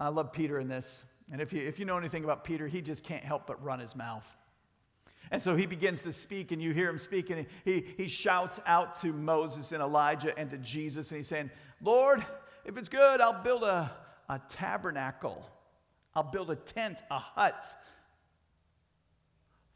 I 0.00 0.08
love 0.08 0.32
Peter 0.32 0.58
in 0.58 0.68
this. 0.68 1.04
And 1.30 1.40
if 1.40 1.52
you, 1.52 1.62
if 1.62 1.78
you 1.78 1.84
know 1.84 1.96
anything 1.96 2.24
about 2.24 2.42
Peter, 2.42 2.66
he 2.66 2.82
just 2.82 3.04
can't 3.04 3.22
help 3.22 3.46
but 3.46 3.62
run 3.62 3.78
his 3.78 3.94
mouth. 3.94 4.36
And 5.30 5.40
so 5.40 5.54
he 5.54 5.66
begins 5.66 6.00
to 6.02 6.12
speak, 6.12 6.50
and 6.50 6.60
you 6.60 6.72
hear 6.72 6.88
him 6.88 6.98
speak, 6.98 7.30
and 7.30 7.46
he, 7.64 7.84
he 7.96 8.08
shouts 8.08 8.58
out 8.66 8.98
to 9.02 9.12
Moses 9.12 9.72
and 9.72 9.80
Elijah 9.82 10.36
and 10.36 10.50
to 10.50 10.58
Jesus, 10.58 11.10
and 11.10 11.18
he's 11.18 11.28
saying, 11.28 11.50
Lord, 11.80 12.24
if 12.64 12.76
it's 12.76 12.88
good, 12.88 13.20
I'll 13.20 13.42
build 13.42 13.62
a, 13.62 13.90
a 14.28 14.40
tabernacle. 14.48 15.48
I'll 16.14 16.24
build 16.24 16.50
a 16.50 16.56
tent, 16.56 17.02
a 17.10 17.18
hut 17.18 17.64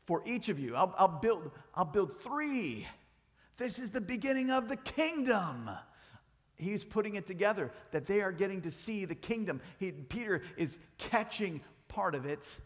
for 0.05 0.23
each 0.27 0.49
of 0.49 0.59
you. 0.59 0.75
I'll, 0.75 0.95
I'll, 0.99 1.21
build, 1.21 1.51
I'll 1.75 1.85
build 1.85 2.17
three. 2.21 2.87
This 3.57 3.79
is 3.79 3.91
the 3.91 4.01
beginning 4.01 4.51
of 4.51 4.69
the 4.69 4.77
kingdom. 4.77 5.71
He's 6.57 6.85
putting 6.85 7.17
it 7.17 7.27
together 7.27 7.73
that 7.91 8.07
they 8.07 8.21
are 8.21 8.33
getting 8.33 8.63
to 8.63 8.71
see 8.71 9.05
the 9.05 9.15
kingdom. 9.15 9.61
He, 9.79 9.93
Peter 9.93 10.43
is 10.57 10.77
catching 10.99 11.61
part 11.89 12.15
of 12.15 12.27
it. 12.27 12.57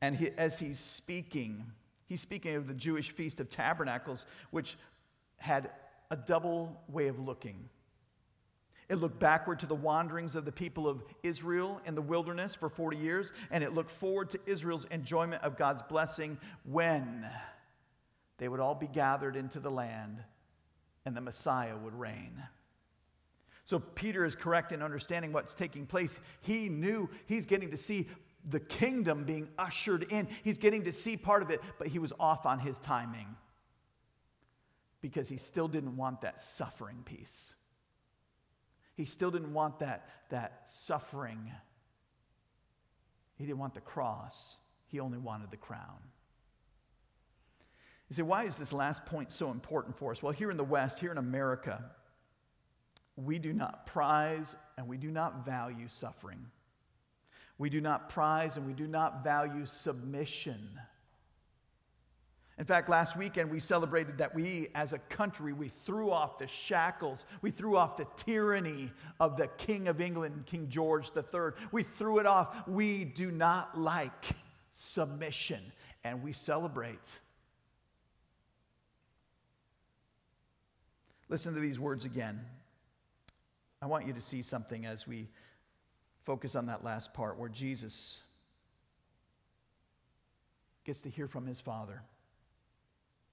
And 0.00 0.16
he, 0.16 0.30
as 0.36 0.58
he's 0.58 0.78
speaking, 0.78 1.64
he's 2.06 2.20
speaking 2.20 2.54
of 2.54 2.66
the 2.66 2.74
Jewish 2.74 3.10
Feast 3.10 3.40
of 3.40 3.50
Tabernacles, 3.50 4.26
which 4.50 4.76
had 5.38 5.70
a 6.10 6.16
double 6.16 6.80
way 6.88 7.08
of 7.08 7.18
looking. 7.18 7.68
It 8.88 8.96
looked 8.96 9.18
backward 9.18 9.58
to 9.60 9.66
the 9.66 9.74
wanderings 9.74 10.36
of 10.36 10.44
the 10.44 10.52
people 10.52 10.88
of 10.88 11.02
Israel 11.22 11.80
in 11.86 11.94
the 11.94 12.02
wilderness 12.02 12.54
for 12.54 12.68
40 12.68 12.96
years, 12.96 13.32
and 13.50 13.64
it 13.64 13.74
looked 13.74 13.90
forward 13.90 14.30
to 14.30 14.40
Israel's 14.46 14.84
enjoyment 14.90 15.42
of 15.42 15.56
God's 15.56 15.82
blessing 15.82 16.38
when 16.64 17.28
they 18.38 18.48
would 18.48 18.60
all 18.60 18.74
be 18.74 18.86
gathered 18.86 19.34
into 19.34 19.58
the 19.58 19.70
land 19.70 20.22
and 21.04 21.16
the 21.16 21.20
Messiah 21.20 21.76
would 21.76 21.94
reign. 21.94 22.42
So 23.64 23.80
Peter 23.80 24.24
is 24.24 24.36
correct 24.36 24.70
in 24.70 24.80
understanding 24.82 25.32
what's 25.32 25.52
taking 25.52 25.86
place. 25.86 26.20
He 26.40 26.68
knew 26.68 27.10
he's 27.26 27.46
getting 27.46 27.72
to 27.72 27.76
see 27.76 28.06
the 28.48 28.60
kingdom 28.60 29.24
being 29.24 29.48
ushered 29.58 30.04
in, 30.12 30.28
he's 30.44 30.58
getting 30.58 30.84
to 30.84 30.92
see 30.92 31.16
part 31.16 31.42
of 31.42 31.50
it, 31.50 31.60
but 31.78 31.88
he 31.88 31.98
was 31.98 32.12
off 32.20 32.46
on 32.46 32.60
his 32.60 32.78
timing 32.78 33.26
because 35.00 35.28
he 35.28 35.36
still 35.36 35.66
didn't 35.66 35.96
want 35.96 36.20
that 36.20 36.40
suffering 36.40 37.02
piece. 37.04 37.55
He 38.96 39.04
still 39.04 39.30
didn't 39.30 39.52
want 39.52 39.80
that, 39.80 40.08
that 40.30 40.62
suffering. 40.66 41.52
He 43.36 43.44
didn't 43.44 43.58
want 43.58 43.74
the 43.74 43.80
cross. 43.80 44.56
He 44.86 45.00
only 45.00 45.18
wanted 45.18 45.50
the 45.50 45.58
crown. 45.58 46.00
You 48.08 48.14
say, 48.14 48.22
why 48.22 48.44
is 48.44 48.56
this 48.56 48.72
last 48.72 49.04
point 49.04 49.30
so 49.32 49.50
important 49.50 49.98
for 49.98 50.12
us? 50.12 50.22
Well, 50.22 50.32
here 50.32 50.50
in 50.50 50.56
the 50.56 50.64
West, 50.64 51.00
here 51.00 51.10
in 51.10 51.18
America, 51.18 51.84
we 53.16 53.38
do 53.38 53.52
not 53.52 53.86
prize 53.86 54.54
and 54.78 54.86
we 54.86 54.96
do 54.96 55.10
not 55.10 55.44
value 55.44 55.88
suffering. 55.88 56.46
We 57.58 57.68
do 57.68 57.80
not 57.80 58.08
prize 58.08 58.56
and 58.56 58.66
we 58.66 58.74
do 58.74 58.86
not 58.86 59.24
value 59.24 59.66
submission. 59.66 60.78
In 62.58 62.64
fact, 62.64 62.88
last 62.88 63.16
weekend 63.18 63.50
we 63.50 63.60
celebrated 63.60 64.16
that 64.18 64.34
we, 64.34 64.68
as 64.74 64.94
a 64.94 64.98
country, 64.98 65.52
we 65.52 65.68
threw 65.68 66.10
off 66.10 66.38
the 66.38 66.46
shackles. 66.46 67.26
We 67.42 67.50
threw 67.50 67.76
off 67.76 67.98
the 67.98 68.06
tyranny 68.16 68.92
of 69.20 69.36
the 69.36 69.48
King 69.58 69.88
of 69.88 70.00
England, 70.00 70.46
King 70.46 70.68
George 70.70 71.10
III. 71.14 71.50
We 71.70 71.82
threw 71.82 72.18
it 72.18 72.24
off. 72.24 72.66
We 72.66 73.04
do 73.04 73.30
not 73.30 73.78
like 73.78 74.24
submission, 74.70 75.60
and 76.02 76.22
we 76.22 76.32
celebrate. 76.32 77.20
Listen 81.28 81.52
to 81.54 81.60
these 81.60 81.78
words 81.78 82.06
again. 82.06 82.40
I 83.82 83.86
want 83.86 84.06
you 84.06 84.14
to 84.14 84.22
see 84.22 84.40
something 84.40 84.86
as 84.86 85.06
we 85.06 85.28
focus 86.24 86.56
on 86.56 86.66
that 86.66 86.82
last 86.82 87.12
part 87.12 87.38
where 87.38 87.50
Jesus 87.50 88.22
gets 90.84 91.02
to 91.02 91.10
hear 91.10 91.28
from 91.28 91.46
his 91.46 91.60
Father 91.60 92.00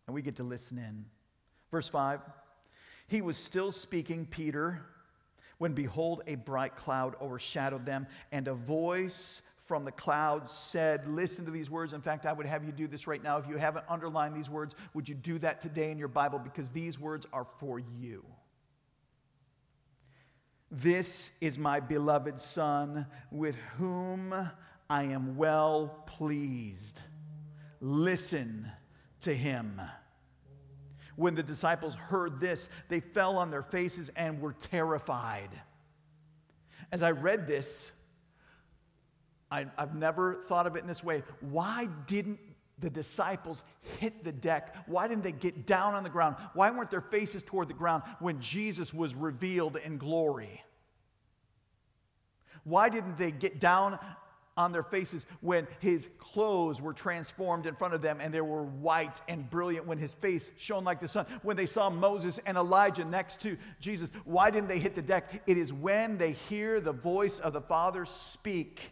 and 0.08 0.14
we 0.14 0.22
get 0.22 0.36
to 0.38 0.44
listen 0.44 0.78
in. 0.78 1.06
Verse 1.72 1.88
5 1.90 2.22
He 3.08 3.22
was 3.22 3.38
still 3.38 3.72
speaking, 3.72 4.26
Peter, 4.26 4.86
when 5.58 5.74
behold, 5.74 6.24
a 6.28 6.36
bright 6.36 6.76
cloud 6.76 7.16
overshadowed 7.22 7.86
them, 7.86 8.08
and 8.32 8.48
a 8.48 8.54
voice 8.54 9.42
from 9.66 9.86
the 9.86 9.92
cloud 9.92 10.48
said, 10.48 11.08
Listen 11.08 11.46
to 11.46 11.52
these 11.52 11.70
words. 11.70 11.94
In 11.94 12.02
fact, 12.02 12.26
I 12.26 12.34
would 12.34 12.46
have 12.46 12.64
you 12.64 12.72
do 12.72 12.88
this 12.88 13.08
right 13.08 13.24
now. 13.24 13.38
If 13.38 13.48
you 13.48 13.58
haven't 13.58 13.86
underlined 13.90 14.36
these 14.36 14.50
words, 14.50 14.76
would 14.94 15.08
you 15.08 15.16
do 15.16 15.40
that 15.40 15.62
today 15.62 15.92
in 15.92 15.98
your 15.98 16.08
Bible? 16.08 16.40
Because 16.40 16.70
these 16.70 17.00
words 17.00 17.26
are 17.32 17.48
for 17.60 17.80
you. 17.80 18.26
This 20.70 21.32
is 21.40 21.60
my 21.60 21.80
beloved 21.80 22.40
Son, 22.40 23.06
with 23.32 23.56
whom 23.78 24.34
I 24.90 25.04
am 25.04 25.38
well 25.38 26.04
pleased. 26.08 27.02
Listen 27.80 28.72
to 29.24 29.36
him. 29.36 29.82
When 31.16 31.36
the 31.36 31.44
disciples 31.44 31.96
heard 31.96 32.40
this, 32.40 32.70
they 32.90 33.00
fell 33.00 33.38
on 33.38 33.52
their 33.52 33.62
faces 33.62 34.10
and 34.16 34.42
were 34.42 34.54
terrified. 34.54 35.50
As 36.92 37.04
I 37.04 37.12
read 37.12 37.48
this, 37.48 37.92
I, 39.52 39.68
have 39.78 39.96
never 39.96 40.42
thought 40.44 40.66
of 40.66 40.76
it 40.76 40.80
in 40.80 40.88
this 40.88 41.04
way. 41.04 41.24
Why 41.42 41.88
didn't 42.08 42.40
the 42.80 42.90
disciples 42.90 43.64
hit 44.00 44.24
the 44.24 44.32
deck? 44.32 44.76
Why 44.88 45.08
didn't 45.08 45.24
they 45.24 45.32
get 45.32 45.68
down 45.68 45.94
on 45.94 46.04
the 46.04 46.10
ground? 46.10 46.36
Why 46.54 46.72
weren't 46.72 46.90
their 46.90 47.02
faces 47.02 47.44
toward 47.44 47.68
the 47.68 47.76
ground 47.76 48.04
when 48.20 48.40
Jesus 48.40 48.94
was 48.94 49.14
revealed 49.14 49.78
in 49.78 49.98
glory? 49.98 50.64
Why 52.64 52.90
didn't 52.90 53.18
they 53.18 53.32
get 53.32 53.60
down 53.60 54.00
on 54.56 54.72
their 54.72 54.84
faces 54.84 55.26
when 55.42 55.68
his 55.80 56.10
clothes 56.20 56.82
were 56.82 56.94
transformed 56.94 57.66
in 57.66 57.76
front 57.76 57.94
of 57.94 58.02
them 58.02 58.20
and 58.22 58.34
they 58.34 58.42
were 58.42 58.64
white 58.64 59.20
and 59.28 59.50
brilliant 59.50 59.88
when 59.88 59.98
his 59.98 60.14
face 60.14 60.52
shone 60.58 60.84
like 60.84 61.00
the 61.00 61.08
sun. 61.08 61.26
When 61.42 61.58
they 61.58 61.66
saw 61.66 61.90
Moses 61.90 62.40
and 62.46 62.58
Elijah 62.58 63.06
next 63.06 63.42
to 63.42 63.58
Jesus, 63.80 64.12
why 64.26 64.52
didn't 64.52 64.70
they 64.70 64.80
hit 64.80 64.96
the 64.96 65.02
deck? 65.02 65.44
It 65.48 65.58
is 65.58 65.74
when 65.74 66.18
they 66.18 66.34
hear 66.34 66.80
the 66.80 66.92
voice 66.92 67.40
of 67.40 67.54
the 67.54 67.62
Father 67.62 68.06
speak. 68.06 68.92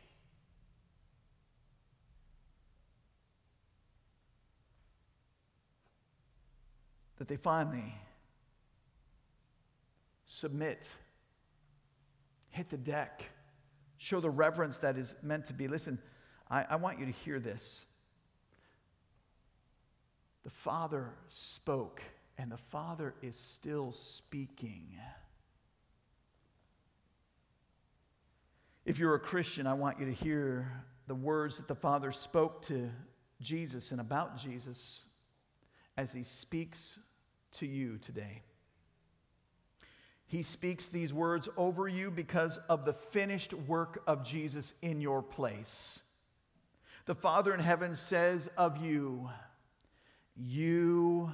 That 7.18 7.28
they 7.28 7.38
finally 7.38 7.94
submit, 10.26 10.92
hit 12.50 12.70
the 12.70 12.78
deck 12.78 13.24
show 14.02 14.20
the 14.20 14.32
reverence 14.32 14.80
that 14.80 14.98
is 14.98 15.14
meant 15.22 15.46
to 15.46 15.54
be. 15.54 15.68
Listen, 15.68 16.00
I, 16.50 16.66
I 16.72 16.76
want 16.78 17.00
you 17.00 17.06
to 17.06 17.12
hear 17.12 17.40
this. 17.40 17.86
The 20.44 20.50
Father 20.50 21.12
spoke, 21.30 22.02
and 22.36 22.52
the 22.52 22.58
Father 22.58 23.14
is 23.22 23.38
still 23.38 23.92
speaking. 23.92 24.98
If 28.86 28.98
you're 28.98 29.14
a 29.14 29.20
Christian, 29.20 29.68
I 29.68 29.74
want 29.76 30.00
you 30.00 30.08
to 30.08 30.14
hear 30.14 30.84
the 31.06 31.14
words 31.14 31.58
that 31.58 31.68
the 31.68 31.76
Father 31.76 32.12
spoke 32.12 32.64
to 32.64 32.90
Jesus 33.40 33.92
and 33.92 34.02
about 34.02 34.36
Jesus 34.36 35.06
as 35.96 36.12
he 36.12 36.24
speaks 36.24 36.98
to 37.52 37.68
you 37.68 38.00
today. 38.00 38.42
He 40.32 40.44
speaks 40.44 40.88
these 40.88 41.14
words 41.14 41.50
over 41.58 41.90
you 41.90 42.10
because 42.10 42.58
of 42.70 42.86
the 42.86 42.94
finished 42.94 43.54
work 43.54 44.02
of 44.08 44.24
Jesus 44.24 44.74
in 44.82 45.02
your 45.02 45.22
place. 45.22 46.04
The 47.06 47.16
Father 47.16 47.54
in 47.54 47.60
heaven 47.60 47.98
says 47.98 48.50
of 48.56 48.78
you, 48.78 49.30
You 50.38 51.34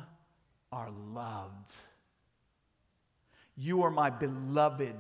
are 0.72 0.90
loved. 1.14 1.76
You 3.56 3.84
are 3.84 3.92
my 3.92 4.10
beloved. 4.10 4.98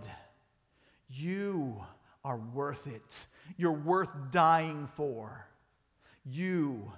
You 1.09 1.83
are 2.23 2.37
worth 2.37 2.85
it. 2.85 3.25
You're 3.57 3.71
worth 3.71 4.13
dying 4.29 4.89
for. 4.93 5.47
You 6.23 6.91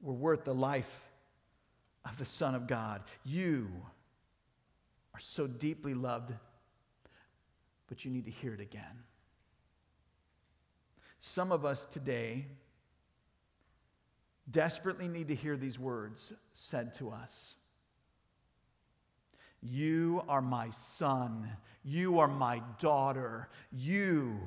were 0.00 0.14
worth 0.14 0.42
the 0.42 0.52
life 0.52 1.00
of 2.04 2.18
the 2.18 2.26
Son 2.26 2.56
of 2.56 2.66
God. 2.66 3.04
You 3.24 3.70
are 5.14 5.20
so 5.20 5.46
deeply 5.46 5.94
loved, 5.94 6.32
but 7.88 8.04
you 8.04 8.10
need 8.10 8.24
to 8.24 8.30
hear 8.30 8.54
it 8.54 8.60
again. 8.60 9.04
Some 11.18 11.52
of 11.52 11.64
us 11.64 11.84
today 11.84 12.46
desperately 14.50 15.08
need 15.08 15.28
to 15.28 15.34
hear 15.34 15.56
these 15.56 15.78
words 15.78 16.32
said 16.52 16.94
to 16.94 17.10
us. 17.10 17.56
You 19.62 20.24
are 20.28 20.42
my 20.42 20.70
son. 20.70 21.48
You 21.84 22.18
are 22.18 22.28
my 22.28 22.62
daughter. 22.78 23.48
You, 23.70 24.40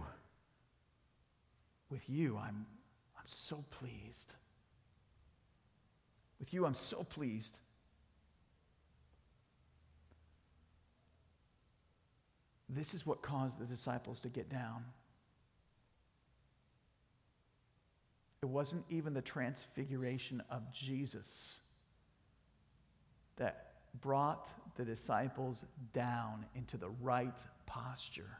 with 1.90 2.10
you, 2.10 2.38
I'm, 2.38 2.66
I'm 3.18 3.28
so 3.28 3.64
pleased. 3.72 4.36
With 6.40 6.54
you, 6.54 6.66
I'm 6.66 6.74
so 6.74 7.04
pleased. 7.04 7.60
This 12.76 12.94
is 12.94 13.06
what 13.06 13.22
caused 13.22 13.58
the 13.58 13.66
disciples 13.66 14.20
to 14.22 14.30
get 14.30 14.50
down. 14.50 14.84
It 18.44 18.48
wasn't 18.48 18.84
even 18.90 19.14
the 19.14 19.22
transfiguration 19.22 20.44
of 20.52 20.72
Jesus 20.74 21.60
that 23.38 23.72
brought 24.02 24.52
the 24.76 24.84
disciples 24.84 25.64
down 25.94 26.46
into 26.54 26.76
the 26.76 26.90
right 27.02 27.44
posture. 27.66 28.40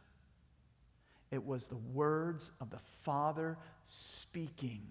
It 1.32 1.46
was 1.46 1.68
the 1.68 1.78
words 1.78 2.52
of 2.60 2.70
the 2.70 2.80
Father 3.04 3.58
speaking. 3.86 4.86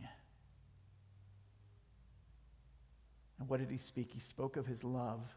And 3.39 3.49
what 3.49 3.61
did 3.61 3.71
he 3.71 3.77
speak? 3.77 4.13
He 4.13 4.21
spoke 4.21 4.57
of 4.57 4.67
his 4.67 4.83
love 4.83 5.37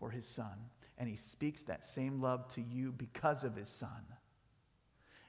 for 0.00 0.10
his 0.10 0.26
son. 0.26 0.70
And 0.98 1.08
he 1.08 1.16
speaks 1.16 1.62
that 1.64 1.84
same 1.84 2.20
love 2.20 2.48
to 2.54 2.62
you 2.62 2.92
because 2.92 3.44
of 3.44 3.54
his 3.54 3.68
son. 3.68 4.04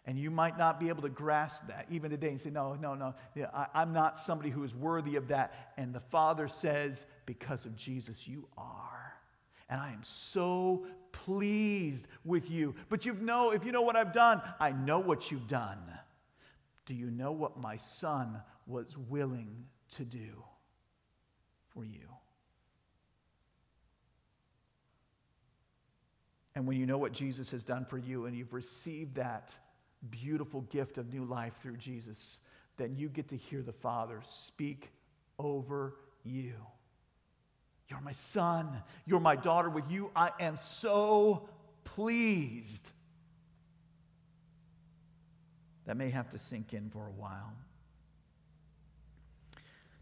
And 0.06 0.18
you 0.18 0.32
might 0.32 0.58
not 0.58 0.80
be 0.80 0.88
able 0.88 1.02
to 1.02 1.10
grasp 1.10 1.68
that 1.68 1.86
even 1.92 2.12
today 2.12 2.30
and 2.30 2.40
say, 2.40 2.50
No, 2.50 2.76
no, 2.76 2.96
no, 2.96 3.14
I, 3.54 3.82
am 3.82 3.92
not 3.92 4.18
somebody 4.18 4.50
who 4.50 4.64
is 4.64 4.74
worthy 4.74 5.18
of 5.18 5.28
that. 5.28 5.74
And 5.76 5.94
the 5.94 6.00
Father 6.00 6.48
says, 6.48 7.06
Because 7.26 7.66
of 7.66 7.76
Jesus, 7.76 8.26
you 8.26 8.48
are. 8.58 9.14
And 9.70 9.82
I 9.82 9.92
am 9.92 10.04
so 10.04 10.88
pleased 11.12 12.08
with 12.24 12.50
you. 12.50 12.74
But 12.88 13.06
you 13.06 13.14
know, 13.16 13.52
if 13.52 13.66
you 13.66 13.74
know 13.74 13.82
what 13.82 13.98
I've 13.98 14.14
done, 14.14 14.42
I 14.62 14.72
know 14.72 15.00
what 15.00 15.30
you've 15.30 15.48
done. 15.48 15.80
Do 16.86 16.96
you 16.96 17.12
know 17.12 17.34
what 17.34 17.60
my 17.60 17.76
son 17.76 18.42
was 18.66 18.98
willing 18.98 19.66
to 19.96 20.06
do 20.06 20.42
for 21.74 21.84
you? 21.84 22.08
And 26.58 26.66
when 26.66 26.76
you 26.76 26.88
know 26.88 26.98
what 26.98 27.12
Jesus 27.12 27.52
has 27.52 27.64
done 27.64 27.86
for 27.86 28.00
you 28.00 28.26
and 28.26 28.36
you've 28.36 28.52
received 28.52 29.18
that, 29.18 29.54
beautiful 30.10 30.62
gift 30.62 30.98
of 30.98 31.14
new 31.14 31.24
life 31.24 31.54
through 31.62 31.78
Jesus, 31.78 32.40
then 32.78 32.96
you 32.96 33.10
get 33.10 33.28
to 33.28 33.38
hear 33.38 33.62
the 33.62 33.72
Father 33.72 34.22
speak 34.24 34.90
over 35.38 35.94
you. 36.24 36.56
You're 37.88 38.02
my 38.02 38.12
son. 38.12 38.82
You're 39.06 39.20
my 39.20 39.36
daughter. 39.36 39.70
With 39.70 39.92
you, 39.92 40.10
I 40.16 40.32
am 40.40 40.58
so 40.58 41.48
pleased. 41.84 42.90
That 45.86 45.96
may 45.96 46.10
have 46.10 46.32
to 46.32 46.40
sink 46.40 46.74
in 46.74 46.90
for 46.90 47.06
a 47.06 47.12
while. 47.12 47.54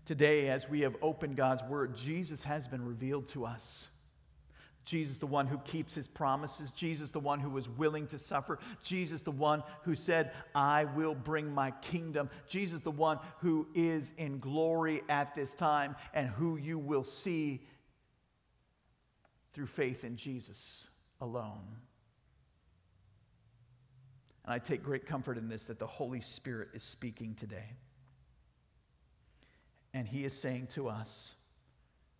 Today, 0.05 0.47
as 0.47 0.69
we 0.69 0.81
have 0.81 0.95
opened 1.01 1.35
God's 1.35 1.63
Word, 1.65 1.97
Jesus 1.97 2.43
has 2.43 2.65
been 2.69 2.85
revealed 2.85 3.27
to 3.27 3.45
us. 3.45 3.89
Jesus, 4.85 5.17
the 5.17 5.25
one 5.25 5.47
who 5.47 5.57
keeps 5.59 5.95
his 5.95 6.07
promises. 6.07 6.71
Jesus, 6.71 7.09
the 7.09 7.19
one 7.19 7.39
who 7.39 7.49
was 7.49 7.67
willing 7.67 8.05
to 8.07 8.19
suffer. 8.19 8.59
Jesus, 8.83 9.23
the 9.23 9.31
one 9.31 9.63
who 9.81 9.95
said, 9.95 10.31
I 10.53 10.85
will 10.85 11.15
bring 11.15 11.51
my 11.51 11.71
kingdom. 11.71 12.29
Jesus, 12.47 12.81
the 12.81 12.91
one 12.91 13.19
who 13.39 13.67
is 13.73 14.11
in 14.17 14.39
glory 14.39 15.01
at 15.09 15.33
this 15.35 15.55
time 15.55 15.95
and 16.13 16.29
who 16.29 16.57
you 16.57 16.77
will 16.77 17.03
see 17.03 17.65
through 19.53 19.65
faith 19.65 20.03
in 20.03 20.17
Jesus 20.17 20.87
alone. 21.19 21.77
And 24.43 24.53
I 24.53 24.59
take 24.59 24.83
great 24.83 25.07
comfort 25.07 25.39
in 25.39 25.49
this 25.49 25.65
that 25.65 25.79
the 25.79 25.87
Holy 25.87 26.21
Spirit 26.21 26.69
is 26.75 26.83
speaking 26.83 27.33
today. 27.33 27.73
And 29.95 30.07
he 30.07 30.25
is 30.25 30.39
saying 30.39 30.67
to 30.67 30.89
us, 30.89 31.33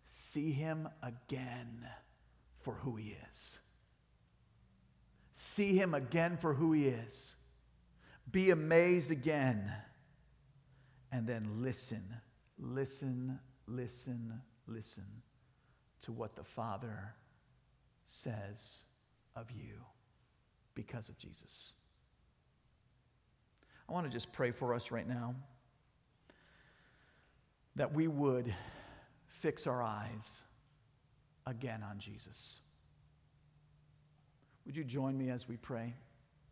See 0.08 0.50
him 0.50 0.88
again 1.02 1.86
for 2.66 2.72
who 2.72 2.96
he 2.96 3.16
is. 3.30 3.60
See 5.32 5.76
him 5.76 5.94
again 5.94 6.36
for 6.36 6.54
who 6.54 6.72
he 6.72 6.86
is. 6.86 7.36
Be 8.28 8.50
amazed 8.50 9.12
again. 9.12 9.72
And 11.12 11.28
then 11.28 11.62
listen, 11.62 12.02
listen, 12.58 13.38
listen, 13.68 14.40
listen 14.66 15.04
to 16.00 16.10
what 16.10 16.34
the 16.34 16.42
Father 16.42 17.14
says 18.04 18.82
of 19.36 19.52
you 19.52 19.84
because 20.74 21.08
of 21.08 21.16
Jesus. 21.18 21.72
I 23.88 23.92
want 23.92 24.06
to 24.06 24.12
just 24.12 24.32
pray 24.32 24.50
for 24.50 24.74
us 24.74 24.90
right 24.90 25.06
now 25.06 25.36
that 27.76 27.94
we 27.94 28.08
would 28.08 28.52
fix 29.28 29.68
our 29.68 29.80
eyes 29.80 30.42
again 31.46 31.84
on 31.88 31.98
Jesus. 31.98 32.58
Would 34.64 34.76
you 34.76 34.84
join 34.84 35.16
me 35.16 35.30
as 35.30 35.48
we 35.48 35.56
pray? 35.56 35.94